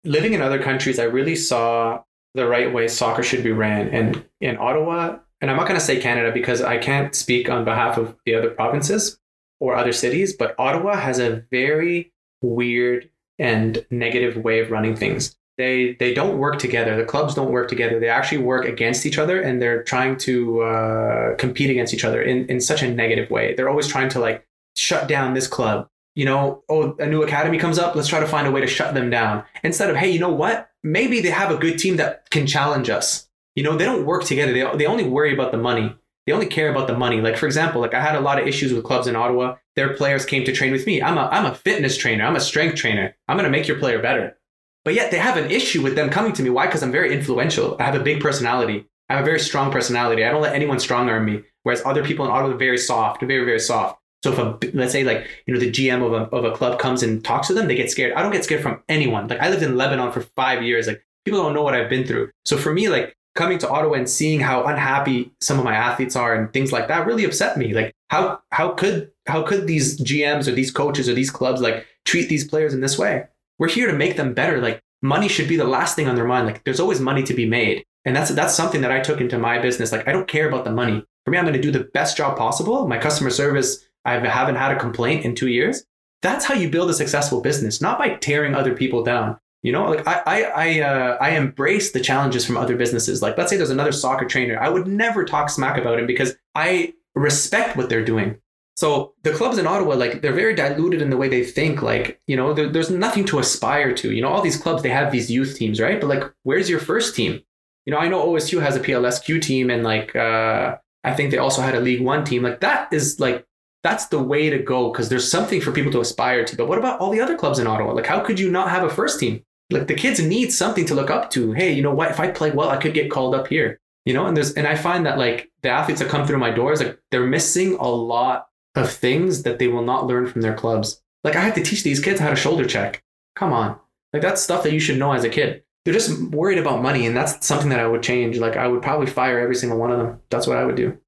living 0.04 0.34
in 0.34 0.42
other 0.42 0.62
countries, 0.62 0.98
I 0.98 1.04
really 1.04 1.34
saw 1.34 2.02
the 2.34 2.46
right 2.46 2.70
way 2.70 2.88
soccer 2.88 3.22
should 3.22 3.42
be 3.42 3.52
ran. 3.52 3.88
And 3.88 4.22
in 4.42 4.58
Ottawa, 4.58 5.16
and 5.40 5.50
I'm 5.50 5.56
not 5.56 5.68
going 5.68 5.80
to 5.80 5.86
say 5.86 5.98
Canada 5.98 6.30
because 6.30 6.60
I 6.60 6.76
can't 6.76 7.14
speak 7.14 7.48
on 7.48 7.64
behalf 7.64 7.96
of 7.96 8.14
the 8.26 8.34
other 8.34 8.50
provinces 8.50 9.18
or 9.60 9.76
other 9.76 9.94
cities, 9.94 10.34
but 10.34 10.54
Ottawa 10.58 10.96
has 10.96 11.18
a 11.18 11.42
very 11.50 12.12
weird 12.42 13.08
and 13.38 13.86
negative 13.90 14.36
way 14.36 14.60
of 14.60 14.70
running 14.70 14.94
things. 14.94 15.34
They 15.62 15.94
they 16.02 16.12
don't 16.12 16.38
work 16.38 16.58
together. 16.58 16.96
The 16.96 17.04
clubs 17.12 17.34
don't 17.34 17.52
work 17.52 17.68
together. 17.68 18.00
They 18.00 18.08
actually 18.08 18.42
work 18.52 18.64
against 18.64 19.06
each 19.06 19.18
other, 19.22 19.40
and 19.40 19.60
they're 19.60 19.82
trying 19.84 20.16
to 20.26 20.34
uh, 20.62 21.36
compete 21.36 21.70
against 21.70 21.94
each 21.94 22.04
other 22.04 22.20
in 22.20 22.46
in 22.46 22.60
such 22.60 22.82
a 22.82 22.88
negative 23.02 23.30
way. 23.30 23.54
They're 23.54 23.68
always 23.68 23.86
trying 23.86 24.10
to 24.14 24.18
like 24.18 24.46
shut 24.76 25.08
down 25.08 25.34
this 25.34 25.46
club 25.46 25.88
you 26.14 26.24
know, 26.24 26.62
oh, 26.68 26.94
a 26.98 27.06
new 27.06 27.22
academy 27.22 27.58
comes 27.58 27.78
up, 27.78 27.94
let's 27.94 28.08
try 28.08 28.20
to 28.20 28.26
find 28.26 28.46
a 28.46 28.50
way 28.50 28.60
to 28.60 28.66
shut 28.66 28.94
them 28.94 29.10
down. 29.10 29.44
Instead 29.64 29.90
of, 29.90 29.96
hey, 29.96 30.10
you 30.10 30.18
know 30.18 30.32
what? 30.32 30.70
Maybe 30.82 31.20
they 31.20 31.30
have 31.30 31.50
a 31.50 31.56
good 31.56 31.78
team 31.78 31.96
that 31.96 32.28
can 32.30 32.46
challenge 32.46 32.90
us. 32.90 33.28
You 33.54 33.62
know, 33.62 33.76
they 33.76 33.84
don't 33.84 34.06
work 34.06 34.24
together. 34.24 34.52
They, 34.52 34.76
they 34.76 34.86
only 34.86 35.04
worry 35.04 35.32
about 35.32 35.52
the 35.52 35.58
money. 35.58 35.94
They 36.26 36.32
only 36.32 36.46
care 36.46 36.70
about 36.70 36.86
the 36.86 36.96
money. 36.96 37.20
Like, 37.20 37.36
for 37.36 37.46
example, 37.46 37.80
like 37.80 37.94
I 37.94 38.00
had 38.00 38.14
a 38.14 38.20
lot 38.20 38.40
of 38.40 38.46
issues 38.46 38.72
with 38.72 38.84
clubs 38.84 39.06
in 39.06 39.16
Ottawa. 39.16 39.56
Their 39.74 39.94
players 39.94 40.24
came 40.24 40.44
to 40.44 40.52
train 40.52 40.72
with 40.72 40.86
me. 40.86 41.02
I'm 41.02 41.18
a, 41.18 41.28
I'm 41.32 41.46
a 41.46 41.54
fitness 41.54 41.96
trainer. 41.96 42.24
I'm 42.24 42.36
a 42.36 42.40
strength 42.40 42.76
trainer. 42.76 43.16
I'm 43.26 43.38
to 43.38 43.50
make 43.50 43.66
your 43.66 43.78
player 43.78 44.00
better. 44.00 44.36
But 44.84 44.94
yet 44.94 45.10
they 45.10 45.18
have 45.18 45.36
an 45.36 45.50
issue 45.50 45.82
with 45.82 45.94
them 45.94 46.10
coming 46.10 46.32
to 46.32 46.42
me. 46.42 46.50
Why? 46.50 46.66
Because 46.66 46.82
I'm 46.82 46.92
very 46.92 47.12
influential. 47.14 47.76
I 47.78 47.84
have 47.84 47.94
a 47.94 48.02
big 48.02 48.20
personality. 48.20 48.86
I 49.08 49.14
have 49.14 49.22
a 49.22 49.26
very 49.26 49.40
strong 49.40 49.70
personality. 49.70 50.24
I 50.24 50.30
don't 50.30 50.42
let 50.42 50.54
anyone 50.54 50.80
strong 50.80 51.08
arm 51.08 51.24
me. 51.24 51.42
Whereas 51.62 51.82
other 51.84 52.04
people 52.04 52.24
in 52.24 52.30
Ottawa 52.30 52.54
are 52.54 52.56
very 52.56 52.78
soft, 52.78 53.20
very, 53.20 53.44
very 53.44 53.60
soft. 53.60 54.00
So 54.22 54.32
if 54.32 54.38
a, 54.38 54.58
let's 54.76 54.92
say 54.92 55.04
like, 55.04 55.28
you 55.46 55.54
know, 55.54 55.60
the 55.60 55.70
GM 55.70 56.04
of 56.04 56.12
a, 56.12 56.34
of 56.34 56.44
a 56.44 56.56
club 56.56 56.78
comes 56.78 57.02
and 57.02 57.24
talks 57.24 57.48
to 57.48 57.54
them, 57.54 57.66
they 57.66 57.74
get 57.74 57.90
scared. 57.90 58.14
I 58.14 58.22
don't 58.22 58.32
get 58.32 58.44
scared 58.44 58.62
from 58.62 58.82
anyone. 58.88 59.28
Like 59.28 59.40
I 59.40 59.50
lived 59.50 59.62
in 59.62 59.76
Lebanon 59.76 60.12
for 60.12 60.20
five 60.20 60.62
years. 60.62 60.86
Like 60.86 61.04
people 61.24 61.42
don't 61.42 61.54
know 61.54 61.62
what 61.62 61.74
I've 61.74 61.90
been 61.90 62.06
through. 62.06 62.30
So 62.44 62.56
for 62.56 62.72
me, 62.72 62.88
like 62.88 63.16
coming 63.34 63.58
to 63.58 63.68
Ottawa 63.68 63.94
and 63.94 64.08
seeing 64.08 64.40
how 64.40 64.64
unhappy 64.64 65.32
some 65.40 65.58
of 65.58 65.64
my 65.64 65.74
athletes 65.74 66.16
are 66.16 66.34
and 66.34 66.52
things 66.52 66.70
like 66.72 66.88
that 66.88 67.06
really 67.06 67.24
upset 67.24 67.56
me. 67.56 67.74
Like 67.74 67.92
how, 68.10 68.40
how 68.50 68.70
could, 68.70 69.10
how 69.26 69.42
could 69.42 69.66
these 69.66 70.00
GMs 70.00 70.46
or 70.46 70.52
these 70.52 70.70
coaches 70.70 71.08
or 71.08 71.14
these 71.14 71.30
clubs 71.30 71.60
like 71.60 71.86
treat 72.04 72.28
these 72.28 72.46
players 72.46 72.74
in 72.74 72.80
this 72.80 72.98
way? 72.98 73.24
We're 73.58 73.68
here 73.68 73.90
to 73.90 73.96
make 73.96 74.16
them 74.16 74.34
better. 74.34 74.60
Like 74.60 74.82
money 75.02 75.28
should 75.28 75.48
be 75.48 75.56
the 75.56 75.64
last 75.64 75.96
thing 75.96 76.08
on 76.08 76.14
their 76.14 76.24
mind. 76.24 76.46
Like 76.46 76.64
there's 76.64 76.80
always 76.80 77.00
money 77.00 77.22
to 77.24 77.34
be 77.34 77.46
made. 77.46 77.84
And 78.04 78.16
that's 78.16 78.30
that's 78.30 78.54
something 78.54 78.80
that 78.80 78.92
I 78.92 79.00
took 79.00 79.20
into 79.20 79.38
my 79.38 79.58
business. 79.58 79.92
Like 79.92 80.08
I 80.08 80.12
don't 80.12 80.28
care 80.28 80.48
about 80.48 80.64
the 80.64 80.72
money. 80.72 81.04
For 81.24 81.30
me, 81.30 81.38
I'm 81.38 81.44
going 81.44 81.54
to 81.54 81.60
do 81.60 81.70
the 81.70 81.88
best 81.94 82.16
job 82.16 82.36
possible. 82.36 82.88
My 82.88 82.98
customer 82.98 83.30
service, 83.30 83.86
I 84.04 84.12
haven't 84.14 84.56
had 84.56 84.72
a 84.72 84.80
complaint 84.80 85.24
in 85.24 85.34
two 85.34 85.48
years. 85.48 85.84
That's 86.20 86.44
how 86.44 86.54
you 86.54 86.68
build 86.68 86.90
a 86.90 86.94
successful 86.94 87.40
business, 87.40 87.80
not 87.80 87.98
by 87.98 88.16
tearing 88.16 88.54
other 88.54 88.74
people 88.74 89.04
down. 89.04 89.38
You 89.62 89.70
know, 89.70 89.84
like 89.84 90.06
I 90.06 90.22
I 90.26 90.42
I, 90.42 90.80
uh, 90.80 91.18
I 91.20 91.30
embrace 91.30 91.92
the 91.92 92.00
challenges 92.00 92.44
from 92.44 92.56
other 92.56 92.76
businesses. 92.76 93.22
Like 93.22 93.38
let's 93.38 93.50
say 93.50 93.56
there's 93.56 93.70
another 93.70 93.92
soccer 93.92 94.24
trainer, 94.24 94.58
I 94.58 94.68
would 94.68 94.88
never 94.88 95.24
talk 95.24 95.50
smack 95.50 95.78
about 95.78 96.00
him 96.00 96.06
because 96.06 96.34
I 96.56 96.94
respect 97.14 97.76
what 97.76 97.88
they're 97.88 98.04
doing. 98.04 98.38
So 98.76 99.14
the 99.22 99.32
clubs 99.32 99.58
in 99.58 99.66
Ottawa, 99.66 99.94
like 99.94 100.22
they're 100.22 100.32
very 100.32 100.54
diluted 100.54 101.02
in 101.02 101.10
the 101.10 101.16
way 101.16 101.28
they 101.28 101.44
think. 101.44 101.82
Like 101.82 102.20
you 102.26 102.36
know, 102.36 102.54
there, 102.54 102.68
there's 102.68 102.90
nothing 102.90 103.24
to 103.26 103.38
aspire 103.38 103.94
to. 103.94 104.12
You 104.12 104.22
know, 104.22 104.28
all 104.28 104.42
these 104.42 104.56
clubs 104.56 104.82
they 104.82 104.88
have 104.88 105.12
these 105.12 105.30
youth 105.30 105.56
teams, 105.56 105.80
right? 105.80 106.00
But 106.00 106.08
like, 106.08 106.24
where's 106.44 106.70
your 106.70 106.80
first 106.80 107.14
team? 107.14 107.40
You 107.84 107.92
know, 107.92 107.98
I 107.98 108.08
know 108.08 108.26
OSU 108.26 108.62
has 108.62 108.76
a 108.76 108.80
PLSQ 108.80 109.42
team, 109.42 109.70
and 109.70 109.82
like 109.82 110.16
uh, 110.16 110.76
I 111.04 111.14
think 111.14 111.30
they 111.30 111.38
also 111.38 111.62
had 111.62 111.74
a 111.74 111.80
League 111.80 112.02
One 112.02 112.24
team. 112.24 112.42
Like 112.42 112.60
that 112.60 112.92
is 112.92 113.20
like 113.20 113.46
that's 113.82 114.06
the 114.06 114.22
way 114.22 114.48
to 114.48 114.58
go 114.58 114.90
because 114.90 115.08
there's 115.08 115.30
something 115.30 115.60
for 115.60 115.72
people 115.72 115.92
to 115.92 116.00
aspire 116.00 116.44
to. 116.44 116.56
But 116.56 116.68
what 116.68 116.78
about 116.78 117.00
all 117.00 117.10
the 117.10 117.20
other 117.20 117.36
clubs 117.36 117.58
in 117.58 117.66
Ottawa? 117.66 117.92
Like, 117.92 118.06
how 118.06 118.20
could 118.20 118.38
you 118.38 118.50
not 118.50 118.70
have 118.70 118.84
a 118.84 118.90
first 118.90 119.20
team? 119.20 119.44
Like 119.70 119.86
the 119.86 119.94
kids 119.94 120.22
need 120.22 120.52
something 120.52 120.86
to 120.86 120.94
look 120.94 121.10
up 121.10 121.30
to. 121.30 121.52
Hey, 121.52 121.72
you 121.72 121.82
know 121.82 121.94
what? 121.94 122.10
If 122.10 122.20
I 122.20 122.30
play 122.30 122.50
well, 122.52 122.68
I 122.68 122.76
could 122.76 122.94
get 122.94 123.10
called 123.10 123.34
up 123.34 123.48
here. 123.48 123.80
You 124.04 124.14
know, 124.14 124.26
and 124.26 124.36
there's 124.36 124.52
and 124.54 124.66
I 124.66 124.76
find 124.76 125.06
that 125.06 125.18
like 125.18 125.50
the 125.62 125.70
athletes 125.70 126.00
that 126.00 126.08
come 126.08 126.26
through 126.26 126.38
my 126.38 126.50
doors, 126.50 126.80
like 126.80 126.98
they're 127.10 127.26
missing 127.26 127.76
a 127.78 127.88
lot 127.88 128.46
of 128.74 128.90
things 128.90 129.42
that 129.42 129.58
they 129.58 129.68
will 129.68 129.84
not 129.84 130.06
learn 130.06 130.26
from 130.26 130.42
their 130.42 130.54
clubs. 130.54 131.02
Like 131.24 131.36
I 131.36 131.40
had 131.40 131.54
to 131.56 131.62
teach 131.62 131.82
these 131.82 132.00
kids 132.00 132.20
how 132.20 132.30
to 132.30 132.36
shoulder 132.36 132.66
check. 132.66 133.02
Come 133.36 133.52
on. 133.52 133.78
Like 134.12 134.22
that's 134.22 134.42
stuff 134.42 134.62
that 134.62 134.72
you 134.72 134.80
should 134.80 134.98
know 134.98 135.12
as 135.12 135.24
a 135.24 135.28
kid. 135.28 135.62
They're 135.84 135.94
just 135.94 136.20
worried 136.30 136.58
about 136.58 136.82
money 136.82 137.06
and 137.06 137.16
that's 137.16 137.44
something 137.44 137.68
that 137.70 137.80
i 137.80 137.86
would 137.86 138.02
change. 138.02 138.38
Like 138.38 138.56
i 138.56 138.66
would 138.66 138.82
probably 138.82 139.06
fire 139.06 139.38
every 139.38 139.54
single 139.54 139.78
one 139.78 139.90
of 139.92 139.98
them. 139.98 140.20
That's 140.30 140.46
what 140.46 140.58
i 140.58 140.64
would 140.64 140.76
do. 140.76 140.98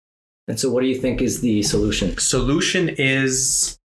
And 0.47 0.61
so 0.61 0.71
what 0.71 0.83
do 0.83 0.87
you 0.87 0.97
think 0.97 1.23
is 1.23 1.41
the 1.41 1.63
solution? 1.63 2.17
Solution 2.19 2.91
is 2.91 3.79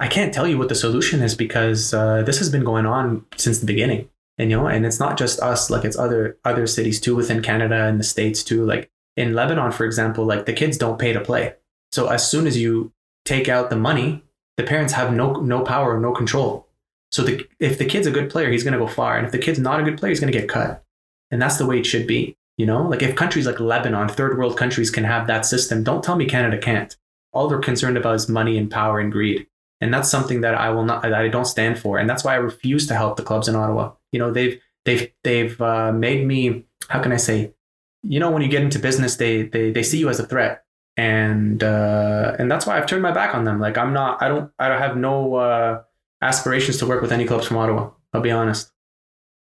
i 0.00 0.06
can't 0.06 0.32
tell 0.32 0.46
you 0.46 0.56
what 0.56 0.68
the 0.68 0.74
solution 0.74 1.22
is 1.22 1.34
because 1.34 1.92
uh, 1.92 2.22
this 2.22 2.38
has 2.38 2.50
been 2.50 2.62
going 2.62 2.86
on 2.86 3.26
since 3.36 3.58
the 3.58 3.66
beginning 3.66 4.08
and 4.38 4.50
you 4.50 4.56
know? 4.56 4.68
And 4.68 4.86
it's 4.86 5.00
not 5.00 5.18
just 5.18 5.40
us 5.40 5.70
like 5.70 5.84
it's 5.84 5.98
other 5.98 6.38
other 6.44 6.66
cities 6.66 7.00
too 7.00 7.16
within 7.16 7.42
canada 7.42 7.84
and 7.84 7.98
the 7.98 8.04
states 8.04 8.42
too. 8.42 8.64
Like 8.64 8.90
in 9.16 9.34
lebanon 9.34 9.72
for 9.72 9.84
example 9.84 10.24
like 10.24 10.46
the 10.46 10.52
kids 10.52 10.78
don't 10.78 10.98
pay 10.98 11.12
to 11.12 11.20
play. 11.20 11.54
So 11.90 12.08
as 12.08 12.28
soon 12.30 12.46
as 12.46 12.56
you 12.56 12.92
take 13.28 13.48
out 13.48 13.70
the 13.70 13.76
money 13.76 14.22
the 14.56 14.64
parents 14.64 14.92
have 14.92 15.12
no 15.12 15.34
no 15.34 15.62
power 15.62 15.96
or 15.96 16.00
no 16.00 16.12
control 16.12 16.68
so 17.10 17.22
the, 17.22 17.46
if 17.58 17.78
the 17.78 17.86
kid's 17.86 18.06
a 18.06 18.10
good 18.10 18.30
player, 18.30 18.50
he's 18.50 18.64
going 18.64 18.72
to 18.72 18.78
go 18.78 18.86
far. 18.86 19.16
And 19.16 19.26
if 19.26 19.32
the 19.32 19.38
kid's 19.38 19.58
not 19.58 19.80
a 19.80 19.82
good 19.82 19.98
player, 19.98 20.10
he's 20.10 20.20
going 20.20 20.32
to 20.32 20.38
get 20.38 20.48
cut. 20.48 20.84
And 21.30 21.40
that's 21.40 21.56
the 21.56 21.66
way 21.66 21.78
it 21.78 21.86
should 21.86 22.06
be. 22.06 22.36
You 22.56 22.66
know, 22.66 22.82
like 22.82 23.02
if 23.02 23.14
countries 23.14 23.46
like 23.46 23.60
Lebanon, 23.60 24.08
third 24.08 24.36
world 24.36 24.56
countries 24.56 24.90
can 24.90 25.04
have 25.04 25.26
that 25.28 25.46
system, 25.46 25.84
don't 25.84 26.02
tell 26.02 26.16
me 26.16 26.26
Canada 26.26 26.58
can't. 26.58 26.94
All 27.32 27.46
they're 27.48 27.60
concerned 27.60 27.96
about 27.96 28.16
is 28.16 28.28
money 28.28 28.58
and 28.58 28.70
power 28.70 28.98
and 28.98 29.12
greed. 29.12 29.46
And 29.80 29.94
that's 29.94 30.10
something 30.10 30.40
that 30.40 30.56
I 30.56 30.70
will 30.70 30.84
not, 30.84 31.02
that 31.02 31.14
I 31.14 31.28
don't 31.28 31.44
stand 31.44 31.78
for. 31.78 31.98
And 31.98 32.10
that's 32.10 32.24
why 32.24 32.32
I 32.32 32.38
refuse 32.38 32.88
to 32.88 32.94
help 32.94 33.16
the 33.16 33.22
clubs 33.22 33.46
in 33.46 33.54
Ottawa. 33.54 33.92
You 34.10 34.18
know, 34.18 34.32
they've, 34.32 34.60
they've, 34.84 35.12
they've 35.22 35.60
uh, 35.60 35.92
made 35.92 36.26
me, 36.26 36.64
how 36.88 37.00
can 37.00 37.12
I 37.12 37.16
say, 37.16 37.54
you 38.02 38.18
know, 38.18 38.30
when 38.30 38.42
you 38.42 38.48
get 38.48 38.62
into 38.62 38.80
business, 38.80 39.16
they, 39.16 39.42
they, 39.42 39.70
they 39.70 39.84
see 39.84 39.98
you 39.98 40.08
as 40.08 40.18
a 40.18 40.26
threat. 40.26 40.64
And, 40.98 41.62
uh, 41.62 42.36
and 42.38 42.50
that's 42.50 42.66
why 42.66 42.76
I've 42.76 42.86
turned 42.86 43.02
my 43.02 43.12
back 43.12 43.34
on 43.34 43.44
them. 43.44 43.60
Like 43.60 43.78
I'm 43.78 43.92
not, 43.92 44.22
I 44.22 44.28
don't, 44.28 44.50
I 44.58 44.66
have 44.76 44.96
no, 44.96 45.36
uh, 45.36 45.82
aspirations 46.22 46.78
to 46.78 46.86
work 46.86 47.02
with 47.02 47.12
any 47.12 47.24
clubs 47.24 47.46
from 47.46 47.56
Ottawa. 47.56 47.90
I'll 48.12 48.20
be 48.20 48.30
honest. 48.30 48.72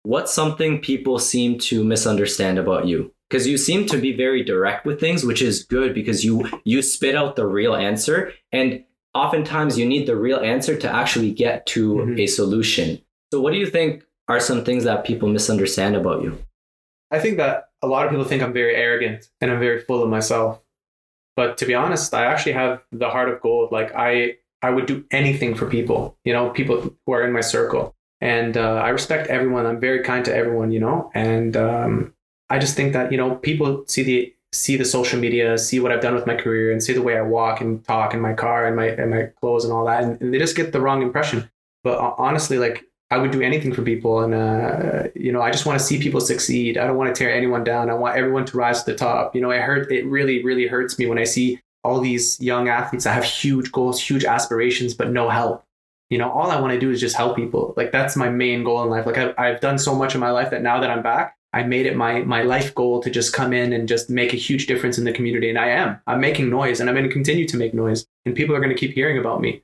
What's 0.04 0.34
something 0.34 0.80
people 0.80 1.20
seem 1.20 1.58
to 1.60 1.84
misunderstand 1.84 2.58
about 2.58 2.88
you? 2.88 3.14
Because 3.30 3.48
you 3.48 3.58
seem 3.58 3.86
to 3.88 3.98
be 3.98 4.16
very 4.16 4.44
direct 4.44 4.86
with 4.86 5.00
things, 5.00 5.24
which 5.24 5.42
is 5.42 5.64
good 5.64 5.94
because 5.94 6.26
you 6.26 6.50
you 6.64 6.82
spit 6.82 7.16
out 7.16 7.36
the 7.36 7.46
real 7.46 7.76
answer, 7.76 8.34
and 8.52 8.84
oftentimes 9.14 9.78
you 9.78 9.86
need 9.86 10.08
the 10.08 10.16
real 10.16 10.40
answer 10.40 10.76
to 10.78 10.90
actually 10.90 11.32
get 11.32 11.66
to 11.68 11.96
mm-hmm. 11.96 12.20
a 12.20 12.26
solution. 12.26 13.00
So, 13.32 13.40
what 13.40 13.54
do 13.54 13.60
you 13.60 13.68
think 13.68 14.04
are 14.28 14.40
some 14.40 14.64
things 14.64 14.84
that 14.86 15.06
people 15.06 15.30
misunderstand 15.30 15.96
about 15.96 16.24
you? 16.24 16.40
I 17.12 17.20
think 17.20 17.38
that 17.38 17.70
a 17.82 17.88
lot 17.88 18.06
of 18.06 18.12
people 18.12 18.26
think 18.26 18.42
I'm 18.42 18.54
very 18.54 18.76
arrogant 18.76 19.30
and 19.42 19.52
I'm 19.52 19.60
very 19.60 19.82
full 19.82 20.02
of 20.02 20.10
myself. 20.10 20.60
But 21.40 21.58
to 21.60 21.66
be 21.66 21.74
honest, 21.74 22.14
I 22.14 22.26
actually 22.26 22.52
have 22.52 22.82
the 22.92 23.10
heart 23.10 23.30
of 23.30 23.40
gold. 23.40 23.72
Like 23.72 23.96
I 23.96 24.36
I 24.62 24.72
would 24.72 24.88
do 24.88 25.06
anything 25.10 25.56
for 25.56 25.68
people, 25.68 26.18
you 26.26 26.34
know, 26.34 26.50
people 26.50 26.94
who 27.06 27.14
are 27.14 27.26
in 27.26 27.32
my 27.32 27.40
circle. 27.40 27.96
And 28.20 28.58
uh, 28.58 28.74
I 28.88 28.90
respect 28.90 29.30
everyone. 29.30 29.66
I'm 29.66 29.80
very 29.80 30.04
kind 30.04 30.26
to 30.26 30.36
everyone, 30.36 30.74
you 30.74 30.82
know. 30.82 31.10
And 31.16 31.56
um, 31.56 32.14
I 32.50 32.60
just 32.60 32.76
think 32.76 32.92
that 32.92 33.14
you 33.14 33.18
know 33.18 33.36
people 33.36 33.86
see 33.88 34.04
the 34.04 34.36
see 34.52 34.76
the 34.76 34.84
social 34.84 35.18
media, 35.18 35.58
see 35.58 35.80
what 35.80 35.94
I've 35.94 36.02
done 36.02 36.14
with 36.14 36.28
my 36.28 36.36
career, 36.36 36.74
and 36.74 36.84
see 36.84 36.92
the 36.92 37.02
way 37.02 37.16
I 37.18 37.22
walk 37.22 37.62
and 37.62 37.82
talk 37.86 38.14
in 38.14 38.20
my 38.20 38.34
car 38.34 38.68
and 38.68 38.76
my 38.76 38.88
and 38.88 39.10
my 39.10 39.24
clothes 39.40 39.64
and 39.64 39.72
all 39.72 39.86
that, 39.86 40.04
and, 40.04 40.22
and 40.22 40.34
they 40.34 40.40
just 40.40 40.58
get 40.58 40.74
the 40.74 40.82
wrong 40.82 41.02
impression. 41.02 41.50
But 41.86 42.00
uh, 42.00 42.16
honestly, 42.18 42.58
like 42.58 42.84
I 43.12 43.18
would 43.18 43.32
do 43.32 43.42
anything 43.42 43.74
for 43.74 43.82
people, 43.82 44.20
and 44.20 44.34
uh, 44.36 45.10
you 45.16 45.32
know, 45.32 45.42
I 45.42 45.50
just 45.50 45.66
want 45.66 45.80
to 45.80 45.86
see 45.86 46.00
people 46.00 46.22
succeed. 46.22 46.78
I 46.78 46.86
don't 46.86 46.98
want 46.98 47.14
to 47.14 47.18
tear 47.18 47.34
anyone 47.34 47.64
down. 47.64 47.90
I 47.90 47.96
want 47.96 48.16
everyone 48.16 48.46
to 48.46 48.58
rise 48.58 48.84
to 48.84 48.92
the 48.92 48.98
top. 48.98 49.36
You 49.36 49.42
know, 49.42 49.50
it 49.50 49.62
hurt. 49.62 49.92
It 49.92 50.06
really, 50.06 50.44
really 50.44 50.68
hurts 50.68 51.00
me 51.00 51.08
when 51.08 51.18
I 51.18 51.24
see 51.24 51.60
all 51.84 52.00
these 52.00 52.40
young 52.40 52.68
athletes 52.68 53.06
that 53.06 53.14
have 53.14 53.24
huge 53.24 53.72
goals, 53.72 54.00
huge 54.00 54.26
aspirations, 54.26 54.94
but 54.94 55.12
no 55.12 55.30
help. 55.30 55.64
You 56.10 56.18
know, 56.18 56.32
all 56.32 56.52
I 56.52 56.60
want 56.60 56.74
to 56.74 56.80
do 56.80 56.92
is 56.92 57.00
just 57.00 57.16
help 57.16 57.36
people. 57.36 57.74
Like 57.78 57.92
that's 57.92 58.16
my 58.16 58.30
main 58.30 58.64
goal 58.64 58.84
in 58.84 58.90
life. 58.90 59.06
Like 59.06 59.18
I've, 59.18 59.34
I've 59.38 59.62
done 59.62 59.80
so 59.80 59.96
much 59.96 60.14
in 60.14 60.22
my 60.22 60.32
life 60.32 60.50
that 60.52 60.62
now 60.62 60.80
that 60.80 60.90
I'm 60.90 61.04
back, 61.04 61.36
I 61.54 61.64
made 61.64 61.88
it 61.88 61.96
my 61.96 62.22
my 62.22 62.44
life 62.44 62.76
goal 62.76 63.02
to 63.02 63.10
just 63.10 63.34
come 63.34 63.54
in 63.54 63.74
and 63.74 63.88
just 63.88 64.10
make 64.10 64.34
a 64.34 64.38
huge 64.38 64.68
difference 64.68 65.00
in 65.00 65.04
the 65.04 65.14
community. 65.14 65.50
And 65.50 65.58
I 65.58 65.70
am. 65.70 66.00
I'm 66.06 66.20
making 66.20 66.50
noise, 66.50 66.80
and 66.80 66.90
I'm 66.90 66.96
going 66.96 67.08
to 67.08 67.14
continue 67.14 67.48
to 67.48 67.58
make 67.58 67.74
noise, 67.74 68.06
and 68.26 68.36
people 68.36 68.56
are 68.56 68.60
going 68.60 68.76
to 68.76 68.80
keep 68.80 68.94
hearing 68.94 69.18
about 69.18 69.42
me. 69.42 69.64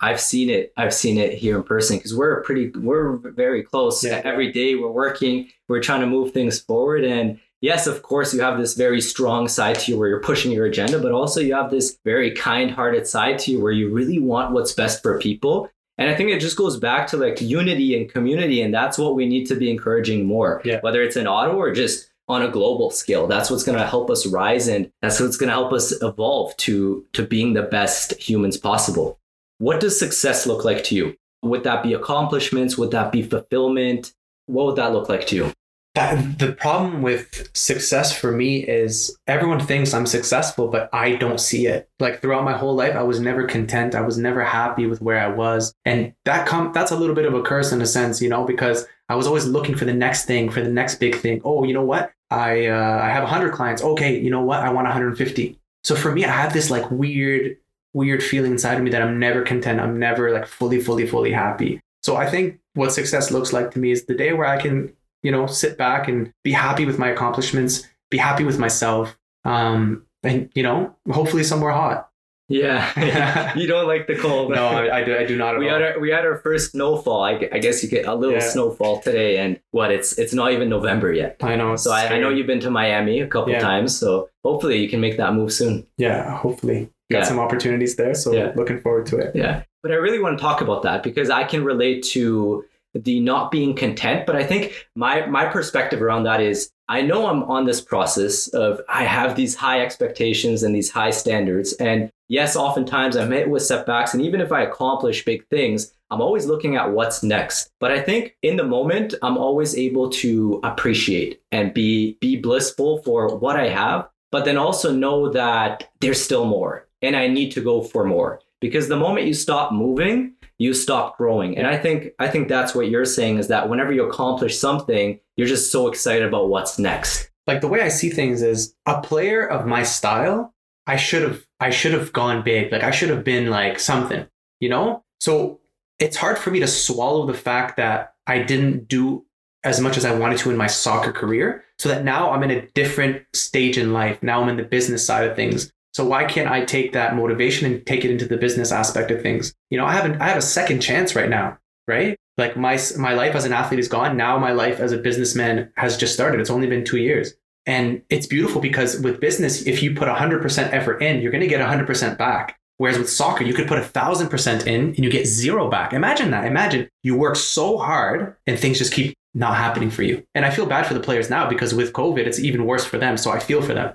I've 0.00 0.20
seen 0.20 0.50
it. 0.50 0.72
I've 0.76 0.94
seen 0.94 1.18
it 1.18 1.34
here 1.34 1.56
in 1.56 1.62
person 1.62 1.98
because 1.98 2.14
we're 2.14 2.42
pretty. 2.42 2.70
We're 2.70 3.16
very 3.16 3.62
close. 3.62 4.02
Yeah. 4.04 4.22
Every 4.24 4.50
day 4.52 4.74
we're 4.74 4.90
working. 4.90 5.48
We're 5.68 5.82
trying 5.82 6.00
to 6.00 6.06
move 6.06 6.32
things 6.32 6.58
forward, 6.58 7.04
and 7.04 7.38
yes, 7.60 7.86
of 7.86 8.02
course, 8.02 8.34
you 8.34 8.40
have 8.40 8.58
this 8.58 8.74
very 8.74 9.00
strong 9.00 9.48
side 9.48 9.78
to 9.80 9.92
you 9.92 9.98
where 9.98 10.08
you're 10.08 10.20
pushing 10.20 10.52
your 10.52 10.66
agenda, 10.66 10.98
but 10.98 11.12
also 11.12 11.40
you 11.40 11.54
have 11.54 11.70
this 11.70 11.98
very 12.04 12.32
kind 12.32 12.70
hearted 12.70 13.06
side 13.06 13.38
to 13.40 13.52
you 13.52 13.60
where 13.60 13.72
you 13.72 13.92
really 13.92 14.18
want 14.18 14.52
what's 14.52 14.72
best 14.72 15.02
for 15.02 15.18
people. 15.18 15.70
And 15.98 16.08
I 16.08 16.14
think 16.14 16.30
it 16.30 16.40
just 16.40 16.56
goes 16.56 16.78
back 16.78 17.06
to 17.08 17.18
like 17.18 17.40
unity 17.42 17.96
and 17.96 18.10
community. 18.10 18.62
And 18.62 18.72
that's 18.72 18.96
what 18.96 19.14
we 19.14 19.26
need 19.26 19.44
to 19.46 19.54
be 19.54 19.70
encouraging 19.70 20.24
more, 20.24 20.62
yeah. 20.64 20.80
whether 20.80 21.02
it's 21.02 21.16
in 21.16 21.26
Ottawa 21.26 21.58
or 21.58 21.74
just 21.74 22.10
on 22.26 22.42
a 22.42 22.48
global 22.48 22.90
scale. 22.90 23.26
That's 23.26 23.50
what's 23.50 23.64
going 23.64 23.76
to 23.76 23.86
help 23.86 24.08
us 24.08 24.26
rise 24.26 24.66
and 24.66 24.90
that's 25.02 25.20
what's 25.20 25.36
going 25.36 25.48
to 25.48 25.54
help 25.54 25.74
us 25.74 25.92
evolve 26.00 26.56
to, 26.58 27.04
to 27.12 27.26
being 27.26 27.52
the 27.52 27.64
best 27.64 28.14
humans 28.14 28.56
possible. 28.56 29.19
What 29.60 29.78
does 29.78 29.98
success 29.98 30.46
look 30.46 30.64
like 30.64 30.82
to 30.84 30.94
you? 30.94 31.16
Would 31.42 31.64
that 31.64 31.82
be 31.82 31.92
accomplishments? 31.92 32.76
Would 32.78 32.90
that 32.90 33.12
be 33.12 33.22
fulfillment? 33.22 34.12
What 34.46 34.66
would 34.66 34.76
that 34.76 34.92
look 34.92 35.08
like 35.08 35.26
to 35.28 35.36
you? 35.36 35.52
that 35.94 36.38
the 36.38 36.52
problem 36.52 37.02
with 37.02 37.50
success 37.52 38.16
for 38.16 38.30
me 38.30 38.58
is 38.58 39.16
everyone 39.26 39.58
thinks 39.60 39.92
I'm 39.92 40.06
successful, 40.06 40.68
but 40.68 40.88
I 40.92 41.16
don't 41.16 41.40
see 41.40 41.66
it. 41.66 41.88
Like 41.98 42.22
throughout 42.22 42.44
my 42.44 42.56
whole 42.56 42.74
life, 42.74 42.94
I 42.94 43.02
was 43.02 43.18
never 43.18 43.46
content. 43.46 43.94
I 43.94 44.00
was 44.00 44.16
never 44.16 44.44
happy 44.44 44.86
with 44.86 45.02
where 45.02 45.18
I 45.18 45.28
was, 45.28 45.74
and 45.84 46.14
that 46.24 46.46
com- 46.46 46.72
that's 46.72 46.92
a 46.92 46.96
little 46.96 47.14
bit 47.14 47.26
of 47.26 47.34
a 47.34 47.42
curse 47.42 47.72
in 47.72 47.82
a 47.82 47.86
sense, 47.86 48.22
you 48.22 48.28
know, 48.28 48.44
because 48.44 48.86
I 49.08 49.16
was 49.16 49.26
always 49.26 49.46
looking 49.46 49.76
for 49.76 49.84
the 49.84 49.92
next 49.92 50.26
thing, 50.26 50.48
for 50.48 50.62
the 50.62 50.70
next 50.70 50.96
big 50.96 51.16
thing. 51.16 51.40
Oh, 51.44 51.64
you 51.64 51.74
know 51.74 51.84
what? 51.84 52.12
I 52.30 52.66
uh, 52.66 53.00
I 53.02 53.08
have 53.10 53.24
100 53.24 53.52
clients. 53.52 53.82
Okay, 53.82 54.18
you 54.18 54.30
know 54.30 54.42
what? 54.42 54.60
I 54.60 54.70
want 54.70 54.86
150. 54.86 55.58
So 55.82 55.96
for 55.96 56.12
me, 56.12 56.24
I 56.24 56.30
have 56.30 56.52
this 56.52 56.70
like 56.70 56.88
weird 56.90 57.56
weird 57.92 58.22
feeling 58.22 58.52
inside 58.52 58.76
of 58.78 58.82
me 58.82 58.90
that 58.90 59.02
I'm 59.02 59.18
never 59.18 59.42
content. 59.42 59.80
I'm 59.80 59.98
never 59.98 60.32
like 60.32 60.46
fully, 60.46 60.80
fully, 60.80 61.06
fully 61.06 61.32
happy. 61.32 61.80
So 62.02 62.16
I 62.16 62.28
think 62.30 62.58
what 62.74 62.92
success 62.92 63.30
looks 63.30 63.52
like 63.52 63.70
to 63.72 63.78
me 63.78 63.90
is 63.90 64.04
the 64.06 64.14
day 64.14 64.32
where 64.32 64.46
I 64.46 64.60
can, 64.60 64.92
you 65.22 65.30
know, 65.32 65.46
sit 65.46 65.76
back 65.76 66.08
and 66.08 66.32
be 66.44 66.52
happy 66.52 66.86
with 66.86 66.98
my 66.98 67.08
accomplishments, 67.10 67.86
be 68.10 68.16
happy 68.18 68.44
with 68.44 68.58
myself, 68.58 69.18
um, 69.44 70.04
and 70.22 70.50
you 70.54 70.62
know, 70.62 70.94
hopefully 71.10 71.44
somewhere 71.44 71.72
hot. 71.72 72.08
Yeah, 72.48 73.54
you 73.56 73.68
don't 73.68 73.86
like 73.86 74.08
the 74.08 74.16
cold. 74.16 74.50
No, 74.50 74.66
I, 74.66 74.98
I 74.98 75.04
do. 75.04 75.16
I 75.16 75.24
do 75.24 75.36
not. 75.36 75.56
we 75.58 75.68
all. 75.68 75.74
had 75.78 75.82
our 75.94 76.00
we 76.00 76.10
had 76.10 76.24
our 76.26 76.38
first 76.38 76.72
snowfall. 76.72 77.22
I, 77.22 77.48
I 77.52 77.58
guess 77.60 77.80
you 77.82 77.88
get 77.88 78.06
a 78.06 78.14
little 78.14 78.34
Yeah. 78.34 78.40
snowfall 78.40 79.00
today, 79.02 79.38
and 79.38 79.60
what? 79.70 79.92
It's 79.92 80.18
it's 80.18 80.34
not 80.34 80.50
even 80.52 80.68
November 80.68 81.12
yet. 81.12 81.36
I 81.42 81.54
know. 81.54 81.76
So 81.76 81.92
I, 81.92 82.08
I 82.14 82.18
know 82.18 82.28
you've 82.28 82.48
been 82.48 82.58
to 82.60 82.70
Miami 82.70 83.20
a 83.20 83.26
couple 83.28 83.52
Yeah. 83.52 83.60
times. 83.60 83.96
So 83.96 84.30
hopefully 84.44 84.78
you 84.82 84.88
can 84.88 85.00
make 85.00 85.16
that 85.18 85.32
move 85.32 85.52
soon. 85.52 85.86
Yeah, 85.96 86.36
hopefully 86.38 86.90
got 87.10 87.18
Yeah. 87.18 87.24
some 87.24 87.38
opportunities 87.38 87.96
there. 87.96 88.14
So 88.14 88.32
Yeah. 88.32 88.52
looking 88.56 88.80
forward 88.80 89.06
to 89.06 89.18
it. 89.18 89.32
Yeah. 89.34 89.62
But 89.82 89.92
I 89.92 89.96
really 89.96 90.18
want 90.20 90.38
to 90.38 90.42
talk 90.42 90.60
about 90.60 90.82
that 90.82 91.02
because 91.02 91.30
I 91.30 91.44
can 91.44 91.64
relate 91.64 92.02
to 92.12 92.64
the 92.94 93.20
not 93.20 93.50
being 93.50 93.74
content. 93.74 94.26
But 94.26 94.36
I 94.36 94.42
think 94.44 94.86
my 94.96 95.26
my 95.26 95.46
perspective 95.46 96.02
around 96.02 96.24
that 96.24 96.40
is 96.40 96.70
I 96.88 97.02
know 97.02 97.26
I'm 97.28 97.44
on 97.44 97.64
this 97.64 97.80
process 97.80 98.48
of 98.48 98.80
I 98.88 99.04
have 99.04 99.36
these 99.36 99.54
high 99.54 99.80
expectations 99.80 100.62
and 100.64 100.74
these 100.74 100.90
high 100.90 101.10
standards. 101.10 101.72
And 101.74 102.10
yes, 102.28 102.56
oftentimes 102.56 103.16
I'm 103.16 103.30
hit 103.30 103.48
with 103.48 103.62
setbacks. 103.62 104.12
And 104.12 104.22
even 104.24 104.40
if 104.40 104.50
I 104.50 104.62
accomplish 104.62 105.24
big 105.24 105.46
things, 105.50 105.94
I'm 106.10 106.20
always 106.20 106.46
looking 106.46 106.74
at 106.74 106.90
what's 106.90 107.22
next. 107.22 107.70
But 107.78 107.92
I 107.92 108.00
think 108.00 108.34
in 108.42 108.56
the 108.56 108.64
moment, 108.64 109.14
I'm 109.22 109.38
always 109.38 109.76
able 109.76 110.10
to 110.10 110.58
appreciate 110.64 111.40
and 111.52 111.72
be 111.72 112.18
be 112.20 112.34
blissful 112.36 112.98
for 113.04 113.36
what 113.36 113.54
I 113.54 113.68
have, 113.68 114.08
but 114.32 114.44
then 114.44 114.56
also 114.56 114.92
know 114.92 115.28
that 115.30 115.88
there's 116.00 116.20
still 116.20 116.44
more 116.44 116.88
and 117.02 117.16
I 117.16 117.28
need 117.28 117.52
to 117.52 117.60
go 117.60 117.82
for 117.82 118.04
more. 118.04 118.40
Because 118.60 118.88
the 118.88 118.96
moment 118.96 119.26
you 119.26 119.34
stop 119.34 119.72
moving, 119.72 120.34
you 120.58 120.74
stop 120.74 121.16
growing. 121.16 121.56
And 121.56 121.66
I 121.66 121.78
think 121.78 122.12
I 122.18 122.28
think 122.28 122.48
that's 122.48 122.74
what 122.74 122.90
you're 122.90 123.06
saying 123.06 123.38
is 123.38 123.48
that 123.48 123.68
whenever 123.68 123.92
you 123.92 124.06
accomplish 124.06 124.58
something, 124.58 125.18
you're 125.36 125.48
just 125.48 125.72
so 125.72 125.88
excited 125.88 126.26
about 126.26 126.50
what's 126.50 126.78
next. 126.78 127.30
Like 127.46 127.62
the 127.62 127.68
way 127.68 127.80
I 127.80 127.88
see 127.88 128.10
things 128.10 128.42
is 128.42 128.74
a 128.86 129.00
player 129.00 129.46
of 129.46 129.66
my 129.66 129.82
style, 129.82 130.54
I 130.86 130.96
should 130.96 131.22
have 131.22 131.46
I 131.58 131.70
should 131.70 131.92
have 131.92 132.12
gone 132.12 132.42
big. 132.42 132.70
Like 132.70 132.82
I 132.82 132.90
should 132.90 133.08
have 133.08 133.24
been 133.24 133.48
like 133.48 133.80
something, 133.80 134.26
you 134.60 134.68
know? 134.68 135.02
So 135.20 135.60
it's 135.98 136.16
hard 136.16 136.38
for 136.38 136.50
me 136.50 136.60
to 136.60 136.66
swallow 136.66 137.26
the 137.26 137.34
fact 137.34 137.76
that 137.78 138.14
I 138.26 138.42
didn't 138.42 138.86
do 138.86 139.24
as 139.64 139.80
much 139.80 139.96
as 139.96 140.04
I 140.04 140.14
wanted 140.14 140.38
to 140.38 140.50
in 140.50 140.56
my 140.56 140.66
soccer 140.66 141.12
career. 141.12 141.64
So 141.78 141.88
that 141.88 142.04
now 142.04 142.30
I'm 142.30 142.42
in 142.42 142.50
a 142.50 142.66
different 142.72 143.22
stage 143.34 143.78
in 143.78 143.92
life. 143.92 144.22
Now 144.22 144.42
I'm 144.42 144.48
in 144.48 144.56
the 144.56 144.62
business 144.62 145.04
side 145.06 145.28
of 145.28 145.36
things. 145.36 145.72
So 145.92 146.04
why 146.04 146.24
can't 146.24 146.50
I 146.50 146.64
take 146.64 146.92
that 146.92 147.16
motivation 147.16 147.70
and 147.70 147.84
take 147.86 148.04
it 148.04 148.10
into 148.10 148.26
the 148.26 148.36
business 148.36 148.72
aspect 148.72 149.10
of 149.10 149.22
things? 149.22 149.54
You 149.70 149.78
know, 149.78 149.86
I 149.86 149.92
haven't 149.92 150.20
I 150.20 150.28
have 150.28 150.36
a 150.36 150.42
second 150.42 150.80
chance 150.80 151.16
right 151.16 151.28
now, 151.28 151.58
right? 151.88 152.16
Like 152.38 152.56
my 152.56 152.78
my 152.96 153.14
life 153.14 153.34
as 153.34 153.44
an 153.44 153.52
athlete 153.52 153.80
is 153.80 153.88
gone. 153.88 154.16
Now 154.16 154.38
my 154.38 154.52
life 154.52 154.80
as 154.80 154.92
a 154.92 154.98
businessman 154.98 155.72
has 155.76 155.96
just 155.96 156.14
started. 156.14 156.40
It's 156.40 156.50
only 156.50 156.68
been 156.68 156.84
2 156.84 156.98
years. 156.98 157.34
And 157.66 158.02
it's 158.08 158.26
beautiful 158.26 158.60
because 158.60 159.00
with 159.00 159.20
business, 159.20 159.66
if 159.66 159.82
you 159.82 159.94
put 159.94 160.08
100% 160.08 160.72
effort 160.72 161.02
in, 161.02 161.20
you're 161.20 161.30
going 161.30 161.42
to 161.42 161.46
get 161.46 161.60
100% 161.60 162.16
back. 162.16 162.58
Whereas 162.78 162.96
with 162.96 163.10
soccer, 163.10 163.44
you 163.44 163.52
could 163.52 163.68
put 163.68 163.78
1000% 163.78 164.66
in 164.66 164.80
and 164.86 164.98
you 164.98 165.10
get 165.10 165.26
zero 165.26 165.68
back. 165.68 165.92
Imagine 165.92 166.30
that. 166.30 166.46
Imagine 166.46 166.88
you 167.02 167.14
work 167.14 167.36
so 167.36 167.76
hard 167.76 168.34
and 168.46 168.58
things 168.58 168.78
just 168.78 168.94
keep 168.94 169.14
not 169.34 169.56
happening 169.56 169.90
for 169.90 170.02
you. 170.02 170.24
And 170.34 170.46
I 170.46 170.50
feel 170.50 170.64
bad 170.64 170.86
for 170.86 170.94
the 170.94 171.00
players 171.00 171.28
now 171.28 171.48
because 171.48 171.74
with 171.74 171.92
COVID, 171.92 172.26
it's 172.26 172.40
even 172.40 172.64
worse 172.64 172.86
for 172.86 172.96
them. 172.96 173.18
So 173.18 173.30
I 173.30 173.38
feel 173.38 173.60
for 173.60 173.74
them. 173.74 173.94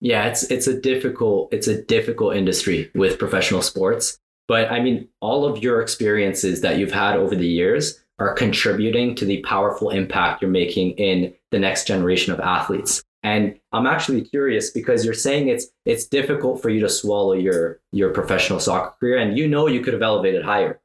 Yeah, 0.00 0.26
it's 0.26 0.44
it's 0.44 0.66
a 0.66 0.78
difficult 0.78 1.52
it's 1.52 1.68
a 1.68 1.82
difficult 1.82 2.36
industry 2.36 2.90
with 2.94 3.18
professional 3.18 3.62
sports. 3.62 4.18
But 4.46 4.70
I 4.70 4.80
mean, 4.80 5.08
all 5.20 5.46
of 5.46 5.62
your 5.62 5.80
experiences 5.80 6.60
that 6.60 6.78
you've 6.78 6.92
had 6.92 7.16
over 7.16 7.34
the 7.34 7.46
years 7.46 8.04
are 8.18 8.34
contributing 8.34 9.14
to 9.16 9.24
the 9.24 9.42
powerful 9.42 9.90
impact 9.90 10.42
you're 10.42 10.50
making 10.50 10.92
in 10.92 11.34
the 11.50 11.58
next 11.58 11.86
generation 11.86 12.32
of 12.32 12.40
athletes. 12.40 13.02
And 13.22 13.58
I'm 13.72 13.86
actually 13.86 14.20
curious 14.20 14.70
because 14.70 15.04
you're 15.04 15.14
saying 15.14 15.48
it's 15.48 15.66
it's 15.86 16.06
difficult 16.06 16.60
for 16.60 16.68
you 16.68 16.80
to 16.80 16.88
swallow 16.88 17.32
your 17.32 17.80
your 17.90 18.10
professional 18.10 18.60
soccer 18.60 18.94
career 19.00 19.18
and 19.18 19.38
you 19.38 19.48
know 19.48 19.66
you 19.66 19.80
could 19.80 19.94
have 19.94 20.02
elevated 20.02 20.44
higher. 20.44 20.80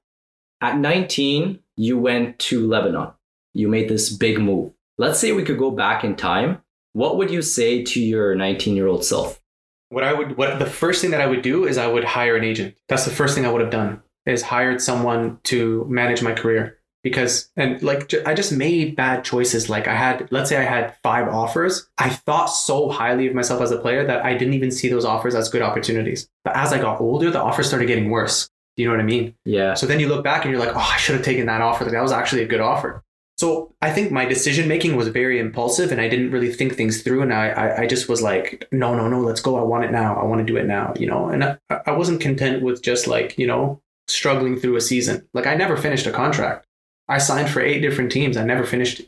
At 0.62 0.78
19, 0.78 1.60
you 1.76 1.98
went 1.98 2.40
to 2.40 2.68
Lebanon. 2.68 3.12
You 3.54 3.68
made 3.68 3.90
this 3.90 4.10
big 4.10 4.40
move. 4.40 4.72
Let's 4.98 5.20
say 5.20 5.32
we 5.32 5.44
could 5.44 5.58
go 5.58 5.72
back 5.72 6.04
in 6.04 6.16
time. 6.16 6.62
What 7.00 7.16
would 7.16 7.32
you 7.32 7.42
say 7.42 7.82
to 7.82 8.02
your 8.02 8.36
19-year-old 8.36 9.06
self? 9.06 9.40
What 9.88 10.04
I 10.04 10.12
would, 10.12 10.36
what 10.36 10.60
the 10.60 10.66
first 10.66 11.00
thing 11.00 11.12
that 11.12 11.22
I 11.22 11.28
would 11.28 11.42
do 11.42 11.66
is 11.66 11.78
I 11.78 11.88
would 11.88 12.04
hire 12.04 12.36
an 12.36 12.44
agent. 12.44 12.76
That's 12.90 13.06
the 13.06 13.10
first 13.10 13.36
thing 13.36 13.46
I 13.46 13.52
would 13.54 13.62
have 13.62 13.70
done 13.70 14.04
is 14.26 14.42
hired 14.42 14.82
someone 14.82 15.40
to 15.44 15.86
manage 15.88 16.22
my 16.22 16.34
career 16.34 16.78
because 17.02 17.52
and 17.56 17.82
like 17.82 18.14
I 18.26 18.34
just 18.34 18.52
made 18.52 18.98
bad 18.98 19.24
choices. 19.24 19.70
Like 19.70 19.88
I 19.88 19.96
had, 19.96 20.28
let's 20.30 20.50
say 20.50 20.58
I 20.58 20.64
had 20.64 20.98
five 21.02 21.30
offers. 21.30 21.88
I 21.98 22.10
thought 22.10 22.48
so 22.48 22.90
highly 22.90 23.28
of 23.28 23.34
myself 23.34 23.62
as 23.62 23.72
a 23.72 23.78
player 23.78 24.06
that 24.06 24.26
I 24.26 24.34
didn't 24.34 24.56
even 24.56 24.70
see 24.70 24.90
those 24.90 25.06
offers 25.06 25.36
as 25.36 25.48
good 25.48 25.62
opportunities. 25.62 26.28
But 26.44 26.58
as 26.58 26.74
I 26.74 26.82
got 26.82 27.00
older, 27.00 27.32
the 27.32 27.42
offers 27.42 27.68
started 27.70 27.86
getting 27.88 28.10
worse. 28.10 28.50
Do 28.76 28.84
you 28.84 28.90
know 28.90 28.96
what 28.96 29.02
I 29.02 29.06
mean? 29.06 29.36
Yeah. 29.46 29.74
So 29.76 29.86
then 29.86 30.02
you 30.02 30.10
look 30.10 30.26
back 30.26 30.44
and 30.44 30.52
you're 30.52 30.60
like, 30.60 30.76
oh, 30.76 30.92
I 30.94 30.98
should 30.98 31.16
have 31.16 31.24
taken 31.24 31.46
that 31.46 31.62
offer. 31.62 31.86
Like 31.86 31.94
that 31.94 32.04
was 32.04 32.12
actually 32.12 32.44
a 32.44 32.48
good 32.48 32.60
offer. 32.60 33.06
So 33.40 33.74
I 33.82 33.90
think 33.90 34.12
my 34.12 34.26
decision 34.26 34.68
making 34.68 34.98
was 34.98 35.08
very 35.08 35.40
impulsive 35.40 35.94
and 35.94 36.02
I 36.02 36.10
didn't 36.10 36.32
really 36.32 36.52
think 36.52 36.76
things 36.76 37.02
through. 37.02 37.22
And 37.22 37.34
I, 37.34 37.48
I, 37.48 37.82
I 37.84 37.88
just 37.88 38.10
was 38.10 38.22
like, 38.22 38.68
no, 38.74 38.94
no, 38.94 39.08
no, 39.08 39.22
let's 39.22 39.40
go. 39.40 39.58
I 39.58 39.62
want 39.62 39.86
it 39.86 39.92
now. 39.94 40.20
I 40.20 40.26
want 40.26 40.46
to 40.46 40.54
do 40.54 40.60
it 40.60 40.66
now, 40.66 40.94
you 41.00 41.08
know? 41.08 41.30
And 41.30 41.46
I, 41.46 41.58
I 41.86 41.92
wasn't 41.92 42.20
content 42.20 42.62
with 42.64 42.82
just 42.82 43.08
like, 43.08 43.38
you 43.38 43.48
know, 43.48 43.82
struggling 44.10 44.60
through 44.60 44.76
a 44.76 44.82
season. 44.82 45.26
Like 45.34 45.48
I 45.48 45.56
never 45.56 45.78
finished 45.78 46.06
a 46.06 46.12
contract. 46.12 46.68
I 47.08 47.18
signed 47.18 47.50
for 47.50 47.62
eight 47.62 47.80
different 47.80 48.12
teams. 48.12 48.36
I 48.36 48.44
never 48.44 48.66
finished, 48.66 49.04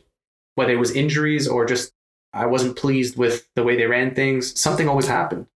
whether 0.54 0.72
it 0.72 0.78
was 0.78 0.92
injuries 0.92 1.46
or 1.46 1.66
just 1.66 1.92
I 2.32 2.46
wasn't 2.46 2.78
pleased 2.78 3.18
with 3.18 3.46
the 3.54 3.62
way 3.62 3.76
they 3.76 3.84
ran 3.84 4.14
things. 4.14 4.58
Something 4.58 4.88
always 4.88 5.08
happened. 5.08 5.46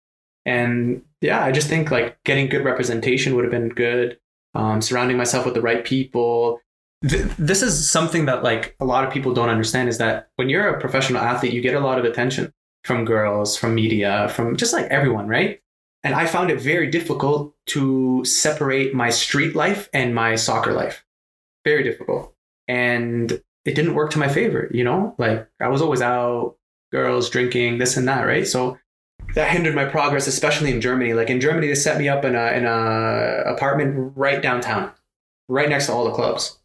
And 0.45 1.01
yeah, 1.21 1.43
I 1.43 1.51
just 1.51 1.67
think 1.67 1.89
like 1.89 2.23
getting 2.25 2.47
good 2.47 2.63
representation 2.63 3.33
would 3.33 3.43
have 3.43 3.51
been 3.51 3.69
good. 3.69 4.19
Um, 4.53 4.83
surrounding 4.83 5.17
myself 5.17 5.45
with 5.45 5.55
the 5.55 5.61
right 5.61 5.83
people. 5.83 6.61
Th- 7.07 7.25
this 7.37 7.61
is 7.61 7.89
something 7.89 8.25
that 8.25 8.43
like 8.43 8.75
a 8.79 8.85
lot 8.85 9.03
of 9.03 9.13
people 9.13 9.33
don't 9.33 9.49
understand 9.49 9.89
is 9.89 9.97
that 9.99 10.29
when 10.35 10.49
you're 10.49 10.67
a 10.67 10.79
professional 10.79 11.21
athlete, 11.21 11.53
you 11.53 11.61
get 11.61 11.75
a 11.75 11.79
lot 11.79 11.99
of 11.99 12.05
attention 12.05 12.53
from 12.83 13.05
girls, 13.05 13.57
from 13.57 13.75
media, 13.75 14.29
from 14.29 14.55
just 14.55 14.73
like 14.73 14.85
everyone, 14.85 15.27
right? 15.27 15.61
And 16.03 16.15
I 16.15 16.25
found 16.25 16.49
it 16.49 16.61
very 16.61 16.87
difficult 16.89 17.53
to 17.67 18.23
separate 18.23 18.93
my 18.93 19.09
street 19.09 19.55
life 19.55 19.89
and 19.93 20.15
my 20.15 20.35
soccer 20.35 20.73
life. 20.73 21.05
Very 21.65 21.83
difficult. 21.83 22.33
And 22.67 23.31
it 23.65 23.75
didn't 23.75 23.95
work 23.95 24.11
to 24.11 24.19
my 24.19 24.29
favor, 24.29 24.69
you 24.71 24.83
know? 24.83 25.15
Like 25.17 25.49
I 25.59 25.67
was 25.67 25.81
always 25.81 26.01
out, 26.01 26.55
girls 26.91 27.29
drinking, 27.29 27.77
this 27.77 27.97
and 27.97 28.07
that, 28.07 28.23
right? 28.23 28.47
So 28.47 28.77
that 29.35 29.51
hindered 29.51 29.75
my 29.75 29.85
progress, 29.85 30.27
especially 30.27 30.71
in 30.71 30.81
Germany. 30.81 31.13
Like 31.13 31.29
in 31.29 31.41
Germany, 31.41 31.67
they 31.67 31.75
set 31.75 31.99
me 31.99 32.07
up 32.07 32.23
in 32.23 32.35
a 32.35 32.47
in 32.53 32.65
a 32.65 33.43
apartment 33.45 34.13
right 34.15 34.41
downtown, 34.41 34.91
right 35.49 35.69
next 35.69 35.87
to 35.87 35.93
all 35.93 36.05
the 36.05 36.11
clubs. 36.11 36.57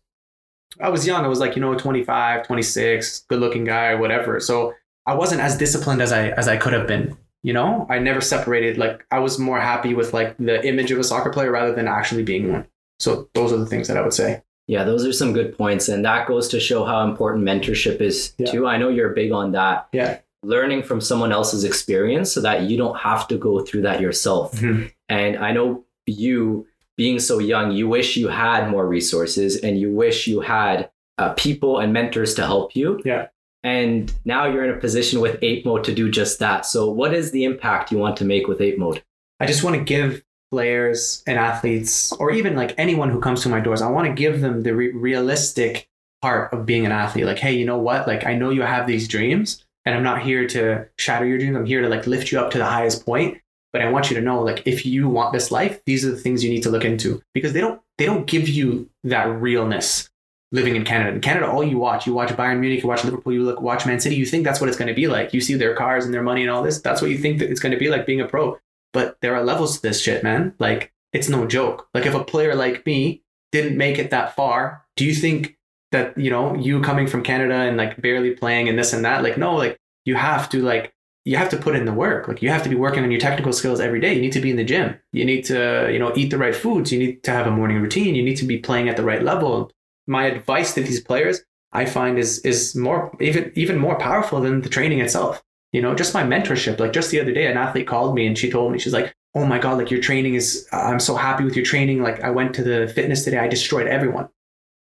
I 0.81 0.89
was 0.89 1.07
young. 1.07 1.25
I 1.25 1.29
was 1.29 1.39
like, 1.41 1.55
you 1.57 1.63
know, 1.63 1.75
25, 1.75 2.47
26, 2.47 3.25
good 3.29 3.41
looking 3.41 3.65
guy, 3.65 3.95
whatever. 3.95 4.41
So 4.41 4.75
I 5.07 5.15
wasn't 5.15 5.41
as 5.41 5.57
disciplined 5.57 6.01
as 6.03 6.13
I 6.13 6.29
as 6.31 6.49
I 6.49 6.57
could 6.57 6.73
have 6.73 6.87
been. 6.87 7.17
You 7.43 7.53
know, 7.53 7.87
I 7.91 7.99
never 7.99 8.21
separated. 8.21 8.79
Like 8.79 9.05
I 9.11 9.19
was 9.19 9.39
more 9.39 9.61
happy 9.61 9.95
with 9.95 10.15
like 10.15 10.37
the 10.39 10.65
image 10.67 10.91
of 10.93 10.99
a 10.99 11.05
soccer 11.05 11.31
player 11.31 11.51
rather 11.51 11.75
than 11.75 11.89
actually 11.89 12.23
being 12.23 12.53
one. 12.53 12.67
So 13.01 13.29
those 13.35 13.53
are 13.53 13.57
the 13.59 13.67
things 13.67 13.89
that 13.89 13.97
I 13.97 14.03
would 14.03 14.13
say. 14.15 14.43
Yeah, 14.69 14.85
those 14.85 15.05
are 15.05 15.13
some 15.13 15.33
good 15.33 15.59
points. 15.59 15.89
And 15.89 16.05
that 16.05 16.29
goes 16.29 16.47
to 16.49 16.61
show 16.61 16.85
how 16.85 17.03
important 17.03 17.45
mentorship 17.45 18.01
is 18.01 18.33
Yeah. 18.39 18.47
too. 18.51 18.67
I 18.69 18.77
know 18.79 18.89
you're 18.89 19.09
big 19.11 19.33
on 19.33 19.53
that. 19.53 19.89
Yeah. 19.93 20.19
Learning 20.45 20.83
from 20.85 21.01
someone 21.01 21.33
else's 21.33 21.65
experience 21.65 22.31
so 22.33 22.41
that 22.43 22.63
you 22.63 22.77
don't 22.77 22.97
have 22.97 23.27
to 23.29 23.37
go 23.37 23.61
through 23.61 23.83
that 23.83 24.01
yourself. 24.01 24.53
Mhm. 24.61 24.93
And 25.09 25.37
I 25.37 25.51
know 25.53 25.85
you 26.07 26.67
being 26.97 27.19
so 27.19 27.39
young, 27.39 27.73
you 27.73 27.89
wish 27.89 28.17
you 28.17 28.29
had 28.29 28.71
more 28.71 28.87
resources 28.87 29.57
and 29.57 29.79
you 29.79 29.93
wish 29.93 30.27
you 30.27 30.41
had 30.41 30.91
uh, 31.19 31.33
people 31.35 31.79
and 31.79 31.93
mentors 31.93 32.35
to 32.35 32.43
help 32.47 32.75
you. 32.77 33.01
Yeah. 33.05 33.29
And 33.63 34.13
now 34.25 34.47
you're 34.47 34.65
in 34.65 34.77
a 34.77 34.81
position 34.81 35.21
with 35.21 35.39
Ape 35.43 35.65
Mode 35.65 35.85
to 35.85 35.95
do 35.95 36.11
just 36.11 36.39
that. 36.41 36.67
So, 36.67 36.91
what 36.91 37.15
is 37.15 37.31
the 37.31 37.45
impact 37.45 37.93
you 37.93 37.99
want 37.99 38.17
to 38.17 38.25
make 38.25 38.49
with 38.49 38.61
Ape 38.61 38.79
Mode? 38.79 39.03
I 39.39 39.47
just 39.47 39.63
want 39.63 39.77
to 39.77 39.85
give 39.85 40.23
players 40.51 41.23
and 41.27 41.39
athletes, 41.39 42.13
or 42.13 42.31
even 42.31 42.57
like 42.57 42.75
anyone 42.77 43.11
who 43.11 43.21
comes 43.21 43.43
to 43.43 43.49
my 43.49 43.61
doors, 43.61 43.81
I 43.81 43.91
want 43.91 44.07
to 44.07 44.13
give 44.13 44.41
them 44.41 44.63
the 44.63 44.75
re- 44.75 44.93
realistic 44.93 45.89
part 46.21 46.53
of 46.53 46.67
being 46.67 46.85
an 46.85 46.93
athlete. 46.93 47.25
Like, 47.25 47.39
hey, 47.39 47.53
you 47.53 47.65
know 47.65 47.79
what? 47.79 48.07
Like, 48.07 48.27
I 48.27 48.35
know 48.35 48.51
you 48.51 48.63
have 48.63 48.87
these 48.87 49.09
dreams, 49.09 49.65
and 49.85 49.95
I'm 49.95 50.03
not 50.03 50.23
here 50.23 50.47
to 50.49 50.87
shatter 50.99 51.27
your 51.27 51.39
dreams. 51.39 51.57
I'm 51.57 51.67
here 51.67 51.83
to 51.83 51.89
like 51.89 52.07
lift 52.07 52.33
you 52.33 52.41
up 52.41 52.51
to 52.53 52.59
the 52.59 52.67
highest 52.67 53.07
point. 53.07 53.39
But 53.73 53.83
I 53.83 53.91
want 53.91 54.11
you 54.11 54.17
to 54.17 54.23
know, 54.23 54.43
like, 54.43 54.63
if 54.67 54.85
you 54.85 55.09
want 55.09 55.33
this 55.33 55.51
life, 55.51 55.83
these 55.87 56.05
are 56.05 56.11
the 56.11 56.17
things 56.17 56.45
you 56.45 56.51
need 56.51 56.63
to 56.65 56.71
look 56.71 56.85
into 56.85 57.23
because 57.33 57.53
they 57.53 57.61
don't 57.61 57.81
they 57.99 58.07
don't 58.07 58.27
give 58.27 58.49
you 58.49 58.91
that 59.05 59.25
realness 59.25 60.11
living 60.53 60.77
in 60.77 60.85
Canada. 60.85 61.15
In 61.15 61.21
Canada, 61.21 61.51
all 61.51 61.65
you 61.65 61.79
watch, 61.79 62.07
you 62.07 62.13
watch 62.13 62.29
Bayern 62.31 62.61
Munich, 62.61 62.83
you 62.83 62.89
watch 62.89 63.05
Liverpool, 63.05 63.33
you 63.33 63.43
look 63.43 63.61
watch 63.61 63.87
Man 63.87 63.99
City, 64.01 64.15
you 64.15 64.27
think 64.27 64.45
that's 64.45 64.61
what 64.61 64.69
it's 64.69 64.77
going 64.77 64.89
to 64.89 64.95
be 64.95 65.09
like. 65.09 65.33
You 65.33 65.41
see 65.41 65.55
their 65.55 65.75
cars 65.75 66.05
and 66.05 66.13
their 66.13 66.23
money 66.23 66.43
and 66.43 66.51
all 66.51 66.63
this. 66.63 66.81
That's 66.81 67.01
what 67.01 67.11
you 67.11 67.19
think 67.19 67.39
that 67.39 67.51
it's 67.51 67.61
going 67.61 67.73
to 67.73 67.79
be 67.79 67.89
like 67.89 68.07
being 68.07 68.21
a 68.21 68.27
pro. 68.27 68.59
But 68.93 69.17
there 69.23 69.35
are 69.35 69.43
levels 69.43 69.77
to 69.77 69.83
this 69.83 70.01
shit, 70.01 70.23
man. 70.23 70.55
Like 70.59 70.93
it's 71.13 71.29
no 71.29 71.47
joke. 71.47 71.89
Like 71.95 72.07
if 72.07 72.15
a 72.15 72.23
player 72.23 72.55
like 72.55 72.85
me 72.85 73.23
didn't 73.51 73.79
make 73.79 73.99
it 73.99 74.11
that 74.11 74.37
far, 74.37 74.85
do 74.97 75.05
you 75.07 75.15
think 75.15 75.57
that, 75.91 76.17
you 76.19 76.31
know, 76.31 76.55
you 76.55 76.81
coming 76.83 77.07
from 77.07 77.23
Canada 77.23 77.55
and 77.55 77.77
like 77.77 78.01
barely 78.01 78.33
playing 78.33 78.69
and 78.69 78.79
this 78.79 78.93
and 78.93 79.05
that, 79.05 79.23
like 79.23 79.39
no, 79.39 79.55
like 79.57 79.79
you 80.05 80.17
have 80.17 80.49
to 80.51 80.63
like 80.63 80.95
you 81.25 81.37
have 81.37 81.49
to 81.51 81.57
put 81.57 81.77
in 81.77 81.85
the 81.85 81.93
work. 81.93 82.27
Like 82.27 82.43
you 82.43 82.49
have 82.51 82.63
to 82.65 82.69
be 82.69 82.75
working 82.75 83.05
on 83.05 83.11
your 83.11 83.21
technical 83.21 83.53
skills 83.53 83.81
every 83.81 84.01
day. 84.01 84.15
You 84.15 84.21
need 84.21 84.33
to 84.33 84.41
be 84.41 84.51
in 84.51 84.57
the 84.57 84.65
gym. 84.65 84.99
You 85.13 85.25
need 85.25 85.45
to, 85.45 85.89
you 85.93 85.99
know, 85.99 86.13
eat 86.17 86.31
the 86.31 86.39
right 86.39 86.55
foods. 86.55 86.93
You 86.93 86.99
need 86.99 87.23
to 87.25 87.31
have 87.31 87.47
a 87.47 87.51
morning 87.51 87.81
routine. 87.81 88.15
You 88.15 88.25
need 88.25 88.37
to 88.39 88.45
be 88.45 88.59
playing 88.59 88.89
at 88.89 88.97
the 88.97 89.05
right 89.05 89.23
level. 89.23 89.71
My 90.07 90.25
advice 90.25 90.75
to 90.75 90.83
these 90.83 91.01
players, 91.01 91.41
I 91.73 91.85
find 91.85 92.19
is 92.19 92.41
is 92.41 92.75
more 92.75 93.17
even 93.21 93.53
even 93.55 93.79
more 93.79 93.97
powerful 93.99 94.41
than 94.41 94.63
the 94.63 94.69
training 94.69 95.01
itself. 95.01 95.43
You 95.73 95.81
know, 95.81 95.95
just 95.95 96.13
my 96.13 96.25
mentorship. 96.25 96.81
Like 96.81 96.93
just 96.93 97.11
the 97.11 97.21
other 97.21 97.33
day, 97.33 97.47
an 97.47 97.57
athlete 97.57 97.87
called 97.87 98.15
me 98.15 98.27
and 98.27 98.37
she 98.37 98.51
told 98.51 98.73
me, 98.73 98.79
she's 98.79 98.93
like, 98.93 99.15
Oh 99.35 99.47
my 99.47 99.59
God, 99.59 99.79
like 99.79 99.91
your 99.91 100.01
training 100.01 100.35
is 100.35 100.67
I'm 100.73 101.01
so 101.01 101.15
happy 101.15 101.45
with 101.45 101.57
your 101.57 101.65
training. 101.65 102.03
Like 102.03 102.21
I 102.21 102.31
went 102.31 102.55
to 102.57 102.65
the 102.65 102.93
fitness 102.93 103.25
today, 103.25 103.39
I 103.39 103.49
destroyed 103.49 103.87
everyone. 103.87 104.29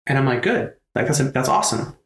And 0.06 0.18
I'm 0.18 0.26
like, 0.26 0.42
good. 0.42 0.74
Like 0.96 1.06
that's 1.06 1.18
that's 1.30 1.48
awesome. 1.48 1.96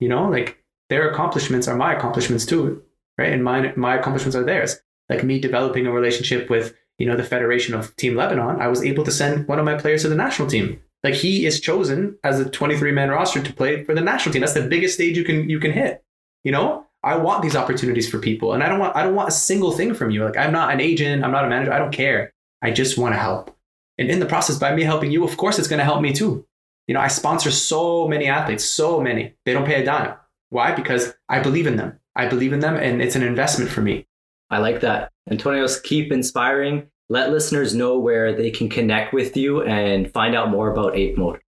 You 0.00 0.10
know, 0.10 0.28
like 0.28 0.62
their 0.90 1.10
accomplishments 1.10 1.66
are 1.66 1.76
my 1.76 1.94
accomplishments 1.94 2.44
too 2.44 2.82
right? 3.18 3.32
And 3.32 3.44
my 3.44 3.72
my 3.76 3.96
accomplishments 3.96 4.36
are 4.36 4.44
theirs. 4.44 4.80
Like 5.08 5.24
me 5.24 5.38
developing 5.38 5.86
a 5.86 5.92
relationship 5.92 6.50
with 6.50 6.74
you 6.98 7.06
know 7.06 7.16
the 7.16 7.22
federation 7.22 7.74
of 7.74 7.94
Team 7.96 8.16
Lebanon, 8.16 8.60
I 8.60 8.68
was 8.68 8.82
able 8.82 9.04
to 9.04 9.10
send 9.10 9.46
one 9.48 9.58
of 9.58 9.64
my 9.64 9.76
players 9.76 10.02
to 10.02 10.08
the 10.08 10.14
national 10.14 10.48
team. 10.48 10.80
Like 11.04 11.14
he 11.14 11.46
is 11.46 11.60
chosen 11.60 12.18
as 12.24 12.40
a 12.40 12.50
23 12.50 12.90
man 12.92 13.10
roster 13.10 13.42
to 13.42 13.52
play 13.52 13.84
for 13.84 13.94
the 13.94 14.00
national 14.00 14.32
team. 14.32 14.40
That's 14.40 14.54
the 14.54 14.62
biggest 14.62 14.94
stage 14.94 15.16
you 15.16 15.24
can 15.24 15.48
you 15.48 15.60
can 15.60 15.72
hit. 15.72 16.02
You 16.42 16.52
know, 16.52 16.86
I 17.02 17.16
want 17.16 17.42
these 17.42 17.56
opportunities 17.56 18.08
for 18.08 18.18
people, 18.18 18.52
and 18.52 18.62
I 18.62 18.68
don't 18.68 18.78
want 18.78 18.96
I 18.96 19.02
don't 19.02 19.14
want 19.14 19.28
a 19.28 19.32
single 19.32 19.72
thing 19.72 19.94
from 19.94 20.10
you. 20.10 20.24
Like 20.24 20.36
I'm 20.36 20.52
not 20.52 20.72
an 20.72 20.80
agent, 20.80 21.24
I'm 21.24 21.32
not 21.32 21.44
a 21.44 21.48
manager. 21.48 21.72
I 21.72 21.78
don't 21.78 21.92
care. 21.92 22.32
I 22.62 22.70
just 22.70 22.98
want 22.98 23.14
to 23.14 23.18
help. 23.18 23.56
And 23.98 24.10
in 24.10 24.20
the 24.20 24.26
process, 24.26 24.58
by 24.58 24.74
me 24.74 24.82
helping 24.82 25.10
you, 25.10 25.24
of 25.24 25.36
course, 25.36 25.58
it's 25.58 25.68
going 25.68 25.78
to 25.78 25.84
help 25.84 26.02
me 26.02 26.12
too. 26.12 26.46
You 26.86 26.94
know, 26.94 27.00
I 27.00 27.08
sponsor 27.08 27.50
so 27.50 28.06
many 28.06 28.26
athletes, 28.26 28.64
so 28.64 29.00
many. 29.00 29.34
They 29.44 29.52
don't 29.52 29.66
pay 29.66 29.82
a 29.82 29.84
dime. 29.84 30.14
Why? 30.50 30.72
Because 30.72 31.14
I 31.28 31.40
believe 31.40 31.66
in 31.66 31.76
them. 31.76 31.98
I 32.16 32.26
believe 32.26 32.52
in 32.52 32.60
them 32.60 32.76
and 32.76 33.02
it's 33.02 33.16
an 33.16 33.22
investment 33.22 33.70
for 33.70 33.82
me. 33.82 34.06
I 34.50 34.58
like 34.58 34.80
that. 34.80 35.10
Antonios, 35.30 35.82
keep 35.82 36.12
inspiring. 36.12 36.88
Let 37.08 37.30
listeners 37.30 37.74
know 37.74 37.98
where 37.98 38.34
they 38.34 38.50
can 38.50 38.68
connect 38.68 39.12
with 39.12 39.36
you 39.36 39.62
and 39.62 40.10
find 40.12 40.34
out 40.34 40.50
more 40.50 40.70
about 40.70 40.96
Ape 40.96 41.16
Mode. 41.16 41.40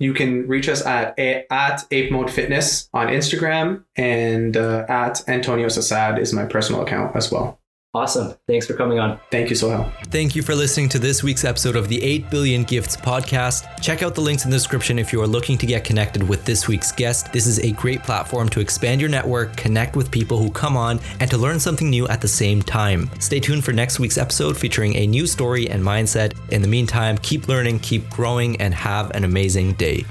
You 0.00 0.12
can 0.12 0.48
reach 0.48 0.68
us 0.68 0.84
at 0.84 1.18
at 1.18 1.86
Ape 1.90 2.10
Mode 2.10 2.30
Fitness 2.30 2.88
on 2.92 3.08
Instagram 3.08 3.84
and 3.96 4.56
uh, 4.56 4.84
at 4.88 5.22
Antonios 5.28 5.78
Assad 5.78 6.18
is 6.18 6.32
my 6.32 6.44
personal 6.44 6.82
account 6.82 7.14
as 7.14 7.30
well. 7.30 7.60
Awesome. 7.94 8.34
Thanks 8.48 8.66
for 8.66 8.74
coming 8.74 8.98
on. 8.98 9.20
Thank 9.30 9.50
you, 9.50 9.56
Sohail. 9.56 9.90
Thank 10.06 10.34
you 10.34 10.42
for 10.42 10.56
listening 10.56 10.88
to 10.90 10.98
this 10.98 11.22
week's 11.22 11.44
episode 11.44 11.76
of 11.76 11.88
the 11.88 12.02
8 12.02 12.28
Billion 12.28 12.64
Gifts 12.64 12.96
podcast. 12.96 13.80
Check 13.80 14.02
out 14.02 14.16
the 14.16 14.20
links 14.20 14.44
in 14.44 14.50
the 14.50 14.56
description 14.56 14.98
if 14.98 15.12
you 15.12 15.22
are 15.22 15.28
looking 15.28 15.56
to 15.58 15.66
get 15.66 15.84
connected 15.84 16.20
with 16.20 16.44
this 16.44 16.66
week's 16.66 16.90
guest. 16.90 17.32
This 17.32 17.46
is 17.46 17.60
a 17.60 17.70
great 17.70 18.02
platform 18.02 18.48
to 18.48 18.58
expand 18.58 19.00
your 19.00 19.10
network, 19.10 19.56
connect 19.56 19.94
with 19.94 20.10
people 20.10 20.38
who 20.38 20.50
come 20.50 20.76
on, 20.76 20.98
and 21.20 21.30
to 21.30 21.38
learn 21.38 21.60
something 21.60 21.88
new 21.88 22.08
at 22.08 22.20
the 22.20 22.26
same 22.26 22.62
time. 22.62 23.08
Stay 23.20 23.38
tuned 23.38 23.64
for 23.64 23.72
next 23.72 24.00
week's 24.00 24.18
episode 24.18 24.56
featuring 24.56 24.96
a 24.96 25.06
new 25.06 25.24
story 25.24 25.70
and 25.70 25.80
mindset. 25.80 26.34
In 26.50 26.62
the 26.62 26.68
meantime, 26.68 27.16
keep 27.18 27.46
learning, 27.46 27.78
keep 27.78 28.10
growing, 28.10 28.60
and 28.60 28.74
have 28.74 29.12
an 29.12 29.22
amazing 29.22 29.74
day. 29.74 30.04